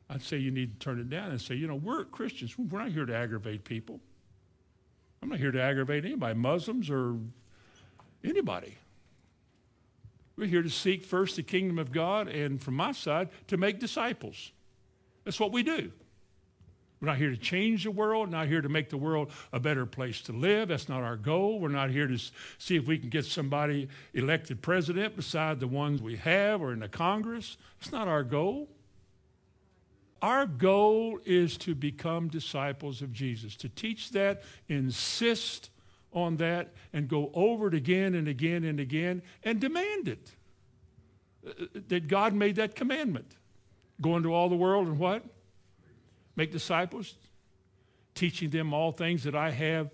I'd 0.10 0.22
say 0.22 0.38
you 0.38 0.52
need 0.52 0.80
to 0.80 0.84
turn 0.84 1.00
it 1.00 1.10
down 1.10 1.32
and 1.32 1.42
say, 1.42 1.56
you 1.56 1.68
know, 1.68 1.76
we're 1.76 2.06
Christians. 2.06 2.58
We're 2.58 2.80
not 2.80 2.92
here 2.92 3.06
to 3.06 3.16
aggravate 3.16 3.66
people. 3.66 4.00
I'm 5.22 5.30
not 5.30 5.40
here 5.40 5.52
to 5.52 5.62
aggravate 5.62 6.06
anybody, 6.06 6.34
Muslims 6.36 6.90
or 6.90 7.18
anybody. 8.24 8.78
We're 10.38 10.48
here 10.48 10.62
to 10.62 10.70
seek 10.70 11.04
first 11.04 11.36
the 11.36 11.44
kingdom 11.44 11.80
of 11.80 11.92
God 11.92 12.28
and, 12.28 12.62
from 12.62 12.76
my 12.76 12.92
side, 12.92 13.30
to 13.48 13.58
make 13.58 13.80
disciples. 13.80 14.52
That's 15.24 15.40
what 15.40 15.52
we 15.52 15.64
do. 15.64 15.92
We're 17.02 17.08
not 17.08 17.18
here 17.18 17.30
to 17.30 17.38
change 17.38 17.84
the 17.84 17.92
world, 17.92 18.32
not 18.32 18.48
here 18.48 18.62
to 18.62 18.70
make 18.70 18.90
the 18.90 18.98
world 18.98 19.32
a 19.52 19.60
better 19.60 19.86
place 19.86 20.22
to 20.22 20.32
live. 20.32 20.70
That's 20.70 20.90
not 20.90 21.04
our 21.04 21.18
goal. 21.18 21.60
We're 21.60 21.70
not 21.70 21.90
here 21.90 22.08
to 22.08 22.18
see 22.58 22.76
if 22.76 22.88
we 22.88 22.98
can 22.98 23.10
get 23.10 23.26
somebody 23.26 23.88
elected 24.14 24.62
president 24.62 25.16
beside 25.16 25.60
the 25.60 25.68
ones 25.68 26.02
we 26.02 26.16
have 26.18 26.62
or 26.62 26.72
in 26.72 26.80
the 26.80 26.88
Congress. 26.88 27.58
That's 27.80 27.92
not 27.92 28.08
our 28.08 28.24
goal. 28.24 28.68
Our 30.22 30.46
goal 30.46 31.20
is 31.26 31.58
to 31.60 31.76
become 31.76 32.28
disciples 32.28 33.02
of 33.02 33.14
Jesus, 33.14 33.56
to 33.58 33.70
teach 33.70 34.12
that, 34.12 34.44
insist 34.68 35.70
on 36.12 36.38
that, 36.38 36.74
and 36.94 37.08
go 37.08 37.30
over 37.34 37.68
it 37.68 37.74
again 37.74 38.16
and 38.16 38.28
again 38.28 38.64
and 38.64 38.80
again 38.80 39.22
and 39.44 39.60
demand 39.60 40.08
it. 40.08 40.32
Uh, 41.48 41.66
that 41.90 42.08
God 42.08 42.34
made 42.34 42.56
that 42.56 42.76
commandment. 42.76 43.36
Go 44.02 44.18
into 44.18 44.34
all 44.34 44.50
the 44.50 44.56
world 44.56 44.88
and 44.88 44.98
what? 44.98 45.24
Make 46.36 46.52
disciples, 46.52 47.16
teaching 48.16 48.50
them 48.50 48.74
all 48.74 48.92
things 48.92 49.24
that 49.24 49.36
I 49.36 49.52
have 49.52 49.90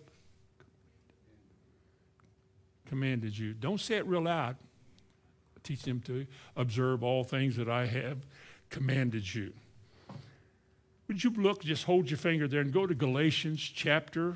commanded 2.87 3.37
you. 3.37 3.53
Don't 3.53 3.79
say 3.79 3.95
it 3.95 4.05
real 4.05 4.21
loud. 4.21 4.55
Teach 5.63 5.83
them 5.83 6.01
to 6.01 6.27
observe 6.55 7.03
all 7.03 7.23
things 7.23 7.55
that 7.55 7.69
I 7.69 7.85
have 7.85 8.17
commanded 8.69 9.33
you. 9.33 9.53
Would 11.07 11.23
you 11.23 11.31
look, 11.31 11.63
just 11.63 11.83
hold 11.83 12.09
your 12.09 12.17
finger 12.17 12.47
there 12.47 12.61
and 12.61 12.71
go 12.71 12.87
to 12.87 12.95
Galatians 12.95 13.59
chapter 13.59 14.35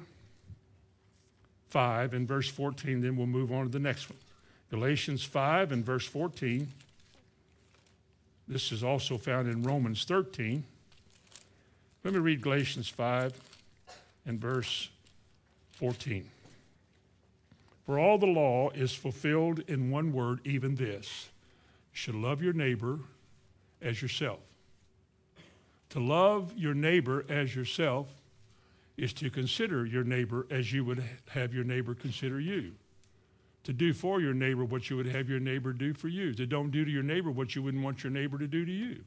5 1.69 2.13
and 2.13 2.27
verse 2.27 2.49
14, 2.49 3.01
then 3.01 3.15
we'll 3.15 3.27
move 3.27 3.51
on 3.51 3.65
to 3.65 3.71
the 3.71 3.79
next 3.79 4.09
one. 4.09 4.19
Galatians 4.69 5.23
5 5.23 5.71
and 5.71 5.85
verse 5.85 6.05
14. 6.05 6.67
This 8.47 8.71
is 8.71 8.83
also 8.83 9.17
found 9.17 9.47
in 9.47 9.63
Romans 9.63 10.03
13. 10.05 10.63
Let 12.03 12.13
me 12.13 12.19
read 12.19 12.41
Galatians 12.41 12.87
5 12.89 13.33
and 14.25 14.39
verse 14.39 14.89
14. 15.73 16.29
For 17.85 17.99
all 17.99 18.17
the 18.17 18.25
law 18.25 18.69
is 18.71 18.93
fulfilled 18.93 19.63
in 19.67 19.91
one 19.91 20.11
word, 20.11 20.39
even 20.43 20.75
this 20.75 21.29
you 21.91 21.97
should 21.97 22.15
love 22.15 22.41
your 22.41 22.53
neighbor 22.53 22.99
as 23.81 24.01
yourself. 24.01 24.39
To 25.91 25.99
love 25.99 26.53
your 26.55 26.73
neighbor 26.73 27.25
as 27.29 27.55
yourself 27.55 28.07
is 28.97 29.13
to 29.13 29.29
consider 29.29 29.85
your 29.85 30.03
neighbor 30.03 30.47
as 30.49 30.73
you 30.73 30.83
would 30.83 31.03
have 31.29 31.53
your 31.53 31.63
neighbor 31.63 31.93
consider 31.93 32.39
you. 32.39 32.73
To 33.63 33.73
do 33.73 33.93
for 33.93 34.19
your 34.19 34.33
neighbor 34.33 34.65
what 34.65 34.89
you 34.89 34.97
would 34.97 35.07
have 35.07 35.29
your 35.29 35.39
neighbor 35.39 35.73
do 35.73 35.93
for 35.93 36.07
you. 36.07 36.33
To 36.33 36.45
don't 36.45 36.71
do 36.71 36.83
to 36.83 36.91
your 36.91 37.03
neighbor 37.03 37.29
what 37.29 37.55
you 37.55 37.61
wouldn't 37.61 37.83
want 37.83 38.03
your 38.03 38.11
neighbor 38.11 38.37
to 38.37 38.47
do 38.47 38.65
to 38.65 38.71
you. 38.71 39.03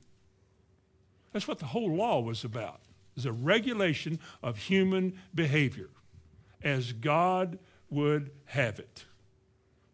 That's 1.32 1.48
what 1.48 1.58
the 1.58 1.66
whole 1.66 1.94
law 1.94 2.20
was 2.20 2.44
about 2.44 2.80
is 3.16 3.26
a 3.26 3.32
regulation 3.32 4.18
of 4.42 4.56
human 4.56 5.18
behavior 5.34 5.90
as 6.62 6.92
God 6.92 7.58
would 7.90 8.30
have 8.46 8.78
it. 8.78 9.04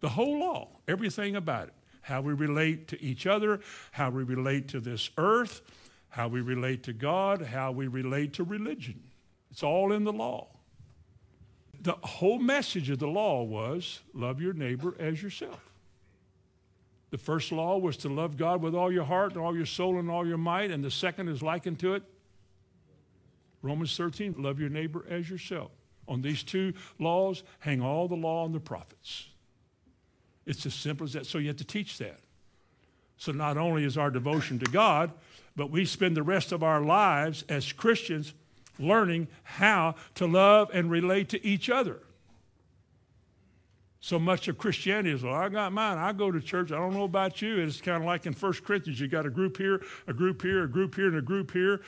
The 0.01 0.11
whole 0.11 0.41
law, 0.41 0.69
everything 0.87 1.37
about 1.37 1.69
it. 1.69 1.75
How 2.03 2.21
we 2.21 2.35
relate 2.35 2.89
to 2.89 3.03
each 3.03 3.27
other, 3.27 3.61
how 3.91 4.11
we 4.11 4.23
relate 4.23 4.69
to 4.69 4.81
this 4.81 5.11
earth, 5.19 5.61
how 6.09 6.29
we 6.29 6.41
relate 6.41 6.83
to 6.85 6.93
God, 6.93 7.43
how 7.43 7.73
we 7.73 7.87
relate 7.87 8.35
to 8.35 8.45
religion. 8.45 9.03
It's 9.51 9.63
all 9.63 9.93
in 9.93 10.05
the 10.05 10.13
law. 10.13 10.49
The 11.81 11.97
whole 12.03 12.39
message 12.39 12.91
of 12.91 12.99
the 12.99 13.07
law 13.07 13.43
was 13.43 14.01
love 14.13 14.41
your 14.41 14.53
neighbor 14.53 14.95
as 14.99 15.23
yourself. 15.23 15.61
The 17.11 17.19
first 17.19 17.53
law 17.53 17.79
was 17.79 17.97
to 17.99 18.09
love 18.09 18.37
God 18.37 18.61
with 18.61 18.75
all 18.75 18.93
your 18.93 19.05
heart 19.05 19.35
and 19.35 19.41
all 19.41 19.57
your 19.57 19.67
soul 19.67 19.99
and 19.99 20.11
all 20.11 20.27
your 20.27 20.39
might, 20.39 20.71
and 20.71 20.83
the 20.83 20.91
second 20.91 21.29
is 21.29 21.43
likened 21.43 21.79
to 21.81 21.95
it 21.95 22.03
Romans 23.67 23.97
13, 23.97 24.37
love 24.39 24.61
your 24.61 24.69
neighbor 24.69 25.05
as 25.09 25.29
yourself. 25.29 25.71
On 26.09 26.23
these 26.23 26.45
two 26.45 26.73
laws, 27.01 27.43
hang 27.59 27.83
all 27.83 28.07
the 28.07 28.15
law 28.15 28.47
and 28.47 28.55
the 28.55 28.61
prophets. 28.61 29.29
It's 30.47 30.65
as 30.65 30.75
simple 30.75 31.05
as 31.05 31.15
that. 31.15 31.27
So 31.27 31.39
you 31.39 31.49
have 31.49 31.57
to 31.57 31.65
teach 31.65 31.99
that. 31.99 32.21
So 33.17 33.33
not 33.33 33.57
only 33.57 33.85
is 33.85 33.97
our 33.97 34.11
devotion 34.11 34.59
to 34.59 34.71
God, 34.71 35.13
but 35.55 35.71
we 35.71 35.85
spend 35.85 36.17
the 36.17 36.23
rest 36.23 36.53
of 36.53 36.63
our 36.63 36.83
lives 36.83 37.45
as 37.49 37.73
Christians 37.73 38.35
learning 38.79 39.29
how 39.43 39.95
to 40.17 40.27
love 40.27 40.71
and 40.73 40.91
relate 40.91 41.31
to 41.31 41.45
each 41.45 41.71
other. 41.71 42.01
So 44.01 44.19
much 44.19 44.47
of 44.49 44.59
Christianity 44.59 45.11
is, 45.11 45.23
well, 45.23 45.35
I 45.35 45.49
got 45.49 45.73
mine. 45.73 45.99
I 45.99 46.13
go 46.13 46.31
to 46.31 46.41
church. 46.41 46.71
I 46.71 46.77
don't 46.77 46.95
know 46.95 47.05
about 47.05 47.43
you. 47.43 47.59
It's 47.59 47.81
kind 47.81 47.97
of 47.97 48.05
like 48.05 48.27
in 48.27 48.35
1 48.35 48.53
Corinthians. 48.65 49.01
You 49.01 49.09
got 49.09 49.27
a 49.27 49.31
group 49.31 49.57
here, 49.57 49.83
a 50.07 50.13
group 50.13 50.43
here, 50.43 50.63
a 50.63 50.69
group 50.69 50.95
here, 50.95 51.09
and 51.09 51.17
a 51.17 51.23
group 51.23 51.51
here 51.51 51.81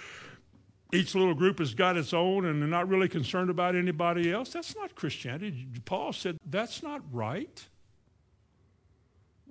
each 0.92 1.14
little 1.14 1.34
group 1.34 1.58
has 1.58 1.74
got 1.74 1.96
its 1.96 2.14
own 2.14 2.46
and 2.46 2.60
they're 2.60 2.68
not 2.68 2.88
really 2.88 3.08
concerned 3.08 3.50
about 3.50 3.74
anybody 3.74 4.32
else. 4.32 4.52
That's 4.52 4.74
not 4.74 4.94
Christianity. 4.94 5.66
Paul 5.84 6.12
said 6.12 6.38
that's 6.46 6.82
not 6.82 7.02
right. 7.12 7.66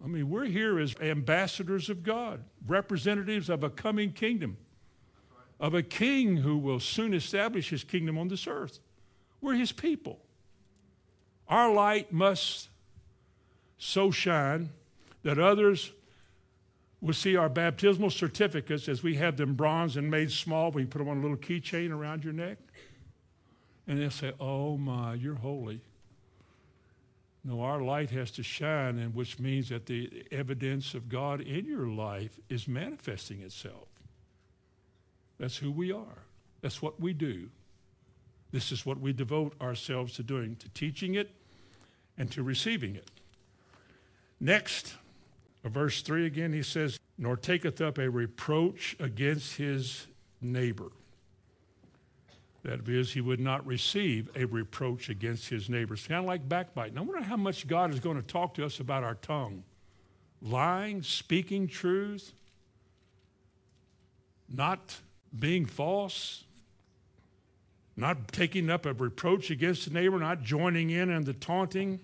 I 0.04 0.08
mean, 0.08 0.30
we're 0.30 0.46
here 0.46 0.80
as 0.80 0.96
ambassadors 1.02 1.90
of 1.90 2.04
God, 2.04 2.44
representatives 2.66 3.50
of 3.50 3.64
a 3.64 3.70
coming 3.70 4.12
kingdom, 4.12 4.58
of 5.60 5.74
a 5.74 5.84
king 5.84 6.38
who 6.38 6.58
will 6.58 6.80
soon 6.80 7.14
establish 7.14 7.70
his 7.70 7.84
kingdom 7.84 8.18
on 8.18 8.28
this 8.28 8.48
earth. 8.48 8.80
We're 9.42 9.56
his 9.56 9.72
people. 9.72 10.20
Our 11.48 11.74
light 11.74 12.12
must 12.12 12.70
so 13.78 14.12
shine 14.12 14.70
that 15.24 15.40
others 15.40 15.92
will 17.02 17.14
see 17.14 17.36
our 17.36 17.50
baptismal 17.50 18.10
certificates 18.10 18.90
as 18.90 19.04
we 19.04 19.16
have 19.16 19.38
them 19.38 19.54
bronze 19.54 19.98
and 19.98 20.10
made 20.10 20.32
small. 20.32 20.72
We 20.72 20.86
put 20.86 21.00
them 21.00 21.10
on 21.10 21.18
a 21.18 21.22
little 21.22 21.38
keychain 21.38 21.92
around 21.92 22.24
your 22.24 22.34
neck. 22.34 22.58
And 23.88 24.00
they'll 24.00 24.12
say, 24.12 24.34
Oh 24.40 24.78
my, 24.78 25.14
you're 25.14 25.36
holy. 25.36 25.82
No, 27.48 27.62
our 27.62 27.82
light 27.82 28.10
has 28.10 28.30
to 28.32 28.44
shine, 28.44 29.00
and 29.00 29.16
which 29.16 29.40
means 29.40 29.70
that 29.70 29.86
the 29.86 30.26
evidence 30.34 30.94
of 30.94 31.08
God 31.08 31.40
in 31.40 31.66
your 31.66 31.88
life 31.88 32.38
is 32.50 32.68
manifesting 32.68 33.42
itself. 33.42 33.88
That's 35.40 35.56
who 35.56 35.72
we 35.72 35.94
are. 35.94 36.26
That's 36.60 36.82
what 36.82 37.00
we 37.00 37.14
do. 37.14 37.48
This 38.52 38.74
is 38.74 38.86
what 38.86 39.00
we 39.00 39.14
devote 39.14 39.54
ourselves 39.62 40.14
to 40.16 40.24
doing, 40.24 40.58
to 40.58 40.68
teaching 40.70 41.16
it 41.16 41.32
and 42.18 42.30
to 42.34 42.44
receiving 42.44 42.98
it. 42.98 43.10
Next, 44.42 44.96
verse 45.64 46.02
3 46.02 46.26
again, 46.26 46.52
he 46.52 46.64
says, 46.64 47.00
Nor 47.18 47.38
taketh 47.38 47.80
up 47.80 47.98
a 47.98 48.10
reproach 48.10 48.98
against 49.00 49.56
his 49.56 50.08
neighbor. 50.42 50.92
That 52.68 52.90
is, 52.90 53.14
he 53.14 53.22
would 53.22 53.40
not 53.40 53.66
receive 53.66 54.30
a 54.36 54.44
reproach 54.44 55.08
against 55.08 55.48
his 55.48 55.70
neighbor. 55.70 55.94
It's 55.94 56.06
kind 56.06 56.20
of 56.20 56.26
like 56.26 56.50
backbiting. 56.50 56.98
I 56.98 57.02
wonder 57.02 57.24
how 57.24 57.38
much 57.38 57.66
God 57.66 57.94
is 57.94 58.02
going 58.02 58.18
to 58.18 58.22
talk 58.22 58.56
to 58.56 58.66
us 58.66 58.82
about 58.82 59.06
our 59.06 59.16
tongue. 59.16 59.64
Lying, 60.42 61.02
speaking 61.02 61.70
truth, 61.70 62.34
not 64.50 64.98
being 65.40 65.66
false, 65.66 66.44
not 67.96 68.34
taking 68.34 68.70
up 68.70 68.86
a 68.86 68.92
reproach 68.92 69.50
against 69.50 69.86
the 69.86 69.94
neighbor, 69.94 70.20
not 70.20 70.42
joining 70.42 70.90
in 70.90 71.10
in 71.10 71.24
the 71.24 71.34
taunting 71.34 72.02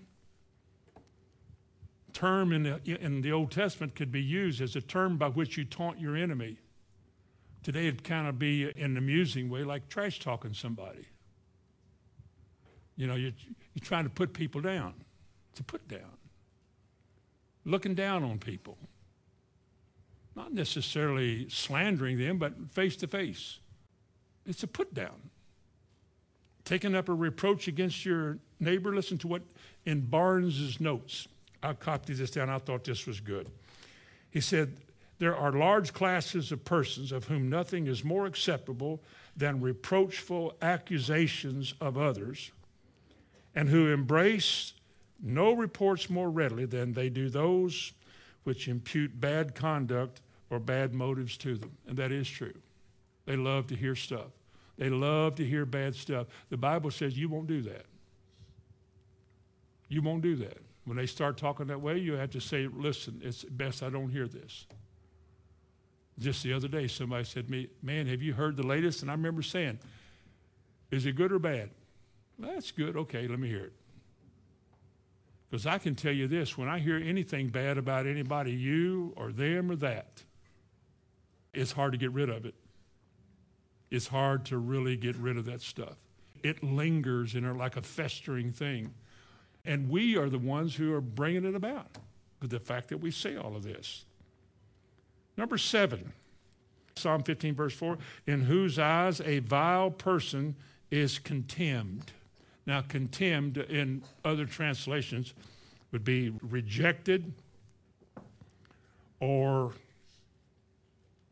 term 2.14 2.54
in 2.54 2.64
the, 2.64 2.80
in 2.86 3.22
the 3.22 3.34
Old 3.34 3.52
Testament 3.52 3.96
could 3.96 4.14
be 4.14 4.24
used 4.24 4.62
as 4.62 4.78
a 4.78 4.82
term 4.82 5.18
by 5.18 5.28
which 5.28 5.58
you 5.58 5.66
taunt 5.66 6.00
your 6.00 6.16
enemy. 6.16 6.58
Today 7.64 7.88
it'd 7.88 8.04
kind 8.04 8.28
of 8.28 8.38
be 8.38 8.64
in 8.64 8.92
an 8.92 8.98
amusing 8.98 9.50
way, 9.50 9.64
like 9.64 9.88
trash 9.88 10.20
talking 10.20 10.54
somebody. 10.54 11.08
You 12.98 13.08
know, 13.08 13.16
you're, 13.16 13.32
you're 13.74 13.84
trying 13.84 14.04
to 14.04 14.10
put 14.10 14.34
people 14.34 14.62
down. 14.62 14.94
to 15.56 15.64
put 15.64 15.88
down. 15.88 16.18
Looking 17.66 17.96
down 17.96 18.24
on 18.24 18.38
people. 18.38 18.78
Not 20.36 20.54
necessarily 20.54 21.48
slandering 21.50 22.18
them, 22.18 22.38
but 22.38 22.54
face 22.72 22.96
to 22.98 23.08
face. 23.08 23.60
It's 24.46 24.64
a 24.64 24.68
put 24.68 24.94
down. 24.94 25.30
Taking 26.66 26.96
up 26.96 27.08
a 27.08 27.14
reproach 27.14 27.68
against 27.68 28.04
your 28.04 28.40
neighbor. 28.60 28.94
Listen 28.94 29.18
to 29.20 29.28
what 29.28 29.44
in 29.86 30.02
Barnes's 30.02 30.80
notes. 30.80 31.28
I 31.62 31.74
copied 31.74 32.18
this 32.18 32.32
down. 32.32 32.50
I 32.50 32.58
thought 32.58 32.84
this 32.84 33.06
was 33.06 33.20
good. 33.20 33.50
He 34.32 34.42
said, 34.42 34.76
There 35.20 35.36
are 35.36 35.52
large 35.52 35.94
classes 35.94 36.52
of 36.52 36.66
persons 36.66 37.12
of 37.12 37.26
whom 37.26 37.50
nothing 37.50 37.88
is 37.88 38.04
more 38.04 38.26
acceptable 38.26 39.02
than 39.36 39.62
reproachful 39.62 40.54
accusations 40.62 41.74
of 41.80 41.98
others, 41.98 42.52
and 43.56 43.70
who 43.70 43.92
embrace 43.92 44.74
no 45.22 45.54
reports 45.54 46.10
more 46.10 46.30
readily 46.30 46.66
than 46.66 46.94
they 46.94 47.10
do 47.10 47.30
those 47.30 47.94
which 48.44 48.68
impute 48.68 49.20
bad 49.20 49.56
conduct 49.56 50.22
or 50.50 50.60
bad 50.60 50.94
motives 50.94 51.38
to 51.38 51.56
them. 51.56 51.72
And 51.88 51.98
that 51.98 52.12
is 52.12 52.28
true. 52.28 52.54
They 53.26 53.38
love 53.38 53.68
to 53.68 53.76
hear 53.76 53.96
stuff. 53.96 54.32
They 54.78 54.90
love 54.90 55.36
to 55.36 55.46
hear 55.46 55.66
bad 55.66 55.96
stuff. 55.96 56.28
The 56.50 56.58
Bible 56.58 56.92
says 56.92 57.18
you 57.18 57.30
won't 57.30 57.48
do 57.48 57.62
that. 57.62 57.86
You 59.88 60.02
won't 60.02 60.24
do 60.24 60.36
that. 60.38 60.58
When 60.86 60.98
they 60.98 61.06
start 61.06 61.38
talking 61.38 61.68
that 61.68 61.80
way, 61.80 61.98
you 62.00 62.14
have 62.14 62.32
to 62.32 62.42
say, 62.42 62.68
listen, 62.68 63.22
it's 63.24 63.44
best 63.44 63.84
I 63.84 63.90
don't 63.90 64.10
hear 64.10 64.28
this. 64.28 64.66
Just 66.20 66.44
the 66.44 66.54
other 66.54 66.68
day, 66.68 66.88
somebody 66.88 67.24
said 67.24 67.48
to 67.48 67.52
me, 67.52 67.70
Man, 67.82 68.08
have 68.08 68.22
you 68.22 68.34
heard 68.34 68.56
the 68.56 68.66
latest? 68.66 69.02
And 69.02 69.10
I 69.10 69.14
remember 69.14 69.42
saying, 69.42 69.80
Is 70.92 71.06
it 71.06 71.14
good 71.14 71.32
or 71.32 71.40
bad? 71.40 71.70
That's 72.38 72.72
good. 72.72 72.96
Okay, 72.96 73.28
let 73.28 73.40
me 73.40 73.48
hear 73.48 73.66
it. 73.66 73.74
Because 75.50 75.68
I 75.68 75.78
can 75.78 75.94
tell 75.96 76.12
you 76.12 76.28
this 76.28 76.58
when 76.58 76.68
I 76.68 76.80
hear 76.80 76.98
anything 76.98 77.50
bad 77.50 77.78
about 77.78 78.08
anybody, 78.08 78.52
you 78.52 79.14
or 79.16 79.32
them 79.32 79.70
or 79.70 79.76
that, 79.78 80.24
it's 81.54 81.72
hard 81.72 81.92
to 81.92 81.98
get 81.98 82.12
rid 82.12 82.30
of 82.30 82.46
it. 82.46 82.56
It's 83.92 84.08
hard 84.08 84.46
to 84.46 84.58
really 84.58 84.98
get 84.98 85.16
rid 85.16 85.38
of 85.38 85.46
that 85.46 85.62
stuff. 85.62 85.98
It 86.42 86.64
lingers 86.64 87.36
in 87.36 87.44
her 87.44 87.54
like 87.54 87.78
a 87.78 87.84
festering 87.84 88.52
thing. 88.52 88.96
And 89.64 89.90
we 89.90 90.18
are 90.18 90.30
the 90.30 90.40
ones 90.40 90.76
who 90.76 90.92
are 90.94 91.02
bringing 91.02 91.46
it 91.46 91.54
about 91.54 92.00
with 92.42 92.50
the 92.50 92.60
fact 92.60 92.90
that 92.90 92.98
we 92.98 93.12
say 93.12 93.38
all 93.38 93.56
of 93.56 93.64
this. 93.64 94.06
Number 95.38 95.58
seven, 95.58 96.14
Psalm 96.96 97.24
15, 97.24 97.56
verse 97.56 97.74
4 97.74 97.98
In 98.28 98.42
whose 98.42 98.78
eyes 98.78 99.22
a 99.22 99.40
vile 99.40 99.92
person 99.92 100.56
is 100.92 101.20
contemned. 101.20 102.12
Now, 102.66 102.82
contemned 102.82 103.58
in 103.58 104.04
other 104.24 104.46
translations 104.46 105.34
would 105.92 106.04
be 106.04 106.32
rejected 106.42 107.34
or 109.20 109.74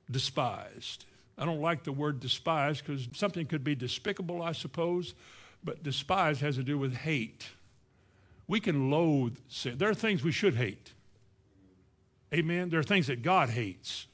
despised. 0.10 1.06
I 1.38 1.46
don't 1.46 1.62
like 1.62 1.84
the 1.84 1.92
word 1.92 2.20
despise 2.20 2.82
because 2.82 3.08
something 3.14 3.46
could 3.48 3.64
be 3.64 3.76
despicable, 3.76 4.42
I 4.42 4.52
suppose, 4.52 5.14
but 5.64 5.84
despise 5.84 6.42
has 6.42 6.56
to 6.58 6.64
do 6.64 6.78
with 6.78 6.94
hate. 6.94 7.50
We 8.48 8.60
can 8.60 8.92
loathe 8.92 9.38
sin. 9.48 9.78
There 9.78 9.90
are 9.90 9.96
things 9.96 10.24
we 10.24 10.32
should 10.32 10.56
hate. 10.56 10.92
Amen. 12.34 12.70
There 12.70 12.80
are 12.80 12.84
things 12.84 13.08
that 13.08 13.22
God 13.22 13.50
hates. 13.50 14.08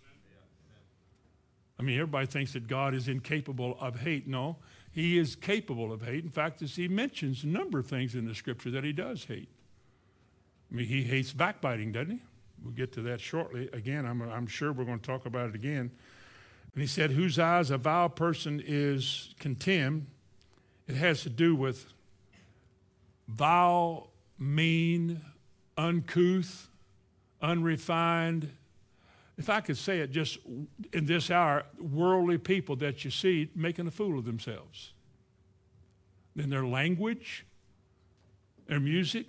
I 1.79 1.83
mean, 1.83 1.95
everybody 1.95 2.25
thinks 2.25 2.53
that 2.53 2.67
God 2.67 2.95
is 2.95 3.07
incapable 3.07 3.77
of 3.79 3.99
hate. 3.99 4.27
No, 4.27 4.57
he 4.91 5.19
is 5.19 5.35
capable 5.35 5.93
of 5.93 6.01
hate. 6.01 6.23
In 6.23 6.31
fact, 6.31 6.61
as 6.61 6.75
he 6.75 6.87
mentions 6.87 7.43
a 7.43 7.47
number 7.47 7.77
of 7.79 7.87
things 7.87 8.15
in 8.15 8.25
the 8.25 8.33
scripture 8.33 8.71
that 8.71 8.83
he 8.83 8.91
does 8.91 9.25
hate. 9.25 9.49
I 10.71 10.75
mean, 10.75 10.87
he 10.87 11.03
hates 11.03 11.33
backbiting, 11.33 11.91
doesn't 11.91 12.11
he? 12.11 12.19
We'll 12.63 12.73
get 12.73 12.91
to 12.93 13.01
that 13.03 13.21
shortly. 13.21 13.69
Again, 13.73 14.05
I'm, 14.05 14.21
I'm 14.23 14.47
sure 14.47 14.73
we're 14.73 14.85
going 14.85 14.99
to 14.99 15.05
talk 15.05 15.27
about 15.27 15.49
it 15.49 15.55
again. 15.55 15.91
And 16.73 16.81
he 16.81 16.87
said, 16.87 17.11
Whose 17.11 17.37
eyes 17.37 17.69
a 17.69 17.77
vile 17.77 18.09
person 18.09 18.61
is 18.65 19.35
contemned, 19.39 20.07
it 20.87 20.95
has 20.95 21.21
to 21.23 21.29
do 21.29 21.55
with 21.55 21.85
vile, 23.27 24.09
mean, 24.39 25.21
uncouth, 25.77 26.69
unrefined, 27.41 28.51
if 29.37 29.49
I 29.49 29.61
could 29.61 29.77
say 29.77 29.99
it 29.99 30.11
just 30.11 30.39
in 30.93 31.05
this 31.05 31.29
hour, 31.29 31.63
worldly 31.79 32.37
people 32.37 32.75
that 32.77 33.05
you 33.05 33.11
see 33.11 33.49
making 33.55 33.87
a 33.87 33.91
fool 33.91 34.17
of 34.17 34.25
themselves. 34.25 34.93
In 36.35 36.49
their 36.49 36.65
language, 36.65 37.45
their 38.67 38.79
music. 38.79 39.25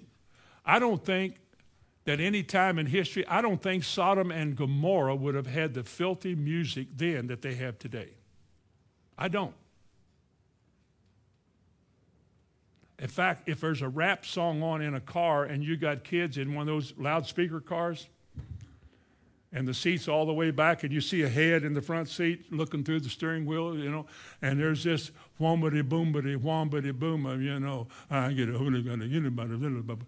I 0.65 0.79
don't 0.79 1.05
think 1.05 1.37
that 2.05 2.21
any 2.21 2.43
time 2.43 2.79
in 2.79 2.87
history, 2.87 3.27
I 3.27 3.43
don't 3.43 3.63
think 3.63 3.85
Sodom 3.85 4.31
and 4.31 4.57
Gomorrah 4.57 5.15
would 5.15 5.35
have 5.35 5.47
had 5.47 5.75
the 5.75 5.85
filthy 5.85 6.35
music 6.35 6.89
then 6.97 7.27
that 7.27 7.43
they 7.43 7.55
have 7.55 7.79
today. 7.79 8.15
I 9.17 9.29
don't. 9.29 9.55
In 12.99 13.09
fact, 13.09 13.49
if 13.49 13.61
there's 13.61 13.83
a 13.83 13.89
rap 13.89 14.27
song 14.27 14.63
on 14.63 14.83
in 14.83 14.95
a 14.95 15.01
car 15.01 15.45
and 15.45 15.63
you 15.63 15.77
got 15.77 16.03
kids 16.03 16.37
in 16.37 16.55
one 16.55 16.63
of 16.63 16.67
those 16.67 16.95
loudspeaker 16.99 17.61
cars, 17.61 18.09
and 19.53 19.67
the 19.67 19.73
seat's 19.73 20.09
all 20.09 20.27
the 20.27 20.33
way 20.33 20.51
back, 20.51 20.83
and 20.83 20.93
you 20.93 21.01
see 21.01 21.23
a 21.23 21.29
head 21.29 21.65
in 21.65 21.73
the 21.73 21.81
front 21.81 22.09
seat 22.09 22.53
looking 22.53 22.85
through 22.85 23.01
the 23.01 23.09
steering 23.09 23.47
wheel, 23.47 23.79
you 23.79 23.91
know, 23.91 24.07
and 24.43 24.61
there's 24.61 24.85
this 24.85 25.11
wombity 25.41 25.83
boombity 25.83 26.37
wombity 26.37 26.93
boom, 26.93 27.25
you 27.43 27.59
know, 27.59 27.87
I 28.11 28.33
get 28.33 28.51
a 28.51 28.53
hooligan, 28.53 29.11
you 29.11 29.21
know, 29.21 29.99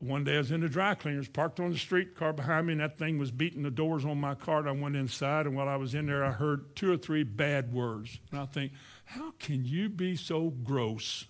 one 0.00 0.24
day 0.24 0.34
I 0.34 0.38
was 0.38 0.50
in 0.50 0.60
the 0.60 0.68
dry 0.68 0.94
cleaners, 0.94 1.28
parked 1.28 1.60
on 1.60 1.70
the 1.70 1.78
street, 1.78 2.16
car 2.16 2.32
behind 2.32 2.66
me, 2.66 2.72
and 2.72 2.80
that 2.80 2.98
thing 2.98 3.18
was 3.18 3.30
beating 3.30 3.62
the 3.62 3.70
doors 3.70 4.04
on 4.04 4.20
my 4.20 4.34
car. 4.34 4.66
I 4.68 4.72
went 4.72 4.96
inside, 4.96 5.46
and 5.46 5.56
while 5.56 5.68
I 5.68 5.76
was 5.76 5.94
in 5.94 6.06
there, 6.06 6.24
I 6.24 6.32
heard 6.32 6.74
two 6.76 6.92
or 6.92 6.96
three 6.96 7.22
bad 7.22 7.72
words. 7.72 8.18
And 8.30 8.40
I 8.40 8.46
think, 8.46 8.72
how 9.04 9.32
can 9.38 9.64
you 9.64 9.88
be 9.88 10.16
so 10.16 10.50
gross 10.50 11.26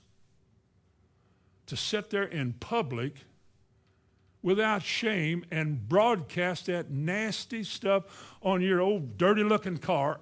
to 1.67 1.77
sit 1.77 2.11
there 2.11 2.25
in 2.25 2.55
public 2.55 3.25
without 4.43 4.83
shame 4.83 5.45
and 5.51 5.89
broadcast 5.89 6.67
that 6.67 6.91
nasty 6.91 7.65
stuff 7.65 8.35
on 8.43 8.61
your 8.61 8.81
old 8.81 9.17
dirty 9.17 9.43
looking 9.43 9.79
car 9.79 10.19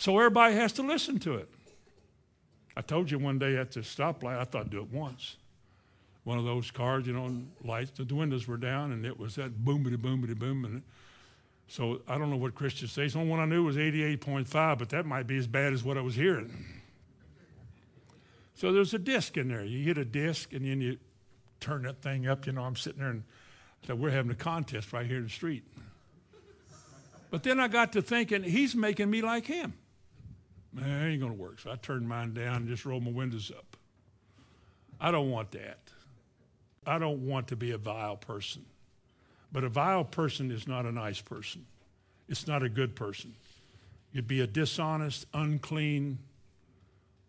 so 0.00 0.16
everybody 0.16 0.54
has 0.54 0.72
to 0.72 0.82
listen 0.82 1.18
to 1.18 1.34
it. 1.34 1.50
I 2.74 2.80
told 2.80 3.10
you 3.10 3.18
one 3.18 3.38
day 3.38 3.58
at 3.58 3.72
the 3.72 3.80
stoplight, 3.80 4.38
I 4.38 4.44
thought 4.44 4.62
I'd 4.62 4.70
do 4.70 4.80
it 4.80 4.90
once. 4.90 5.36
One 6.24 6.38
of 6.38 6.46
those 6.46 6.70
cars, 6.70 7.06
you 7.06 7.12
know, 7.12 7.30
lights, 7.62 7.90
the 7.94 8.14
windows 8.14 8.48
were 8.48 8.56
down, 8.56 8.92
and 8.92 9.04
it 9.04 9.18
was 9.18 9.34
that 9.34 9.62
boomity, 9.62 9.98
boomity, 9.98 10.38
boom. 10.38 10.64
And 10.64 10.82
so 11.68 12.00
I 12.08 12.16
don't 12.16 12.30
know 12.30 12.38
what 12.38 12.54
Christians 12.54 12.92
say. 12.92 13.08
The 13.08 13.18
only 13.18 13.30
one 13.30 13.40
I 13.40 13.44
knew 13.44 13.62
was 13.62 13.76
88.5, 13.76 14.78
but 14.78 14.88
that 14.88 15.04
might 15.04 15.26
be 15.26 15.36
as 15.36 15.46
bad 15.46 15.74
as 15.74 15.84
what 15.84 15.98
I 15.98 16.00
was 16.00 16.14
hearing. 16.14 16.79
So 18.60 18.72
there's 18.72 18.92
a 18.92 18.98
disc 18.98 19.38
in 19.38 19.48
there. 19.48 19.64
You 19.64 19.82
hit 19.82 19.96
a 19.96 20.04
disc, 20.04 20.52
and 20.52 20.66
then 20.66 20.82
you 20.82 20.98
turn 21.60 21.84
that 21.84 22.02
thing 22.02 22.28
up. 22.28 22.46
You 22.46 22.52
know, 22.52 22.60
I'm 22.60 22.76
sitting 22.76 23.00
there 23.00 23.08
and 23.08 23.22
said, 23.86 23.98
we're 23.98 24.10
having 24.10 24.30
a 24.30 24.34
contest 24.34 24.92
right 24.92 25.06
here 25.06 25.16
in 25.16 25.22
the 25.22 25.30
street. 25.30 25.64
But 27.30 27.42
then 27.42 27.58
I 27.58 27.68
got 27.68 27.94
to 27.94 28.02
thinking, 28.02 28.42
he's 28.42 28.76
making 28.76 29.08
me 29.08 29.22
like 29.22 29.46
him. 29.46 29.72
Man, 30.74 31.10
ain't 31.10 31.20
going 31.22 31.32
to 31.34 31.42
work. 31.42 31.60
So 31.60 31.70
I 31.70 31.76
turned 31.76 32.06
mine 32.06 32.34
down 32.34 32.56
and 32.56 32.68
just 32.68 32.84
rolled 32.84 33.02
my 33.02 33.10
windows 33.10 33.50
up. 33.50 33.78
I 35.00 35.10
don't 35.10 35.30
want 35.30 35.52
that. 35.52 35.78
I 36.86 36.98
don't 36.98 37.26
want 37.26 37.48
to 37.48 37.56
be 37.56 37.70
a 37.70 37.78
vile 37.78 38.18
person. 38.18 38.66
But 39.50 39.64
a 39.64 39.70
vile 39.70 40.04
person 40.04 40.50
is 40.50 40.68
not 40.68 40.84
a 40.84 40.92
nice 40.92 41.22
person. 41.22 41.64
It's 42.28 42.46
not 42.46 42.62
a 42.62 42.68
good 42.68 42.94
person. 42.94 43.32
You'd 44.12 44.28
be 44.28 44.42
a 44.42 44.46
dishonest, 44.46 45.24
unclean, 45.32 46.18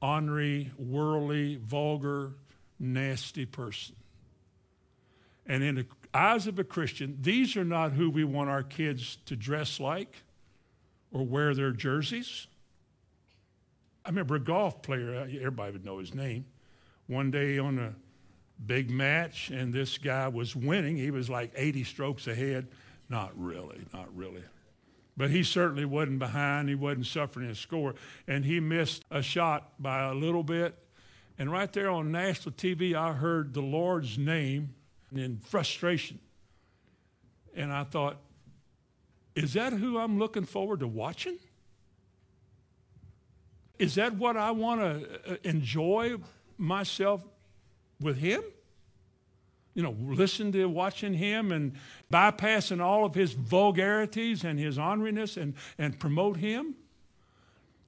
ornery, 0.01 0.71
worldly, 0.77 1.57
vulgar, 1.57 2.33
nasty 2.79 3.45
person. 3.45 3.95
And 5.45 5.63
in 5.63 5.75
the 5.75 5.85
eyes 6.13 6.47
of 6.47 6.59
a 6.59 6.63
Christian, 6.63 7.17
these 7.21 7.55
are 7.57 7.65
not 7.65 7.93
who 7.93 8.09
we 8.09 8.23
want 8.23 8.49
our 8.49 8.63
kids 8.63 9.17
to 9.25 9.35
dress 9.35 9.79
like 9.79 10.23
or 11.11 11.25
wear 11.25 11.53
their 11.53 11.71
jerseys. 11.71 12.47
I 14.05 14.09
remember 14.09 14.35
a 14.35 14.39
golf 14.39 14.81
player, 14.81 15.15
uh, 15.15 15.23
everybody 15.23 15.73
would 15.73 15.85
know 15.85 15.99
his 15.99 16.15
name, 16.15 16.45
one 17.07 17.29
day 17.29 17.59
on 17.59 17.77
a 17.77 17.93
big 18.65 18.89
match, 18.89 19.49
and 19.49 19.73
this 19.73 19.97
guy 19.97 20.27
was 20.27 20.55
winning. 20.55 20.97
He 20.97 21.11
was 21.11 21.29
like 21.29 21.51
80 21.55 21.83
strokes 21.83 22.27
ahead. 22.27 22.67
Not 23.09 23.31
really, 23.35 23.81
not 23.93 24.15
really. 24.15 24.43
But 25.17 25.29
he 25.29 25.43
certainly 25.43 25.85
wasn't 25.85 26.19
behind. 26.19 26.69
He 26.69 26.75
wasn't 26.75 27.05
suffering 27.05 27.47
his 27.47 27.59
score. 27.59 27.95
And 28.27 28.45
he 28.45 28.59
missed 28.59 29.03
a 29.11 29.21
shot 29.21 29.73
by 29.79 30.03
a 30.03 30.13
little 30.13 30.43
bit. 30.43 30.77
And 31.37 31.51
right 31.51 31.71
there 31.73 31.89
on 31.89 32.11
national 32.11 32.53
TV, 32.53 32.93
I 32.93 33.13
heard 33.13 33.53
the 33.53 33.61
Lord's 33.61 34.17
name 34.17 34.73
in 35.13 35.39
frustration. 35.39 36.19
And 37.55 37.73
I 37.73 37.83
thought, 37.83 38.17
is 39.35 39.53
that 39.53 39.73
who 39.73 39.97
I'm 39.97 40.19
looking 40.19 40.45
forward 40.45 40.81
to 40.81 40.87
watching? 40.87 41.37
Is 43.79 43.95
that 43.95 44.13
what 44.15 44.37
I 44.37 44.51
want 44.51 44.81
to 44.81 45.33
uh, 45.33 45.35
enjoy 45.43 46.17
myself 46.57 47.23
with 47.99 48.17
him? 48.17 48.43
You 49.73 49.83
know, 49.83 49.95
listen 49.99 50.51
to 50.51 50.65
watching 50.65 51.13
him 51.13 51.51
and 51.51 51.73
bypassing 52.11 52.81
all 52.81 53.05
of 53.05 53.15
his 53.15 53.33
vulgarities 53.33 54.43
and 54.43 54.59
his 54.59 54.77
orneriness 54.77 55.41
and, 55.41 55.53
and 55.77 55.97
promote 55.97 56.37
him? 56.37 56.75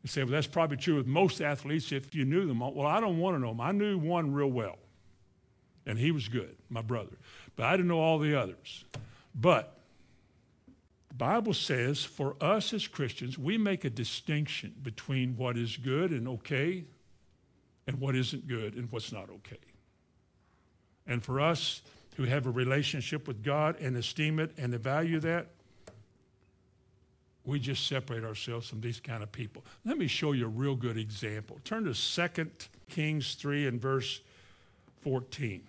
You 0.01 0.07
say, 0.07 0.23
well, 0.23 0.31
that's 0.31 0.47
probably 0.47 0.77
true 0.77 0.95
with 0.95 1.07
most 1.07 1.41
athletes 1.41 1.91
if 1.91 2.15
you 2.15 2.25
knew 2.25 2.45
them. 2.45 2.59
Well, 2.59 2.87
I 2.87 2.99
don't 2.99 3.19
want 3.19 3.35
to 3.35 3.39
know 3.39 3.49
them. 3.49 3.61
I 3.61 3.71
knew 3.71 3.97
one 3.97 4.33
real 4.33 4.51
well 4.51 4.77
and 5.85 5.99
he 5.99 6.11
was 6.11 6.27
good, 6.27 6.55
my 6.69 6.81
brother. 6.81 7.17
But 7.55 7.65
I 7.65 7.71
didn't 7.71 7.87
know 7.87 7.99
all 7.99 8.19
the 8.19 8.39
others. 8.39 8.85
But 9.35 9.77
the 11.09 11.15
Bible 11.15 11.53
says 11.53 12.03
for 12.03 12.35
us 12.41 12.73
as 12.73 12.87
Christians, 12.87 13.37
we 13.37 13.57
make 13.57 13.85
a 13.85 13.89
distinction 13.89 14.73
between 14.81 15.35
what 15.35 15.57
is 15.57 15.77
good 15.77 16.11
and 16.11 16.27
okay 16.27 16.85
and 17.85 17.99
what 17.99 18.15
isn't 18.15 18.47
good 18.47 18.75
and 18.75 18.91
what's 18.91 19.11
not 19.11 19.29
okay. 19.29 19.57
And 21.07 21.23
for 21.23 21.41
us 21.41 21.81
who 22.15 22.23
have 22.23 22.45
a 22.45 22.51
relationship 22.51 23.27
with 23.27 23.43
God 23.43 23.79
and 23.79 23.97
esteem 23.97 24.39
it 24.39 24.51
and 24.57 24.73
value 24.75 25.19
that, 25.21 25.47
we 27.45 27.59
just 27.59 27.87
separate 27.87 28.23
ourselves 28.23 28.69
from 28.69 28.81
these 28.81 28.99
kind 28.99 29.21
of 29.21 29.31
people. 29.31 29.63
Let 29.83 29.97
me 29.97 30.07
show 30.07 30.31
you 30.31 30.45
a 30.45 30.49
real 30.49 30.75
good 30.75 30.97
example. 30.97 31.59
Turn 31.65 31.83
to 31.85 31.93
2 31.93 32.51
Kings 32.89 33.35
3 33.35 33.67
and 33.67 33.81
verse 33.81 34.21
14. 35.01 35.61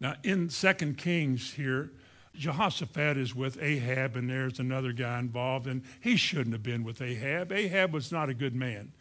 Now, 0.00 0.16
in 0.22 0.50
Second 0.50 0.98
Kings 0.98 1.54
here, 1.54 1.90
Jehoshaphat 2.34 3.16
is 3.16 3.34
with 3.34 3.62
Ahab, 3.62 4.16
and 4.16 4.28
there's 4.28 4.58
another 4.58 4.92
guy 4.92 5.18
involved, 5.18 5.66
and 5.66 5.82
he 6.00 6.16
shouldn't 6.16 6.52
have 6.52 6.62
been 6.62 6.82
with 6.82 7.00
Ahab. 7.00 7.52
Ahab 7.52 7.92
was 7.92 8.10
not 8.10 8.28
a 8.28 8.34
good 8.34 8.54
man. 8.54 8.92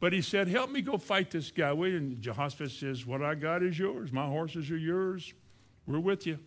But 0.00 0.12
he 0.12 0.22
said, 0.22 0.48
Help 0.48 0.70
me 0.70 0.80
go 0.80 0.98
fight 0.98 1.30
this 1.30 1.50
guy. 1.50 1.70
And 1.70 2.20
Jehoshaphat 2.20 2.70
says, 2.70 3.04
What 3.04 3.22
I 3.22 3.34
got 3.34 3.62
is 3.62 3.78
yours. 3.78 4.12
My 4.12 4.26
horses 4.26 4.70
are 4.70 4.76
yours. 4.76 5.32
We're 5.86 6.00
with 6.00 6.26
you. 6.26 6.38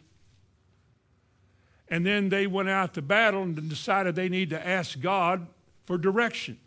And 1.89 2.06
then 2.06 2.30
they 2.30 2.47
went 2.47 2.70
out 2.70 2.93
to 2.93 3.02
battle 3.02 3.43
and 3.43 3.70
decided 3.70 4.16
they 4.16 4.30
need 4.30 4.52
to 4.52 4.68
ask 4.68 4.99
God 5.02 5.47
for 5.86 5.97
direction. 5.97 6.58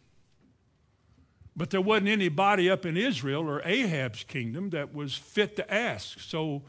But 1.57 1.71
there 1.71 1.81
wasn't 1.81 2.09
anybody 2.09 2.69
up 2.69 2.85
in 2.85 2.97
Israel 2.97 3.49
or 3.49 3.63
Ahab's 3.65 4.25
kingdom 4.25 4.71
that 4.71 4.93
was 4.93 5.15
fit 5.15 5.57
to 5.57 5.73
ask. 5.73 6.21
So 6.21 6.63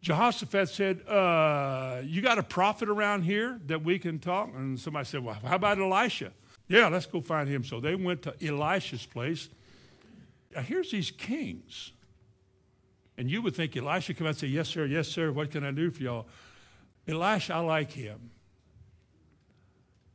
Jehoshaphat 0.00 0.68
said, 0.70 1.06
uh, 1.06 2.00
You 2.02 2.22
got 2.22 2.38
a 2.38 2.42
prophet 2.42 2.88
around 2.88 3.22
here 3.22 3.60
that 3.66 3.84
we 3.84 3.98
can 3.98 4.18
talk? 4.18 4.50
And 4.54 4.80
somebody 4.80 5.04
said, 5.04 5.22
Well, 5.22 5.34
how 5.34 5.56
about 5.56 5.78
Elisha? 5.78 6.32
Yeah, 6.68 6.88
let's 6.88 7.06
go 7.06 7.20
find 7.20 7.48
him. 7.48 7.64
So 7.64 7.80
they 7.80 7.94
went 7.94 8.22
to 8.22 8.34
Elisha's 8.44 9.06
place. 9.06 9.48
Now, 10.54 10.62
here's 10.62 10.90
these 10.90 11.10
kings. 11.10 11.92
And 13.18 13.30
you 13.30 13.40
would 13.42 13.54
think 13.54 13.76
Elisha 13.76 14.14
come 14.14 14.26
out 14.26 14.30
and 14.30 14.38
say, 14.38 14.46
Yes, 14.48 14.68
sir, 14.68 14.84
yes, 14.84 15.08
sir, 15.08 15.32
what 15.32 15.50
can 15.50 15.64
I 15.64 15.70
do 15.70 15.90
for 15.90 16.02
y'all? 16.02 16.26
Elisha, 17.08 17.54
I 17.54 17.58
like 17.60 17.92
him. 17.92 18.30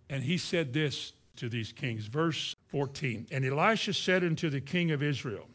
And 0.09 0.23
he 0.23 0.37
said 0.37 0.73
this 0.73 1.13
to 1.37 1.47
these 1.47 1.71
kings. 1.71 2.05
Verse 2.07 2.55
14. 2.67 3.27
And 3.31 3.45
Elisha 3.45 3.93
said 3.93 4.23
unto 4.23 4.49
the 4.49 4.59
king 4.59 4.91
of 4.91 5.01
Israel, 5.01 5.47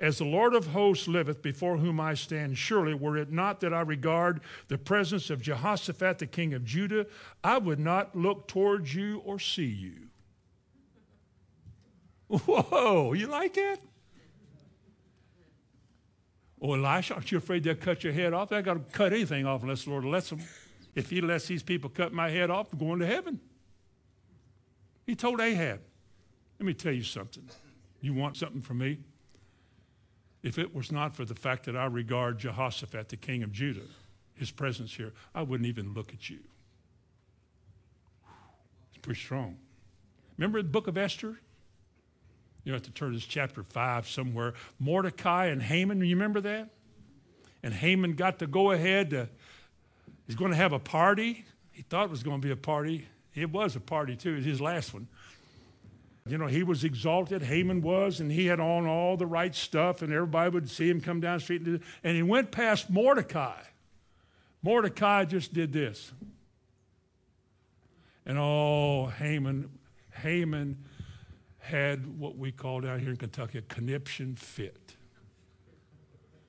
As 0.00 0.18
the 0.18 0.24
Lord 0.24 0.54
of 0.54 0.66
hosts 0.68 1.06
liveth, 1.06 1.42
before 1.42 1.76
whom 1.76 2.00
I 2.00 2.14
stand, 2.14 2.58
surely 2.58 2.92
were 2.92 3.16
it 3.16 3.30
not 3.30 3.60
that 3.60 3.72
I 3.72 3.82
regard 3.82 4.40
the 4.66 4.78
presence 4.78 5.30
of 5.30 5.40
Jehoshaphat, 5.40 6.18
the 6.18 6.26
king 6.26 6.54
of 6.54 6.64
Judah, 6.64 7.06
I 7.44 7.58
would 7.58 7.78
not 7.78 8.16
look 8.16 8.48
towards 8.48 8.94
you 8.94 9.22
or 9.24 9.38
see 9.38 9.64
you. 9.64 10.03
Whoa, 12.38 13.12
you 13.12 13.26
like 13.26 13.54
that? 13.54 13.78
Oh, 16.60 16.72
Elisha, 16.72 17.14
aren't 17.14 17.30
you 17.30 17.38
afraid 17.38 17.62
they'll 17.62 17.74
cut 17.74 18.02
your 18.04 18.12
head 18.12 18.32
off? 18.32 18.48
They 18.48 18.62
got 18.62 18.74
to 18.74 18.96
cut 18.96 19.12
anything 19.12 19.46
off 19.46 19.62
unless 19.62 19.84
the 19.84 19.90
Lord 19.90 20.04
lets 20.04 20.30
them. 20.30 20.40
If 20.94 21.10
he 21.10 21.20
lets 21.20 21.46
these 21.46 21.62
people 21.62 21.90
cut 21.90 22.12
my 22.12 22.30
head 22.30 22.50
off, 22.50 22.72
I'm 22.72 22.78
going 22.78 23.00
to 23.00 23.06
heaven. 23.06 23.40
He 25.06 25.14
told 25.14 25.40
Ahab, 25.40 25.80
let 26.58 26.66
me 26.66 26.72
tell 26.72 26.92
you 26.92 27.02
something. 27.02 27.48
You 28.00 28.14
want 28.14 28.36
something 28.36 28.62
from 28.62 28.78
me? 28.78 28.98
If 30.42 30.58
it 30.58 30.74
was 30.74 30.90
not 30.92 31.14
for 31.14 31.24
the 31.24 31.34
fact 31.34 31.66
that 31.66 31.76
I 31.76 31.86
regard 31.86 32.38
Jehoshaphat, 32.38 33.08
the 33.08 33.16
king 33.16 33.42
of 33.42 33.52
Judah, 33.52 33.86
his 34.34 34.50
presence 34.50 34.94
here, 34.94 35.12
I 35.34 35.42
wouldn't 35.42 35.68
even 35.68 35.94
look 35.94 36.12
at 36.12 36.30
you. 36.30 36.38
It's 38.90 39.02
pretty 39.02 39.20
strong. 39.20 39.56
Remember 40.38 40.62
the 40.62 40.68
book 40.68 40.86
of 40.86 40.96
Esther? 40.96 41.38
You 42.64 42.72
have 42.72 42.82
to 42.82 42.90
turn 42.90 43.12
to 43.12 43.20
chapter 43.20 43.62
5 43.62 44.08
somewhere. 44.08 44.54
Mordecai 44.78 45.46
and 45.46 45.62
Haman, 45.62 46.00
you 46.00 46.16
remember 46.16 46.40
that? 46.40 46.70
And 47.62 47.72
Haman 47.72 48.14
got 48.14 48.38
to 48.40 48.46
go 48.46 48.72
ahead 48.72 49.10
to, 49.10 49.28
he's 50.26 50.36
going 50.36 50.50
to 50.50 50.56
have 50.56 50.72
a 50.72 50.78
party. 50.78 51.44
He 51.70 51.82
thought 51.82 52.06
it 52.06 52.10
was 52.10 52.22
going 52.22 52.40
to 52.40 52.46
be 52.46 52.52
a 52.52 52.56
party. 52.56 53.06
It 53.34 53.50
was 53.50 53.76
a 53.76 53.80
party 53.80 54.16
too, 54.16 54.32
it 54.32 54.36
was 54.36 54.44
his 54.44 54.60
last 54.60 54.94
one. 54.94 55.08
You 56.26 56.38
know, 56.38 56.46
he 56.46 56.62
was 56.62 56.84
exalted, 56.84 57.42
Haman 57.42 57.82
was, 57.82 58.18
and 58.20 58.32
he 58.32 58.46
had 58.46 58.58
on 58.58 58.86
all 58.86 59.18
the 59.18 59.26
right 59.26 59.54
stuff, 59.54 60.00
and 60.00 60.10
everybody 60.10 60.48
would 60.50 60.70
see 60.70 60.88
him 60.88 61.02
come 61.02 61.20
down 61.20 61.36
the 61.36 61.44
street. 61.44 61.62
And 61.66 62.16
he 62.16 62.22
went 62.22 62.50
past 62.50 62.88
Mordecai. 62.88 63.60
Mordecai 64.62 65.26
just 65.26 65.52
did 65.52 65.74
this. 65.74 66.12
And 68.24 68.38
oh, 68.38 69.12
Haman, 69.18 69.68
Haman 70.22 70.78
had 71.64 72.18
what 72.18 72.36
we 72.36 72.52
call 72.52 72.82
down 72.82 73.00
here 73.00 73.10
in 73.10 73.16
Kentucky 73.16 73.58
a 73.58 73.62
conniption 73.62 74.36
fit. 74.36 74.96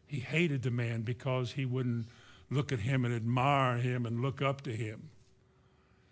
He 0.06 0.20
hated 0.20 0.62
the 0.62 0.72
man 0.72 1.04
because 1.04 1.54
he 1.54 1.66
wouldn't 1.66 2.08
look 2.50 2.74
at 2.74 2.80
him 2.80 3.06
and 3.06 3.14
admire 3.14 3.78
him 3.78 4.06
and 4.06 4.22
look 4.22 4.42
up 4.42 4.62
to 4.64 4.72
him. 4.72 5.10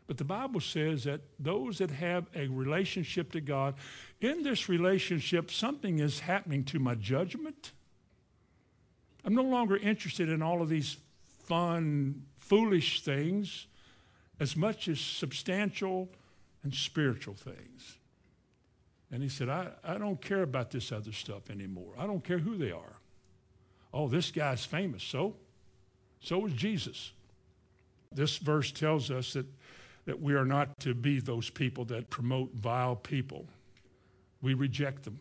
But 0.07 0.17
the 0.17 0.23
Bible 0.23 0.61
says 0.61 1.03
that 1.03 1.21
those 1.37 1.79
that 1.79 1.91
have 1.91 2.27
a 2.33 2.47
relationship 2.47 3.33
to 3.33 3.41
God, 3.41 3.75
in 4.21 4.43
this 4.43 4.69
relationship, 4.69 5.51
something 5.51 5.99
is 5.99 6.21
happening 6.21 6.63
to 6.65 6.79
my 6.79 6.95
judgment. 6.95 7.73
I'm 9.25 9.35
no 9.35 9.43
longer 9.43 9.75
interested 9.75 10.29
in 10.29 10.41
all 10.41 10.61
of 10.61 10.69
these 10.69 10.97
fun, 11.45 12.23
foolish 12.37 13.01
things 13.01 13.67
as 14.39 14.55
much 14.55 14.87
as 14.87 14.99
substantial 14.99 16.09
and 16.63 16.73
spiritual 16.73 17.33
things. 17.33 17.97
And 19.13 19.23
he 19.23 19.29
said, 19.29 19.47
I, 19.47 19.69
I 19.85 19.97
don't 19.97 20.19
care 20.19 20.41
about 20.41 20.71
this 20.71 20.91
other 20.91 21.13
stuff 21.13 21.49
anymore. 21.49 21.93
I 21.97 22.05
don't 22.05 22.23
care 22.23 22.39
who 22.39 22.57
they 22.57 22.71
are. 22.71 22.97
Oh, 23.93 24.09
this 24.09 24.31
guy's 24.31 24.65
famous. 24.65 25.03
So? 25.03 25.35
So 26.19 26.45
is 26.47 26.53
Jesus. 26.53 27.13
This 28.11 28.37
verse 28.37 28.71
tells 28.71 29.09
us 29.09 29.33
that 29.33 29.45
that 30.05 30.21
we 30.21 30.33
are 30.33 30.45
not 30.45 30.79
to 30.81 30.93
be 30.93 31.19
those 31.19 31.49
people 31.49 31.85
that 31.85 32.09
promote 32.09 32.53
vile 32.53 32.95
people. 32.95 33.45
We 34.41 34.53
reject 34.53 35.03
them. 35.03 35.19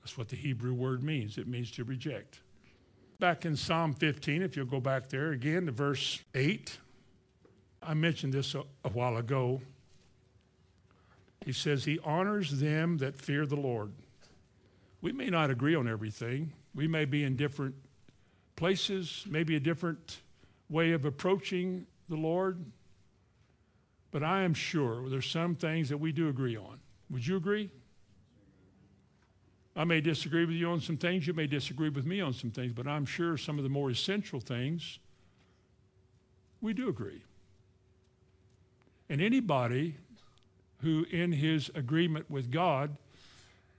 That's 0.00 0.16
what 0.16 0.28
the 0.28 0.36
Hebrew 0.36 0.74
word 0.74 1.02
means. 1.02 1.38
It 1.38 1.48
means 1.48 1.70
to 1.72 1.84
reject. 1.84 2.40
Back 3.18 3.44
in 3.44 3.56
Psalm 3.56 3.94
15, 3.94 4.42
if 4.42 4.56
you'll 4.56 4.66
go 4.66 4.80
back 4.80 5.08
there 5.08 5.32
again 5.32 5.66
to 5.66 5.72
verse 5.72 6.22
8, 6.34 6.78
I 7.82 7.94
mentioned 7.94 8.32
this 8.32 8.54
a, 8.54 8.62
a 8.84 8.90
while 8.90 9.16
ago. 9.16 9.60
He 11.46 11.52
says, 11.52 11.84
He 11.84 12.00
honors 12.04 12.58
them 12.58 12.98
that 12.98 13.16
fear 13.16 13.46
the 13.46 13.56
Lord. 13.56 13.92
We 15.00 15.12
may 15.12 15.30
not 15.30 15.48
agree 15.48 15.76
on 15.76 15.86
everything. 15.86 16.52
We 16.74 16.88
may 16.88 17.04
be 17.04 17.22
in 17.22 17.36
different 17.36 17.76
places, 18.56 19.24
maybe 19.30 19.54
a 19.54 19.60
different 19.60 20.18
way 20.68 20.90
of 20.90 21.04
approaching 21.04 21.86
the 22.08 22.16
Lord. 22.16 22.58
But 24.10 24.24
I 24.24 24.42
am 24.42 24.54
sure 24.54 25.08
there's 25.08 25.30
some 25.30 25.54
things 25.54 25.88
that 25.88 25.98
we 25.98 26.10
do 26.10 26.28
agree 26.28 26.56
on. 26.56 26.80
Would 27.10 27.24
you 27.24 27.36
agree? 27.36 27.70
I 29.76 29.84
may 29.84 30.00
disagree 30.00 30.46
with 30.46 30.56
you 30.56 30.68
on 30.70 30.80
some 30.80 30.96
things. 30.96 31.28
You 31.28 31.32
may 31.32 31.46
disagree 31.46 31.90
with 31.90 32.06
me 32.06 32.20
on 32.20 32.32
some 32.32 32.50
things, 32.50 32.72
but 32.72 32.88
I'm 32.88 33.06
sure 33.06 33.36
some 33.36 33.56
of 33.58 33.62
the 33.62 33.70
more 33.70 33.90
essential 33.90 34.40
things 34.40 34.98
we 36.60 36.72
do 36.72 36.88
agree. 36.88 37.22
And 39.08 39.20
anybody 39.20 39.94
who, 40.86 41.04
in 41.10 41.32
his 41.32 41.68
agreement 41.74 42.30
with 42.30 42.52
God, 42.52 42.96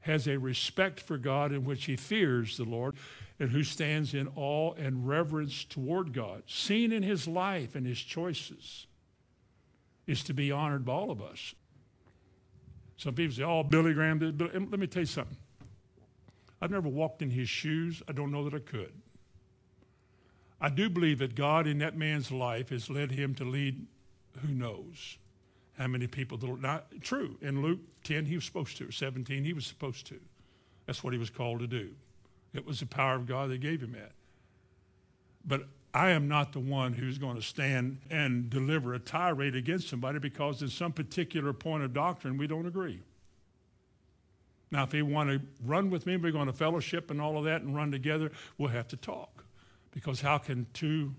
has 0.02 0.28
a 0.28 0.38
respect 0.38 1.00
for 1.00 1.18
God 1.18 1.54
in 1.54 1.64
which 1.64 1.86
he 1.86 1.96
fears 1.96 2.58
the 2.58 2.66
Lord 2.66 2.98
and 3.40 3.50
who 3.50 3.64
stands 3.64 4.14
in 4.14 4.28
awe 4.36 4.74
and 4.74 5.08
reverence 5.08 5.64
toward 5.64 6.12
God, 6.12 6.44
seen 6.48 6.92
in 6.92 7.04
his 7.04 7.26
life 7.26 7.76
and 7.76 7.88
his 7.88 8.02
choices, 8.02 8.88
is 10.06 10.22
to 10.26 10.34
be 10.34 10.52
honored 10.52 10.84
by 10.84 10.92
all 10.92 11.10
of 11.10 11.22
us. 11.22 11.56
Some 12.98 13.14
people 13.14 13.34
say, 13.34 13.44
oh, 13.44 13.64
Billy 13.64 13.94
Graham. 13.94 14.20
Let 14.20 14.78
me 14.78 14.88
tell 14.88 15.04
you 15.04 15.06
something. 15.06 15.38
I've 16.62 16.72
never 16.72 16.90
walked 16.90 17.22
in 17.22 17.30
his 17.30 17.48
shoes. 17.48 18.04
I 18.10 18.12
don't 18.12 18.34
know 18.34 18.44
that 18.50 18.54
I 18.54 18.60
could. 18.60 18.92
I 20.60 20.68
do 20.68 20.90
believe 20.90 21.20
that 21.20 21.36
God 21.36 21.68
in 21.68 21.78
that 21.78 21.96
man's 21.96 22.34
life 22.34 22.68
has 22.68 22.90
led 22.90 23.12
him 23.12 23.34
to 23.36 23.46
lead 23.46 23.86
who 24.42 24.50
knows 24.50 25.18
how 25.78 25.88
many 25.88 26.08
people. 26.08 26.38
Not 26.58 26.88
true. 27.02 27.38
In 27.42 27.62
Luke 27.62 27.80
10, 28.04 28.26
he 28.26 28.36
was 28.36 28.46
supposed 28.46 28.78
to. 28.78 28.92
17, 28.92 29.44
he 29.44 29.54
was 29.54 29.66
supposed 29.66 30.08
to. 30.08 30.20
That's 30.86 31.04
what 31.04 31.14
he 31.14 31.20
was 31.20 31.30
called 31.30 31.60
to 31.60 31.68
do. 31.68 31.92
It 32.54 32.66
was 32.66 32.80
the 32.80 32.86
power 32.86 33.16
of 33.16 33.28
God 33.28 33.50
that 33.50 33.60
gave 33.60 33.82
him 33.82 33.92
that. 33.92 34.14
But 35.46 35.68
I 35.94 36.10
am 36.10 36.28
not 36.28 36.54
the 36.54 36.60
one 36.60 36.94
who's 36.94 37.18
going 37.18 37.36
to 37.36 37.42
stand 37.42 38.00
and 38.10 38.50
deliver 38.50 38.94
a 38.94 39.00
tirade 39.00 39.56
against 39.56 39.90
somebody 39.90 40.20
because 40.20 40.62
in 40.62 40.70
some 40.70 40.92
particular 40.92 41.54
point 41.54 41.84
of 41.84 41.94
doctrine 41.94 42.38
we 42.38 42.48
don't 42.48 42.66
agree. 42.66 43.02
Now, 44.70 44.84
if 44.84 44.90
they 44.90 45.02
want 45.02 45.30
to 45.30 45.42
run 45.66 45.90
with 45.90 46.06
me, 46.06 46.18
we're 46.18 46.32
going 46.32 46.48
to 46.48 46.54
fellowship 46.54 47.10
and 47.10 47.22
all 47.22 47.38
of 47.38 47.46
that 47.46 47.62
and 47.62 47.74
run 47.76 47.92
together, 47.92 48.32
we'll 48.58 48.70
have 48.70 48.88
to 48.90 48.98
talk. 48.98 49.46
Because 49.92 50.22
how 50.22 50.38
can 50.38 50.68
two 50.74 51.16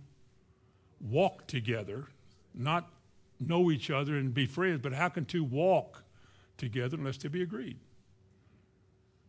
walk 1.01 1.47
together, 1.47 2.09
not 2.55 2.91
know 3.41 3.71
each 3.71 3.91
other 3.91 4.17
and 4.17 4.33
be 4.35 4.47
friends, 4.47 4.81
but 4.83 4.93
how 4.93 5.09
can 5.09 5.25
two 5.25 5.45
walk 5.45 6.03
together 6.57 6.97
unless 6.97 7.19
they 7.19 7.29
be 7.29 7.43
agreed? 7.43 7.79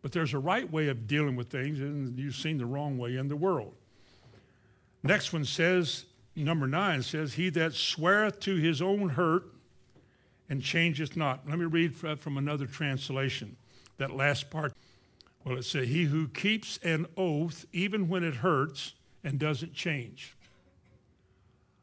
But 0.01 0.11
there's 0.11 0.33
a 0.33 0.39
right 0.39 0.69
way 0.71 0.87
of 0.87 1.07
dealing 1.07 1.35
with 1.35 1.49
things, 1.49 1.79
and 1.79 2.17
you've 2.17 2.35
seen 2.35 2.57
the 2.57 2.65
wrong 2.65 2.97
way 2.97 3.17
in 3.17 3.27
the 3.27 3.35
world. 3.35 3.73
Next 5.03 5.33
one 5.33 5.45
says, 5.45 6.05
number 6.35 6.67
nine 6.67 7.03
says, 7.03 7.33
He 7.33 7.49
that 7.51 7.73
sweareth 7.73 8.39
to 8.41 8.55
his 8.55 8.81
own 8.81 9.09
hurt 9.09 9.43
and 10.49 10.61
changeth 10.61 11.15
not. 11.15 11.47
Let 11.47 11.59
me 11.59 11.65
read 11.65 11.95
from 11.95 12.37
another 12.37 12.65
translation, 12.65 13.57
that 13.97 14.11
last 14.11 14.49
part. 14.49 14.73
Well, 15.43 15.57
it 15.57 15.63
says, 15.63 15.87
He 15.87 16.05
who 16.05 16.27
keeps 16.27 16.77
an 16.77 17.05
oath, 17.15 17.65
even 17.71 18.07
when 18.07 18.23
it 18.23 18.35
hurts, 18.35 18.93
and 19.23 19.37
doesn't 19.37 19.73
change. 19.73 20.35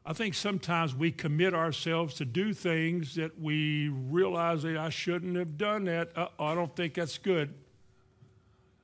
I 0.09 0.13
think 0.13 0.35
sometimes 0.35 0.95
we 0.95 1.11
commit 1.11 1.53
ourselves 1.53 2.13
to 2.15 2.25
do 2.25 2.53
things 2.53 3.15
that 3.15 3.37
we 3.37 3.89
realize 3.89 4.63
that 4.63 4.77
I 4.77 4.89
shouldn't 4.89 5.35
have 5.35 5.57
done 5.57 5.83
that. 5.83 6.17
Uh, 6.17 6.29
I 6.39 6.55
don't 6.55 6.73
think 6.73 6.93
that's 6.93 7.17
good. 7.17 7.53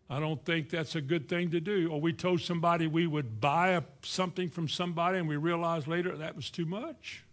I 0.09 0.19
don't 0.19 0.43
think 0.43 0.69
that's 0.69 0.95
a 0.95 1.01
good 1.01 1.30
thing 1.30 1.49
to 1.51 1.61
do. 1.61 1.89
Or 1.89 2.01
we 2.01 2.11
told 2.11 2.41
somebody 2.41 2.88
we 2.88 3.07
would 3.07 3.39
buy 3.39 3.69
a, 3.69 3.84
something 4.01 4.49
from 4.49 4.67
somebody 4.67 5.17
and 5.17 5.26
we 5.26 5.38
realized 5.38 5.88
later 5.88 6.17
that 6.17 6.36
was 6.36 6.49
too 6.49 6.65
much. 6.65 7.24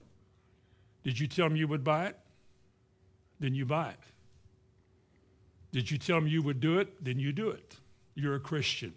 Did 1.03 1.19
you 1.19 1.27
tell 1.27 1.49
them 1.49 1.57
you 1.57 1.67
would 1.67 1.83
buy 1.83 2.07
it? 2.07 2.17
Then 3.41 3.55
you 3.55 3.67
buy 3.67 3.91
it. 3.91 3.99
Did 5.73 5.91
you 5.91 5.99
tell 5.99 6.21
them 6.21 6.29
you 6.29 6.43
would 6.43 6.61
do 6.61 6.79
it? 6.79 7.05
Then 7.05 7.19
you 7.19 7.33
do 7.33 7.49
it. 7.49 7.75
You're 8.15 8.37
a 8.37 8.41
Christian. 8.41 8.95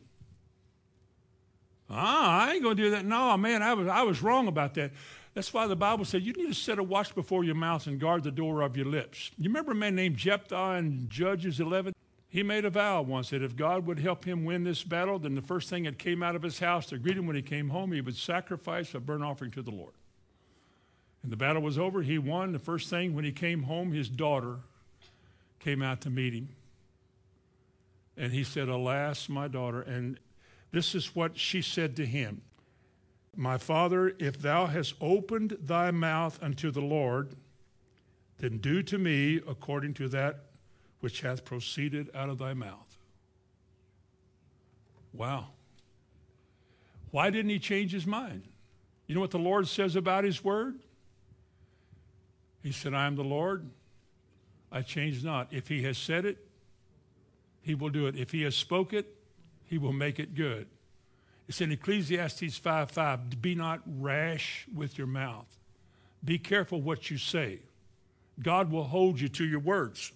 Ah, 1.90 2.48
I 2.48 2.54
ain't 2.54 2.64
to 2.64 2.76
do 2.76 2.90
that. 2.92 3.06
No, 3.06 3.36
man, 3.38 3.62
I 3.62 3.74
was, 3.74 3.88
I 3.88 4.04
was 4.04 4.22
wrong 4.22 4.48
about 4.48 4.74
that. 4.76 4.92
That's 5.34 5.54
why 5.54 5.68
the 5.68 5.76
Bible 5.76 6.06
said 6.06 6.24
you 6.24 6.34
need 6.34 6.48
to 6.48 6.54
set 6.54 6.80
a 6.80 6.84
watch 6.84 7.16
before 7.16 7.44
your 7.44 7.56
mouth 7.56 7.88
and 7.88 8.00
guard 8.00 8.24
the 8.24 8.32
door 8.32 8.62
of 8.62 8.78
your 8.78 8.86
lips. 8.86 9.32
You 9.38 9.50
remember 9.50 9.72
a 9.72 9.76
man 9.76 9.96
named 9.96 10.18
Jephthah 10.18 10.76
in 10.78 11.08
Judges 11.10 11.60
11? 11.60 11.94
He 12.30 12.44
made 12.44 12.66
a 12.66 12.70
vow 12.70 13.02
once 13.02 13.30
that 13.30 13.44
if 13.44 13.56
God 13.56 13.86
would 13.86 14.00
help 14.00 14.26
him 14.26 14.46
win 14.46 14.64
this 14.64 14.84
battle, 14.84 15.20
then 15.20 15.36
the 15.36 15.42
first 15.42 15.70
thing 15.70 15.84
that 15.84 16.00
came 16.00 16.24
out 16.24 16.36
of 16.36 16.42
his 16.42 16.60
house 16.60 16.88
to 16.88 16.98
greet 16.98 17.18
him 17.18 17.28
when 17.28 17.36
he 17.36 17.42
came 17.42 17.70
home, 17.70 17.92
he 17.92 18.02
would 18.02 18.16
sacrifice 18.16 18.94
a 18.96 19.00
burnt 19.00 19.24
offering 19.24 19.52
to 19.52 19.62
the 19.62 19.72
Lord. 19.72 19.94
And 21.22 21.32
the 21.32 21.38
battle 21.38 21.62
was 21.62 21.78
over. 21.78 22.02
He 22.02 22.18
won. 22.18 22.52
The 22.52 22.60
first 22.60 22.90
thing 22.90 23.16
when 23.16 23.24
he 23.24 23.32
came 23.32 23.64
home, 23.64 23.92
his 23.92 24.10
daughter 24.10 24.58
came 25.60 25.82
out 25.82 26.02
to 26.02 26.10
meet 26.10 26.34
him. 26.34 26.50
And 28.18 28.34
he 28.34 28.44
said, 28.44 28.68
Alas, 28.68 29.30
my 29.30 29.48
daughter. 29.48 29.82
And 29.82 30.20
this 30.74 30.96
is 30.96 31.16
what 31.16 31.38
she 31.38 31.62
said 31.62 31.96
to 31.96 32.06
him 32.06 32.42
My 33.38 33.58
father, 33.58 34.14
if 34.20 34.42
thou 34.42 34.66
hast 34.66 34.96
opened 35.00 35.58
thy 35.62 35.92
mouth 35.92 36.38
unto 36.44 36.72
the 36.72 36.82
Lord, 36.82 37.36
then 38.40 38.58
do 38.58 38.84
to 38.84 38.98
me 38.98 39.40
according 39.48 39.94
to 39.94 40.10
that 40.10 40.46
which 41.00 41.22
hath 41.22 41.46
proceeded 41.46 42.10
out 42.14 42.30
of 42.30 42.40
thy 42.40 42.54
mouth. 42.54 42.98
Wow. 45.14 45.48
Why 47.12 47.30
didn't 47.30 47.52
he 47.52 47.60
change 47.60 47.92
his 47.92 48.08
mind? 48.08 48.44
You 49.06 49.14
know 49.14 49.22
what 49.22 49.32
the 49.32 49.38
Lord 49.38 49.68
says 49.68 49.96
about 49.96 50.24
his 50.24 50.44
word? 50.44 50.80
He 52.64 52.72
said, 52.72 52.94
I 52.96 53.06
am 53.06 53.16
the 53.16 53.24
Lord. 53.24 53.70
I 54.72 54.82
change 54.82 55.24
not. 55.24 55.50
If 55.52 55.68
he 55.68 55.84
has 55.84 55.98
said 55.98 56.26
it, 56.26 56.48
he 57.62 57.76
will 57.76 57.90
do 57.90 58.08
it. 58.08 58.16
If 58.16 58.32
he 58.32 58.42
has 58.42 58.56
spoke 58.56 58.94
it, 58.94 59.23
he 59.66 59.78
will 59.78 59.94
make 59.94 60.20
it 60.20 60.36
good. 60.36 60.68
It's 61.48 61.62
in 61.62 61.72
Ecclesiastes 61.72 62.58
5 62.58 62.92
5. 62.92 63.42
Be 63.42 63.56
not 63.56 63.82
rash 63.86 64.66
with 64.74 64.98
your 64.98 65.08
mouth. 65.08 65.58
Be 66.24 66.38
careful 66.40 66.82
what 66.82 67.12
you 67.12 67.18
say. 67.18 67.60
God 68.42 68.72
will 68.72 68.86
hold 68.86 69.20
you 69.20 69.28
to 69.30 69.46
your 69.46 69.60
words. 69.60 70.12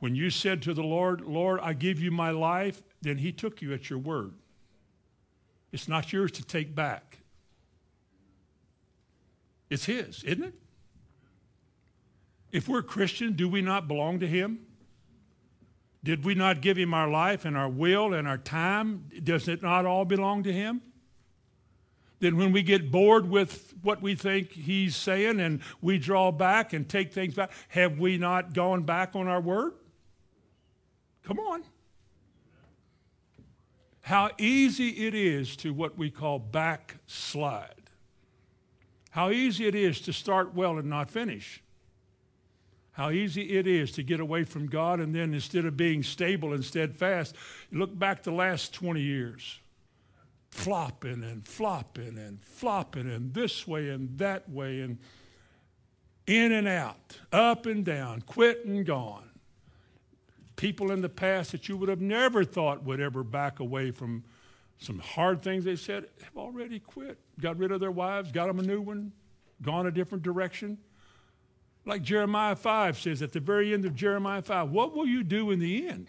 When 0.00 0.16
you 0.16 0.30
said 0.30 0.62
to 0.62 0.74
the 0.74 0.82
Lord, 0.82 1.20
Lord, 1.20 1.60
I 1.62 1.74
give 1.74 2.00
you 2.00 2.10
my 2.10 2.30
life, 2.30 2.82
then 3.02 3.18
he 3.18 3.30
took 3.30 3.62
you 3.62 3.72
at 3.72 3.88
your 3.88 4.00
word. 4.00 4.32
It's 5.70 5.88
not 5.88 6.12
yours 6.12 6.32
to 6.32 6.44
take 6.44 6.74
back. 6.74 7.18
It's 9.70 9.86
his, 9.86 10.22
isn't 10.24 10.42
it? 10.44 10.54
If 12.50 12.68
we're 12.68 12.82
Christian, 12.82 13.32
do 13.32 13.48
we 13.48 13.62
not 13.62 13.88
belong 13.88 14.20
to 14.20 14.26
him? 14.26 14.66
Did 16.04 16.24
we 16.24 16.34
not 16.34 16.60
give 16.60 16.76
him 16.76 16.94
our 16.94 17.08
life 17.08 17.44
and 17.44 17.56
our 17.56 17.68
will 17.68 18.12
and 18.12 18.26
our 18.26 18.38
time? 18.38 19.08
Does 19.22 19.46
it 19.46 19.62
not 19.62 19.86
all 19.86 20.04
belong 20.04 20.42
to 20.42 20.52
him? 20.52 20.82
Then 22.18 22.36
when 22.36 22.52
we 22.52 22.62
get 22.62 22.90
bored 22.90 23.28
with 23.28 23.74
what 23.82 24.00
we 24.00 24.14
think 24.14 24.52
he's 24.52 24.94
saying 24.94 25.40
and 25.40 25.60
we 25.80 25.98
draw 25.98 26.30
back 26.30 26.72
and 26.72 26.88
take 26.88 27.12
things 27.12 27.34
back, 27.34 27.50
have 27.68 27.98
we 27.98 28.16
not 28.16 28.52
gone 28.52 28.82
back 28.82 29.14
on 29.14 29.26
our 29.28 29.40
word? 29.40 29.72
Come 31.24 31.38
on. 31.38 31.62
How 34.02 34.30
easy 34.38 35.06
it 35.06 35.14
is 35.14 35.56
to 35.56 35.72
what 35.72 35.96
we 35.96 36.10
call 36.10 36.38
backslide. 36.38 37.90
How 39.10 39.30
easy 39.30 39.66
it 39.66 39.74
is 39.74 40.00
to 40.02 40.12
start 40.12 40.54
well 40.54 40.78
and 40.78 40.88
not 40.88 41.10
finish 41.10 41.62
how 42.92 43.10
easy 43.10 43.56
it 43.56 43.66
is 43.66 43.90
to 43.92 44.02
get 44.02 44.20
away 44.20 44.44
from 44.44 44.66
God 44.66 45.00
and 45.00 45.14
then 45.14 45.32
instead 45.32 45.64
of 45.64 45.76
being 45.76 46.02
stable 46.02 46.52
and 46.52 46.64
steadfast, 46.64 47.34
look 47.70 47.98
back 47.98 48.22
the 48.22 48.30
last 48.30 48.74
20 48.74 49.00
years. 49.00 49.58
Flopping 50.50 51.24
and 51.24 51.46
flopping 51.48 52.18
and 52.18 52.42
flopping 52.42 53.10
and 53.10 53.32
this 53.32 53.66
way 53.66 53.88
and 53.88 54.18
that 54.18 54.48
way 54.50 54.80
and 54.80 54.98
in 56.26 56.52
and 56.52 56.68
out, 56.68 57.18
up 57.32 57.64
and 57.64 57.84
down, 57.84 58.20
quit 58.20 58.66
and 58.66 58.84
gone. 58.84 59.30
People 60.56 60.92
in 60.92 61.00
the 61.00 61.08
past 61.08 61.52
that 61.52 61.68
you 61.68 61.76
would 61.78 61.88
have 61.88 62.02
never 62.02 62.44
thought 62.44 62.84
would 62.84 63.00
ever 63.00 63.24
back 63.24 63.58
away 63.58 63.90
from 63.90 64.22
some 64.78 64.98
hard 64.98 65.42
things 65.42 65.64
they 65.64 65.76
said 65.76 66.06
have 66.22 66.36
already 66.36 66.78
quit. 66.78 67.18
Got 67.40 67.56
rid 67.56 67.72
of 67.72 67.80
their 67.80 67.90
wives, 67.90 68.30
got 68.30 68.48
them 68.48 68.58
a 68.58 68.62
new 68.62 68.80
one, 68.80 69.12
gone 69.62 69.86
a 69.86 69.90
different 69.90 70.22
direction. 70.22 70.76
Like 71.84 72.02
Jeremiah 72.02 72.54
5 72.54 72.98
says 72.98 73.22
at 73.22 73.32
the 73.32 73.40
very 73.40 73.74
end 73.74 73.84
of 73.84 73.94
Jeremiah 73.96 74.42
5, 74.42 74.70
what 74.70 74.94
will 74.94 75.06
you 75.06 75.24
do 75.24 75.50
in 75.50 75.58
the 75.58 75.88
end? 75.88 76.06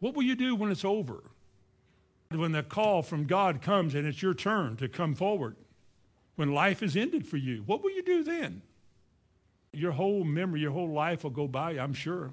What 0.00 0.14
will 0.14 0.22
you 0.22 0.34
do 0.34 0.54
when 0.54 0.70
it's 0.70 0.84
over? 0.84 1.22
When 2.30 2.52
the 2.52 2.62
call 2.62 3.02
from 3.02 3.24
God 3.24 3.62
comes 3.62 3.94
and 3.94 4.06
it's 4.06 4.20
your 4.20 4.34
turn 4.34 4.76
to 4.76 4.88
come 4.88 5.14
forward, 5.14 5.56
when 6.34 6.52
life 6.52 6.82
is 6.82 6.96
ended 6.96 7.26
for 7.26 7.38
you, 7.38 7.62
what 7.64 7.82
will 7.82 7.90
you 7.90 8.02
do 8.02 8.22
then? 8.22 8.60
Your 9.72 9.92
whole 9.92 10.24
memory, 10.24 10.60
your 10.60 10.72
whole 10.72 10.90
life 10.90 11.22
will 11.22 11.30
go 11.30 11.46
by, 11.48 11.72
I'm 11.72 11.94
sure. 11.94 12.32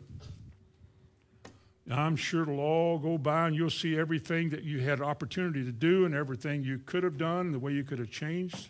I'm 1.90 2.16
sure 2.16 2.44
it'll 2.44 2.60
all 2.60 2.98
go 2.98 3.18
by 3.18 3.48
and 3.48 3.56
you'll 3.56 3.70
see 3.70 3.98
everything 3.98 4.50
that 4.50 4.64
you 4.64 4.80
had 4.80 5.02
opportunity 5.02 5.64
to 5.66 5.72
do 5.72 6.06
and 6.06 6.16
everything 6.16 6.64
you 6.64 6.80
could 6.86 7.04
have 7.04 7.18
done 7.18 7.52
the 7.52 7.60
way 7.60 7.74
you 7.74 7.84
could 7.84 8.00
have 8.00 8.10
changed. 8.10 8.70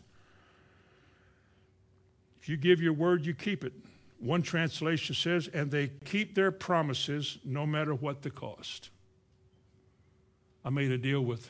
If 2.44 2.50
you 2.50 2.58
give 2.58 2.82
your 2.82 2.92
word, 2.92 3.26
you 3.26 3.34
keep 3.34 3.64
it. 3.64 3.72
One 4.20 4.42
translation 4.42 5.16
says, 5.16 5.48
and 5.54 5.72
they 5.72 5.92
keep 6.04 6.36
their 6.36 6.52
promises 6.52 7.38
no 7.46 7.66
matter 7.66 7.96
what 7.96 8.22
the 8.22 8.30
cost. 8.30 8.90
I 10.66 10.70
made 10.70 10.92
a 10.92 10.98
deal 10.98 11.22
with 11.22 11.50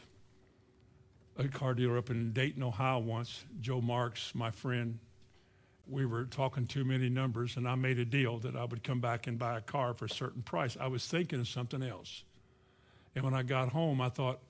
a 1.35 1.47
car 1.47 1.73
dealer 1.73 1.97
up 1.97 2.11
in 2.11 2.31
Dayton, 2.31 2.61
Ohio 2.61 2.99
once, 2.99 3.43
Joe 3.59 3.81
Marks, 3.81 4.35
my 4.35 4.51
friend. 4.51 4.99
We 5.87 6.05
were 6.05 6.25
talking 6.25 6.67
too 6.67 6.85
many 6.85 7.09
numbers, 7.09 7.57
and 7.57 7.67
I 7.67 7.73
made 7.73 7.97
a 7.97 8.05
deal 8.05 8.37
that 8.39 8.55
I 8.55 8.63
would 8.63 8.83
come 8.83 8.99
back 9.01 9.25
and 9.25 9.39
buy 9.39 9.57
a 9.57 9.61
car 9.61 9.95
for 9.95 10.05
a 10.05 10.09
certain 10.09 10.43
price. 10.43 10.77
I 10.79 10.85
was 10.85 11.07
thinking 11.07 11.39
of 11.39 11.47
something 11.47 11.81
else. 11.81 12.23
And 13.15 13.25
when 13.25 13.33
I 13.33 13.41
got 13.41 13.69
home, 13.69 13.99
I 13.99 14.09
thought, 14.09 14.41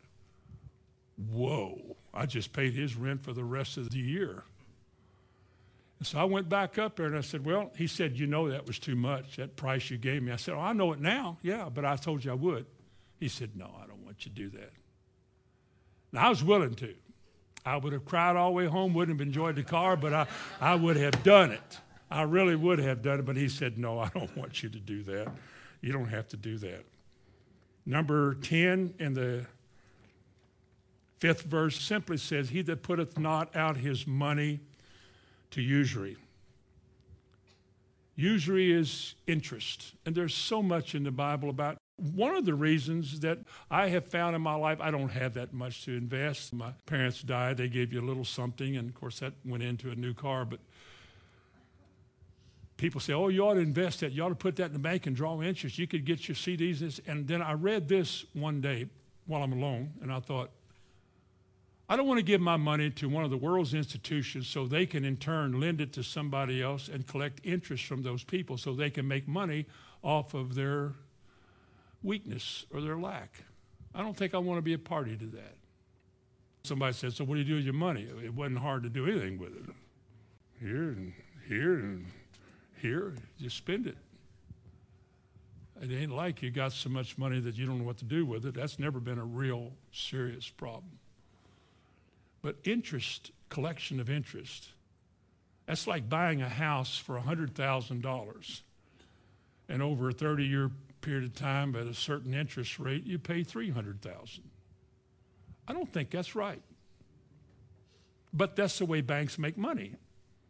whoa, 1.32 1.96
I 2.14 2.26
just 2.26 2.52
paid 2.52 2.74
his 2.74 2.98
rent 2.98 3.24
for 3.24 3.32
the 3.32 3.46
rest 3.46 3.78
of 3.78 3.92
the 3.92 4.00
year. 4.00 4.44
So 6.02 6.20
I 6.20 6.26
went 6.26 6.50
back 6.50 6.78
up 6.78 6.98
there 6.98 7.06
and 7.06 7.16
I 7.16 7.22
said, 7.22 7.46
Well, 7.46 7.72
he 7.78 7.88
said, 7.88 8.18
You 8.18 8.28
know 8.28 8.50
that 8.50 8.66
was 8.66 8.80
too 8.80 8.96
much, 8.96 9.38
that 9.38 9.56
price 9.56 9.90
you 9.90 9.98
gave 9.98 10.22
me. 10.22 10.32
I 10.32 10.36
said, 10.36 10.56
Oh, 10.56 10.60
I 10.60 10.74
know 10.74 10.92
it 10.92 11.00
now. 11.00 11.38
Yeah, 11.42 11.70
but 11.74 11.86
I 11.86 11.96
told 11.96 12.26
you 12.26 12.32
I 12.32 12.36
would. 12.36 12.66
He 13.20 13.30
said, 13.30 13.52
No, 13.56 13.74
I 13.82 13.88
don't 13.88 14.04
want 14.04 14.26
you 14.26 14.32
to 14.32 14.36
do 14.36 14.50
that. 14.58 14.72
Now, 16.12 16.28
I 16.28 16.30
was 16.30 16.44
willing 16.44 16.76
to. 16.76 16.94
I 17.66 17.78
would 17.78 17.94
have 17.94 18.06
cried 18.06 18.36
all 18.36 18.50
the 18.50 18.56
way 18.56 18.66
home, 18.66 18.94
wouldn't 18.94 19.20
have 19.20 19.26
enjoyed 19.26 19.56
the 19.56 19.64
car, 19.64 19.96
but 19.96 20.14
I, 20.14 20.28
I 20.60 20.76
would 20.76 20.98
have 20.98 21.24
done 21.24 21.52
it. 21.52 21.80
I 22.12 22.24
really 22.24 22.56
would 22.56 22.80
have 22.80 23.02
done 23.02 23.20
it, 23.20 23.26
but 23.26 23.38
he 23.38 23.48
said, 23.48 23.78
No, 23.78 24.00
I 24.00 24.10
don't 24.10 24.36
want 24.36 24.62
you 24.62 24.70
to 24.70 24.80
do 24.80 25.04
that. 25.04 25.32
You 25.82 25.92
don't 25.92 26.10
have 26.10 26.28
to 26.30 26.38
do 26.38 26.58
that. 26.60 26.84
Number 27.86 28.36
10 28.36 28.96
in 29.00 29.14
the 29.14 29.46
fifth 31.20 31.44
verse 31.44 31.80
simply 31.80 32.18
says, 32.18 32.50
He 32.50 32.62
that 32.64 32.84
putteth 32.84 33.18
not 33.18 33.56
out 33.56 33.78
his 33.78 34.06
money 34.06 34.60
to 35.54 35.62
usury. 35.62 36.18
Usury 38.16 38.72
is 38.72 39.16
interest, 39.26 39.94
and 40.06 40.14
there's 40.14 40.36
so 40.36 40.62
much 40.62 40.94
in 40.94 41.04
the 41.04 41.12
Bible 41.12 41.50
about 41.50 41.78
one 41.98 42.36
of 42.36 42.46
the 42.46 42.54
reasons 42.54 43.20
that 43.22 43.40
I 43.70 43.88
have 43.90 44.06
found 44.06 44.36
in 44.36 44.42
my 44.42 44.56
life, 44.56 44.80
I 44.82 44.92
don't 44.92 45.10
have 45.10 45.36
that 45.36 45.54
much 45.54 45.86
to 45.86 45.96
invest. 45.96 46.54
My 46.54 46.72
parents 46.86 47.22
died, 47.22 47.58
they 47.58 47.70
gave 47.70 47.94
you 47.94 48.02
a 48.02 48.06
little 48.06 48.26
something, 48.26 48.76
and 48.76 48.90
of 48.90 48.96
course 48.96 49.20
that 49.20 49.34
went 49.46 49.64
into 49.64 49.90
a 49.90 49.96
new 49.96 50.14
car. 50.14 50.46
But 50.46 50.60
people 52.78 53.00
say, 53.00 53.14
oh, 53.14 53.30
you 53.30 53.46
ought 53.48 53.56
to 53.56 53.60
invest 53.60 54.02
that. 54.02 54.12
You 54.12 54.24
ought 54.24 54.30
to 54.30 54.36
put 54.36 54.56
that 54.58 54.66
in 54.66 54.74
the 54.74 54.80
bank 54.80 55.06
and 55.06 55.16
draw 55.16 55.42
interest. 55.42 55.78
You 55.78 55.88
could 55.88 56.06
get 56.06 56.28
your 56.28 56.36
CDs. 56.36 57.00
And 57.08 57.28
then 57.28 57.42
I 57.42 57.54
read 57.54 57.88
this 57.88 58.26
one 58.34 58.60
day 58.60 58.88
while 59.26 59.44
I'm 59.44 59.54
alone, 59.54 59.94
and 60.02 60.12
I 60.12 60.20
thought, 60.20 60.50
I 61.90 61.98
don't 61.98 62.08
want 62.08 62.20
to 62.20 62.24
give 62.24 62.40
my 62.40 62.58
money 62.58 62.90
to 62.92 63.10
one 63.10 63.24
of 63.24 63.30
the 63.30 63.38
world's 63.38 63.74
institutions 63.74 64.48
so 64.48 64.66
they 64.66 64.86
can 64.86 65.04
in 65.04 65.18
turn 65.18 65.60
lend 65.60 65.82
it 65.82 65.92
to 65.94 66.04
somebody 66.04 66.62
else 66.62 66.88
and 66.88 67.06
collect 67.06 67.42
interest 67.44 67.86
from 67.86 68.04
those 68.04 68.24
people 68.24 68.58
so 68.58 68.74
they 68.74 68.90
can 68.90 69.08
make 69.08 69.28
money 69.28 69.66
off 70.02 70.34
of 70.34 70.56
their 70.56 70.94
weakness 72.02 72.66
or 72.74 72.82
their 72.82 72.98
lack. 72.98 73.44
I 73.94 74.02
don't 74.02 74.16
think 74.16 74.34
I 74.34 74.38
want 74.38 74.58
to 74.58 74.62
be 74.62 74.74
a 74.74 74.80
party 74.80 75.18
to 75.18 75.26
that. 75.28 75.56
Somebody 76.64 76.94
said, 76.94 77.14
So 77.14 77.26
what 77.26 77.36
do 77.36 77.42
you 77.42 77.46
do 77.46 77.56
with 77.56 77.66
your 77.66 77.74
money? 77.74 78.08
It 78.24 78.34
wasn't 78.34 78.60
hard 78.60 78.84
to 78.84 78.90
do 78.90 79.06
anything 79.06 79.38
with 79.38 79.56
it. 79.56 79.76
Here 80.60 80.92
and 80.92 81.14
here 81.48 81.74
and 81.76 82.06
here, 82.82 83.16
just 83.40 83.58
spend 83.58 83.88
it. 83.88 83.98
It 85.82 85.92
ain't 85.92 86.12
like 86.12 86.42
you 86.42 86.52
got 86.52 86.72
so 86.72 86.90
much 86.90 87.18
money 87.18 87.42
that 87.42 87.58
you 87.58 87.66
don't 87.66 87.80
know 87.80 87.84
what 87.84 87.98
to 87.98 88.06
do 88.06 88.26
with 88.26 88.46
it. 88.46 88.54
That's 88.54 88.80
never 88.80 89.02
been 89.02 89.20
a 89.20 89.26
real 89.26 89.74
serious 89.92 90.48
problem. 90.48 91.00
But 92.44 92.58
interest, 92.66 93.32
collection 93.50 94.00
of 94.00 94.10
interest, 94.10 94.70
that's 95.66 95.88
like 95.88 96.10
buying 96.10 96.42
a 96.42 96.50
house 96.50 96.98
for 96.98 97.18
$100,000. 97.18 98.62
And 99.70 99.82
over 99.82 100.10
a 100.10 100.12
30 100.12 100.44
year 100.44 100.70
period 101.02 101.24
of 101.24 101.34
time 101.34 101.76
at 101.76 101.88
a 101.88 101.94
certain 101.94 102.34
interest 102.34 102.78
rate, 102.78 103.06
you 103.06 103.18
pay 103.18 103.44
300,000. 103.44 104.44
I 105.68 105.74
don't 105.74 105.92
think 105.92 106.12
that's 106.12 106.36
right. 106.36 106.62
But 108.34 108.56
that's 108.56 108.78
the 108.78 108.86
way 108.86 109.02
banks 109.02 109.40
make 109.40 109.58
money. 109.58 109.96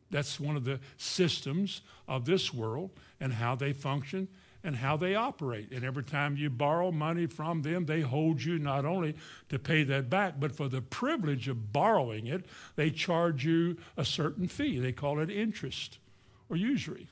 That's 0.10 0.39
one 0.39 0.56
of 0.56 0.64
the 0.64 0.80
systems 0.98 1.82
of 2.08 2.26
this 2.26 2.54
world 2.54 2.91
and 3.20 3.34
how 3.34 3.56
they 3.56 3.74
function 3.74 4.28
and 4.64 4.78
how 4.78 4.95
they 4.95 5.16
operate. 5.16 5.72
And 5.72 5.84
every 5.84 6.03
time 6.03 6.38
you 6.38 6.49
borrow 6.49 6.91
money 6.91 7.26
from 7.26 7.61
them, 7.61 7.86
they 7.86 8.01
hold 8.01 8.43
you 8.43 8.57
not 8.57 8.86
only 8.86 9.16
to 9.49 9.59
pay 9.59 9.84
that 9.84 10.09
back, 10.09 10.39
but 10.39 10.55
for 10.55 10.70
the 10.70 10.82
privilege 10.82 11.47
of 11.47 11.74
borrowing 11.74 12.28
it, 12.28 12.45
they 12.76 12.89
charge 12.89 13.45
you 13.45 13.78
a 13.97 14.05
certain 14.05 14.47
fee. 14.47 14.80
They 14.80 14.93
call 14.93 15.20
it 15.20 15.30
interest 15.30 15.99
or 16.49 16.55
usury. 16.55 17.07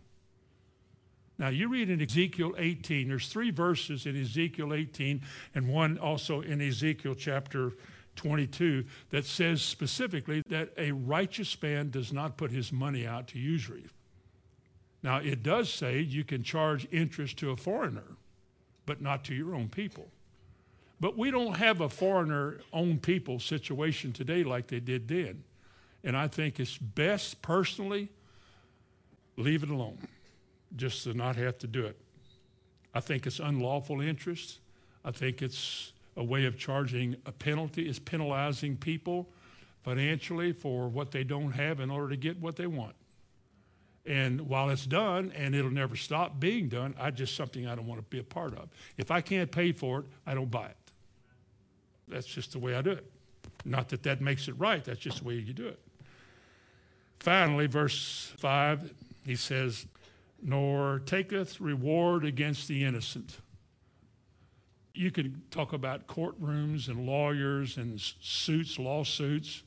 Now, 1.38 1.50
you 1.50 1.68
read 1.70 1.90
in 1.90 2.02
Ezekiel 2.02 2.54
18, 2.58 3.08
there's 3.08 3.28
three 3.28 3.50
verses 3.50 4.06
in 4.06 4.20
Ezekiel 4.20 4.74
18 4.74 5.22
and 5.56 5.68
one 5.68 5.98
also 5.98 6.42
in 6.42 6.62
Ezekiel 6.62 7.16
chapter 7.16 7.74
22 8.16 8.86
that 9.10 9.26
says 9.26 9.62
specifically 9.62 10.44
that 10.50 10.70
a 10.78 10.92
righteous 10.92 11.60
man 11.62 11.90
does 11.90 12.14
not 12.14 12.38
put 12.38 12.52
his 12.52 12.72
money 12.72 13.08
out 13.08 13.28
to 13.30 13.40
usury. 13.40 13.86
Now, 15.04 15.18
it 15.18 15.42
does 15.42 15.72
say 15.72 16.00
you 16.00 16.24
can 16.24 16.44
charge 16.44 16.88
interest 16.92 17.38
to 17.38 17.52
a 17.52 17.58
foreigner, 17.58 18.18
but 18.86 19.02
not 19.02 19.24
to 19.26 19.34
your 19.34 19.56
own 19.56 19.70
people. 19.70 20.08
But 21.00 21.18
we 21.18 21.32
don't 21.32 21.56
have 21.56 21.82
a 21.82 21.90
foreigner 21.90 22.60
owned 22.72 23.02
people 23.02 23.40
situation 23.40 24.14
today 24.14 24.44
like 24.44 24.68
they 24.68 24.80
did 24.80 25.08
then. 25.08 25.44
And 26.04 26.16
I 26.16 26.28
think 26.28 26.60
it's 26.60 26.78
best 26.78 27.42
personally, 27.42 28.10
leave 29.38 29.64
it 29.64 29.70
alone, 29.70 29.98
just 30.76 31.04
to 31.06 31.14
not 31.14 31.36
have 31.36 31.58
to 31.60 31.68
do 31.68 31.86
it. 31.86 31.98
I 32.94 33.00
think 33.00 33.26
it's 33.26 33.40
unlawful 33.40 34.02
interest. 34.02 34.60
I 35.04 35.12
think 35.12 35.42
it's 35.42 35.94
a 36.16 36.24
way 36.24 36.46
of 36.46 36.58
charging 36.58 37.16
a 37.26 37.32
penalty, 37.32 37.88
is 37.88 37.98
penalizing 37.98 38.78
people 38.78 39.28
financially 39.84 40.52
for 40.52 40.88
what 40.88 41.12
they 41.12 41.24
don't 41.24 41.54
have 41.54 41.80
in 41.80 41.90
order 41.90 42.10
to 42.10 42.18
get 42.18 42.40
what 42.40 42.56
they 42.56 42.68
want. 42.68 42.94
And 44.06 44.42
while 44.42 44.70
it's 44.72 44.86
done, 44.86 45.32
and 45.36 45.54
it'll 45.54 45.70
never 45.70 45.96
stop 45.96 46.40
being 46.40 46.70
done, 46.70 46.96
I 47.00 47.12
just 47.12 47.36
something 47.36 47.68
I 47.68 47.76
don't 47.76 47.86
want 47.86 48.00
to 48.00 48.06
be 48.10 48.20
a 48.20 48.24
part 48.24 48.54
of. 48.56 48.70
If 48.98 49.12
I 49.12 49.22
can't 49.22 49.52
pay 49.52 49.72
for 49.72 50.00
it, 50.00 50.06
I 50.26 50.34
don't 50.34 50.50
buy 50.50 50.68
it. 50.68 50.78
That's 52.08 52.26
just 52.26 52.52
the 52.52 52.60
way 52.60 52.76
I 52.76 52.82
do 52.82 52.92
it. 52.92 53.10
Not 53.64 53.90
that 53.90 54.04
that 54.04 54.22
makes 54.22 54.48
it 54.48 54.54
right, 54.58 54.84
that's 54.84 55.00
just 55.00 55.20
the 55.20 55.26
way 55.26 55.36
you 55.36 55.54
do 55.54 55.68
it. 55.68 55.80
Finally, 57.20 57.68
verse 57.68 58.34
5, 58.38 58.92
he 59.24 59.36
says, 59.36 59.86
Nor 60.42 61.00
taketh 61.06 61.62
reward 61.62 62.26
against 62.26 62.68
the 62.68 62.84
innocent. 62.84 63.38
You 64.96 65.12
can 65.12 65.44
talk 65.52 65.72
about 65.72 66.08
courtrooms 66.08 66.88
and 66.88 67.06
lawyers 67.06 67.78
and 67.78 68.02
suits, 68.02 68.80
lawsuits, 68.80 69.62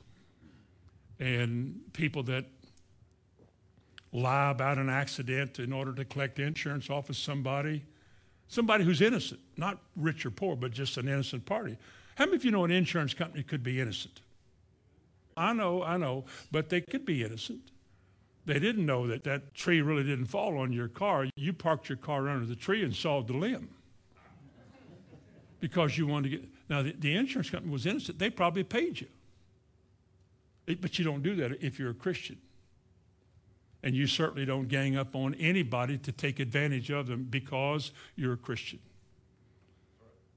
and 1.20 1.80
people 1.92 2.24
that 2.24 2.46
lie 4.14 4.50
about 4.50 4.78
an 4.78 4.88
accident 4.88 5.58
in 5.58 5.72
order 5.72 5.92
to 5.92 6.04
collect 6.04 6.38
insurance 6.38 6.88
off 6.88 7.10
of 7.10 7.16
somebody. 7.16 7.82
Somebody 8.46 8.84
who's 8.84 9.02
innocent, 9.02 9.40
not 9.56 9.78
rich 9.96 10.24
or 10.24 10.30
poor, 10.30 10.54
but 10.54 10.70
just 10.70 10.96
an 10.96 11.08
innocent 11.08 11.44
party. 11.44 11.76
How 12.14 12.26
many 12.26 12.36
of 12.36 12.44
you 12.44 12.52
know 12.52 12.64
an 12.64 12.70
insurance 12.70 13.12
company 13.12 13.42
could 13.42 13.62
be 13.62 13.80
innocent? 13.80 14.20
I 15.36 15.52
know, 15.52 15.82
I 15.82 15.96
know, 15.96 16.24
but 16.52 16.68
they 16.68 16.80
could 16.80 17.04
be 17.04 17.24
innocent. 17.24 17.60
They 18.46 18.60
didn't 18.60 18.86
know 18.86 19.08
that 19.08 19.24
that 19.24 19.54
tree 19.54 19.80
really 19.80 20.04
didn't 20.04 20.26
fall 20.26 20.58
on 20.58 20.72
your 20.72 20.86
car. 20.86 21.26
You 21.34 21.52
parked 21.52 21.88
your 21.88 21.98
car 21.98 22.28
under 22.28 22.46
the 22.46 22.54
tree 22.54 22.84
and 22.84 22.94
sawed 22.94 23.26
the 23.26 23.32
limb 23.32 23.68
because 25.58 25.98
you 25.98 26.06
wanted 26.06 26.30
to 26.30 26.36
get. 26.36 26.48
Now, 26.68 26.82
the, 26.82 26.92
the 26.92 27.16
insurance 27.16 27.50
company 27.50 27.72
was 27.72 27.86
innocent. 27.86 28.18
They 28.18 28.30
probably 28.30 28.62
paid 28.62 29.00
you. 29.00 29.08
But 30.66 30.98
you 30.98 31.04
don't 31.04 31.22
do 31.22 31.34
that 31.36 31.64
if 31.64 31.78
you're 31.78 31.90
a 31.90 31.94
Christian. 31.94 32.38
And 33.84 33.94
you 33.94 34.06
certainly 34.06 34.46
don't 34.46 34.66
gang 34.66 34.96
up 34.96 35.14
on 35.14 35.34
anybody 35.34 35.98
to 35.98 36.10
take 36.10 36.40
advantage 36.40 36.90
of 36.90 37.06
them 37.06 37.24
because 37.28 37.92
you're 38.16 38.32
a 38.32 38.38
Christian. 38.38 38.78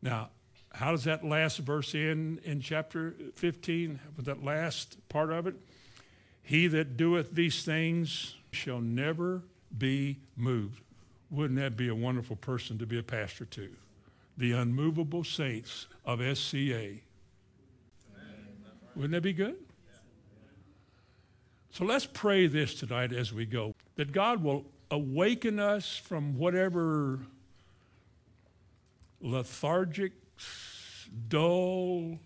Now, 0.01 0.31
how 0.73 0.91
does 0.91 1.05
that 1.05 1.23
last 1.23 1.59
verse 1.59 1.95
end 1.95 2.41
in 2.43 2.59
chapter 2.59 3.15
15? 3.35 4.01
With 4.17 4.25
that 4.25 4.43
last 4.43 4.97
part 5.07 5.31
of 5.31 5.47
it? 5.47 5.55
He 6.43 6.67
that 6.67 6.97
doeth 6.97 7.31
these 7.31 7.63
things 7.63 8.35
shall 8.51 8.81
never 8.81 9.43
be 9.75 10.19
moved. 10.35 10.81
Wouldn't 11.31 11.57
that 11.57 11.77
be 11.77 11.87
a 11.87 11.95
wonderful 11.95 12.35
person 12.35 12.77
to 12.79 12.85
be 12.85 12.99
a 12.99 13.03
pastor 13.03 13.45
to? 13.45 13.69
The 14.37 14.51
unmovable 14.51 15.23
saints 15.23 15.87
of 16.03 16.19
SCA. 16.37 16.95
Wouldn't 18.93 19.11
that 19.13 19.21
be 19.21 19.33
good? 19.33 19.55
So 21.77 21.85
let's 21.85 22.07
pray 22.07 22.47
this 22.47 22.73
tonight 22.73 23.13
as 23.13 23.31
we 23.31 23.45
go 23.45 23.75
that 23.97 24.11
God 24.11 24.41
will 24.41 24.65
awaken 24.89 25.59
us 25.59 25.95
from 25.95 26.35
whatever 26.35 27.19
lethargic, 29.21 30.13
dull, 31.29 32.17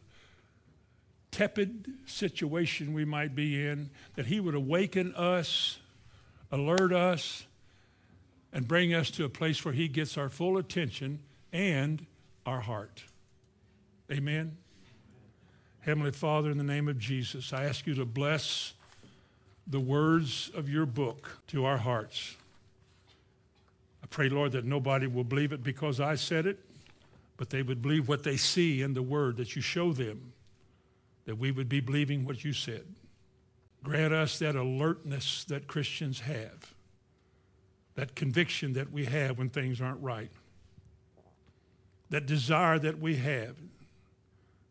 tepid 1.31 1.85
situation 2.05 2.93
we 2.93 3.03
might 3.03 3.35
be 3.35 3.67
in, 3.67 3.89
that 4.15 4.27
He 4.27 4.39
would 4.39 4.55
awaken 4.55 5.13
us, 5.15 5.79
alert 6.49 6.93
us, 6.93 7.45
and 8.53 8.65
bring 8.65 8.93
us 8.93 9.11
to 9.11 9.25
a 9.25 9.29
place 9.29 9.65
where 9.65 9.73
He 9.73 9.89
gets 9.89 10.17
our 10.17 10.29
full 10.29 10.57
attention 10.57 11.19
and 11.51 12.05
our 12.45 12.61
heart. 12.61 13.03
Amen. 14.09 14.55
Heavenly 15.81 16.13
Father, 16.13 16.49
in 16.49 16.57
the 16.57 16.63
name 16.63 16.87
of 16.87 16.97
Jesus, 16.97 17.51
I 17.51 17.65
ask 17.65 17.85
you 17.85 17.95
to 17.95 18.05
bless 18.05 18.75
the 19.67 19.79
words 19.79 20.51
of 20.53 20.69
your 20.69 20.85
book 20.85 21.37
to 21.47 21.65
our 21.65 21.77
hearts. 21.77 22.35
I 24.03 24.07
pray, 24.07 24.29
Lord, 24.29 24.51
that 24.53 24.65
nobody 24.65 25.07
will 25.07 25.23
believe 25.23 25.53
it 25.53 25.63
because 25.63 25.99
I 25.99 26.15
said 26.15 26.45
it, 26.45 26.59
but 27.37 27.49
they 27.49 27.61
would 27.61 27.81
believe 27.81 28.07
what 28.07 28.23
they 28.23 28.37
see 28.37 28.81
in 28.81 28.93
the 28.93 29.01
word 29.01 29.37
that 29.37 29.55
you 29.55 29.61
show 29.61 29.93
them, 29.93 30.33
that 31.25 31.37
we 31.37 31.51
would 31.51 31.69
be 31.69 31.79
believing 31.79 32.25
what 32.25 32.43
you 32.43 32.53
said. 32.53 32.83
Grant 33.83 34.13
us 34.13 34.39
that 34.39 34.55
alertness 34.55 35.43
that 35.45 35.67
Christians 35.67 36.21
have, 36.21 36.73
that 37.95 38.15
conviction 38.15 38.73
that 38.73 38.91
we 38.91 39.05
have 39.05 39.37
when 39.37 39.49
things 39.49 39.81
aren't 39.81 40.01
right, 40.01 40.31
that 42.09 42.25
desire 42.25 42.77
that 42.79 42.99
we 42.99 43.15
have 43.15 43.55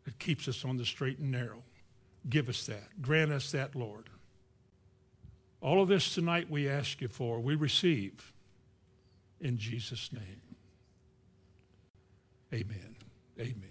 that 0.04 0.18
keeps 0.18 0.46
us 0.46 0.64
on 0.64 0.76
the 0.76 0.84
straight 0.84 1.18
and 1.18 1.30
narrow. 1.30 1.62
Give 2.28 2.48
us 2.48 2.66
that. 2.66 3.00
Grant 3.00 3.32
us 3.32 3.50
that, 3.52 3.74
Lord. 3.74 4.09
All 5.60 5.82
of 5.82 5.88
this 5.88 6.14
tonight 6.14 6.50
we 6.50 6.68
ask 6.68 7.00
you 7.00 7.08
for, 7.08 7.38
we 7.40 7.54
receive 7.54 8.32
in 9.40 9.58
Jesus' 9.58 10.10
name. 10.12 10.40
Amen. 12.52 12.96
Amen. 13.38 13.69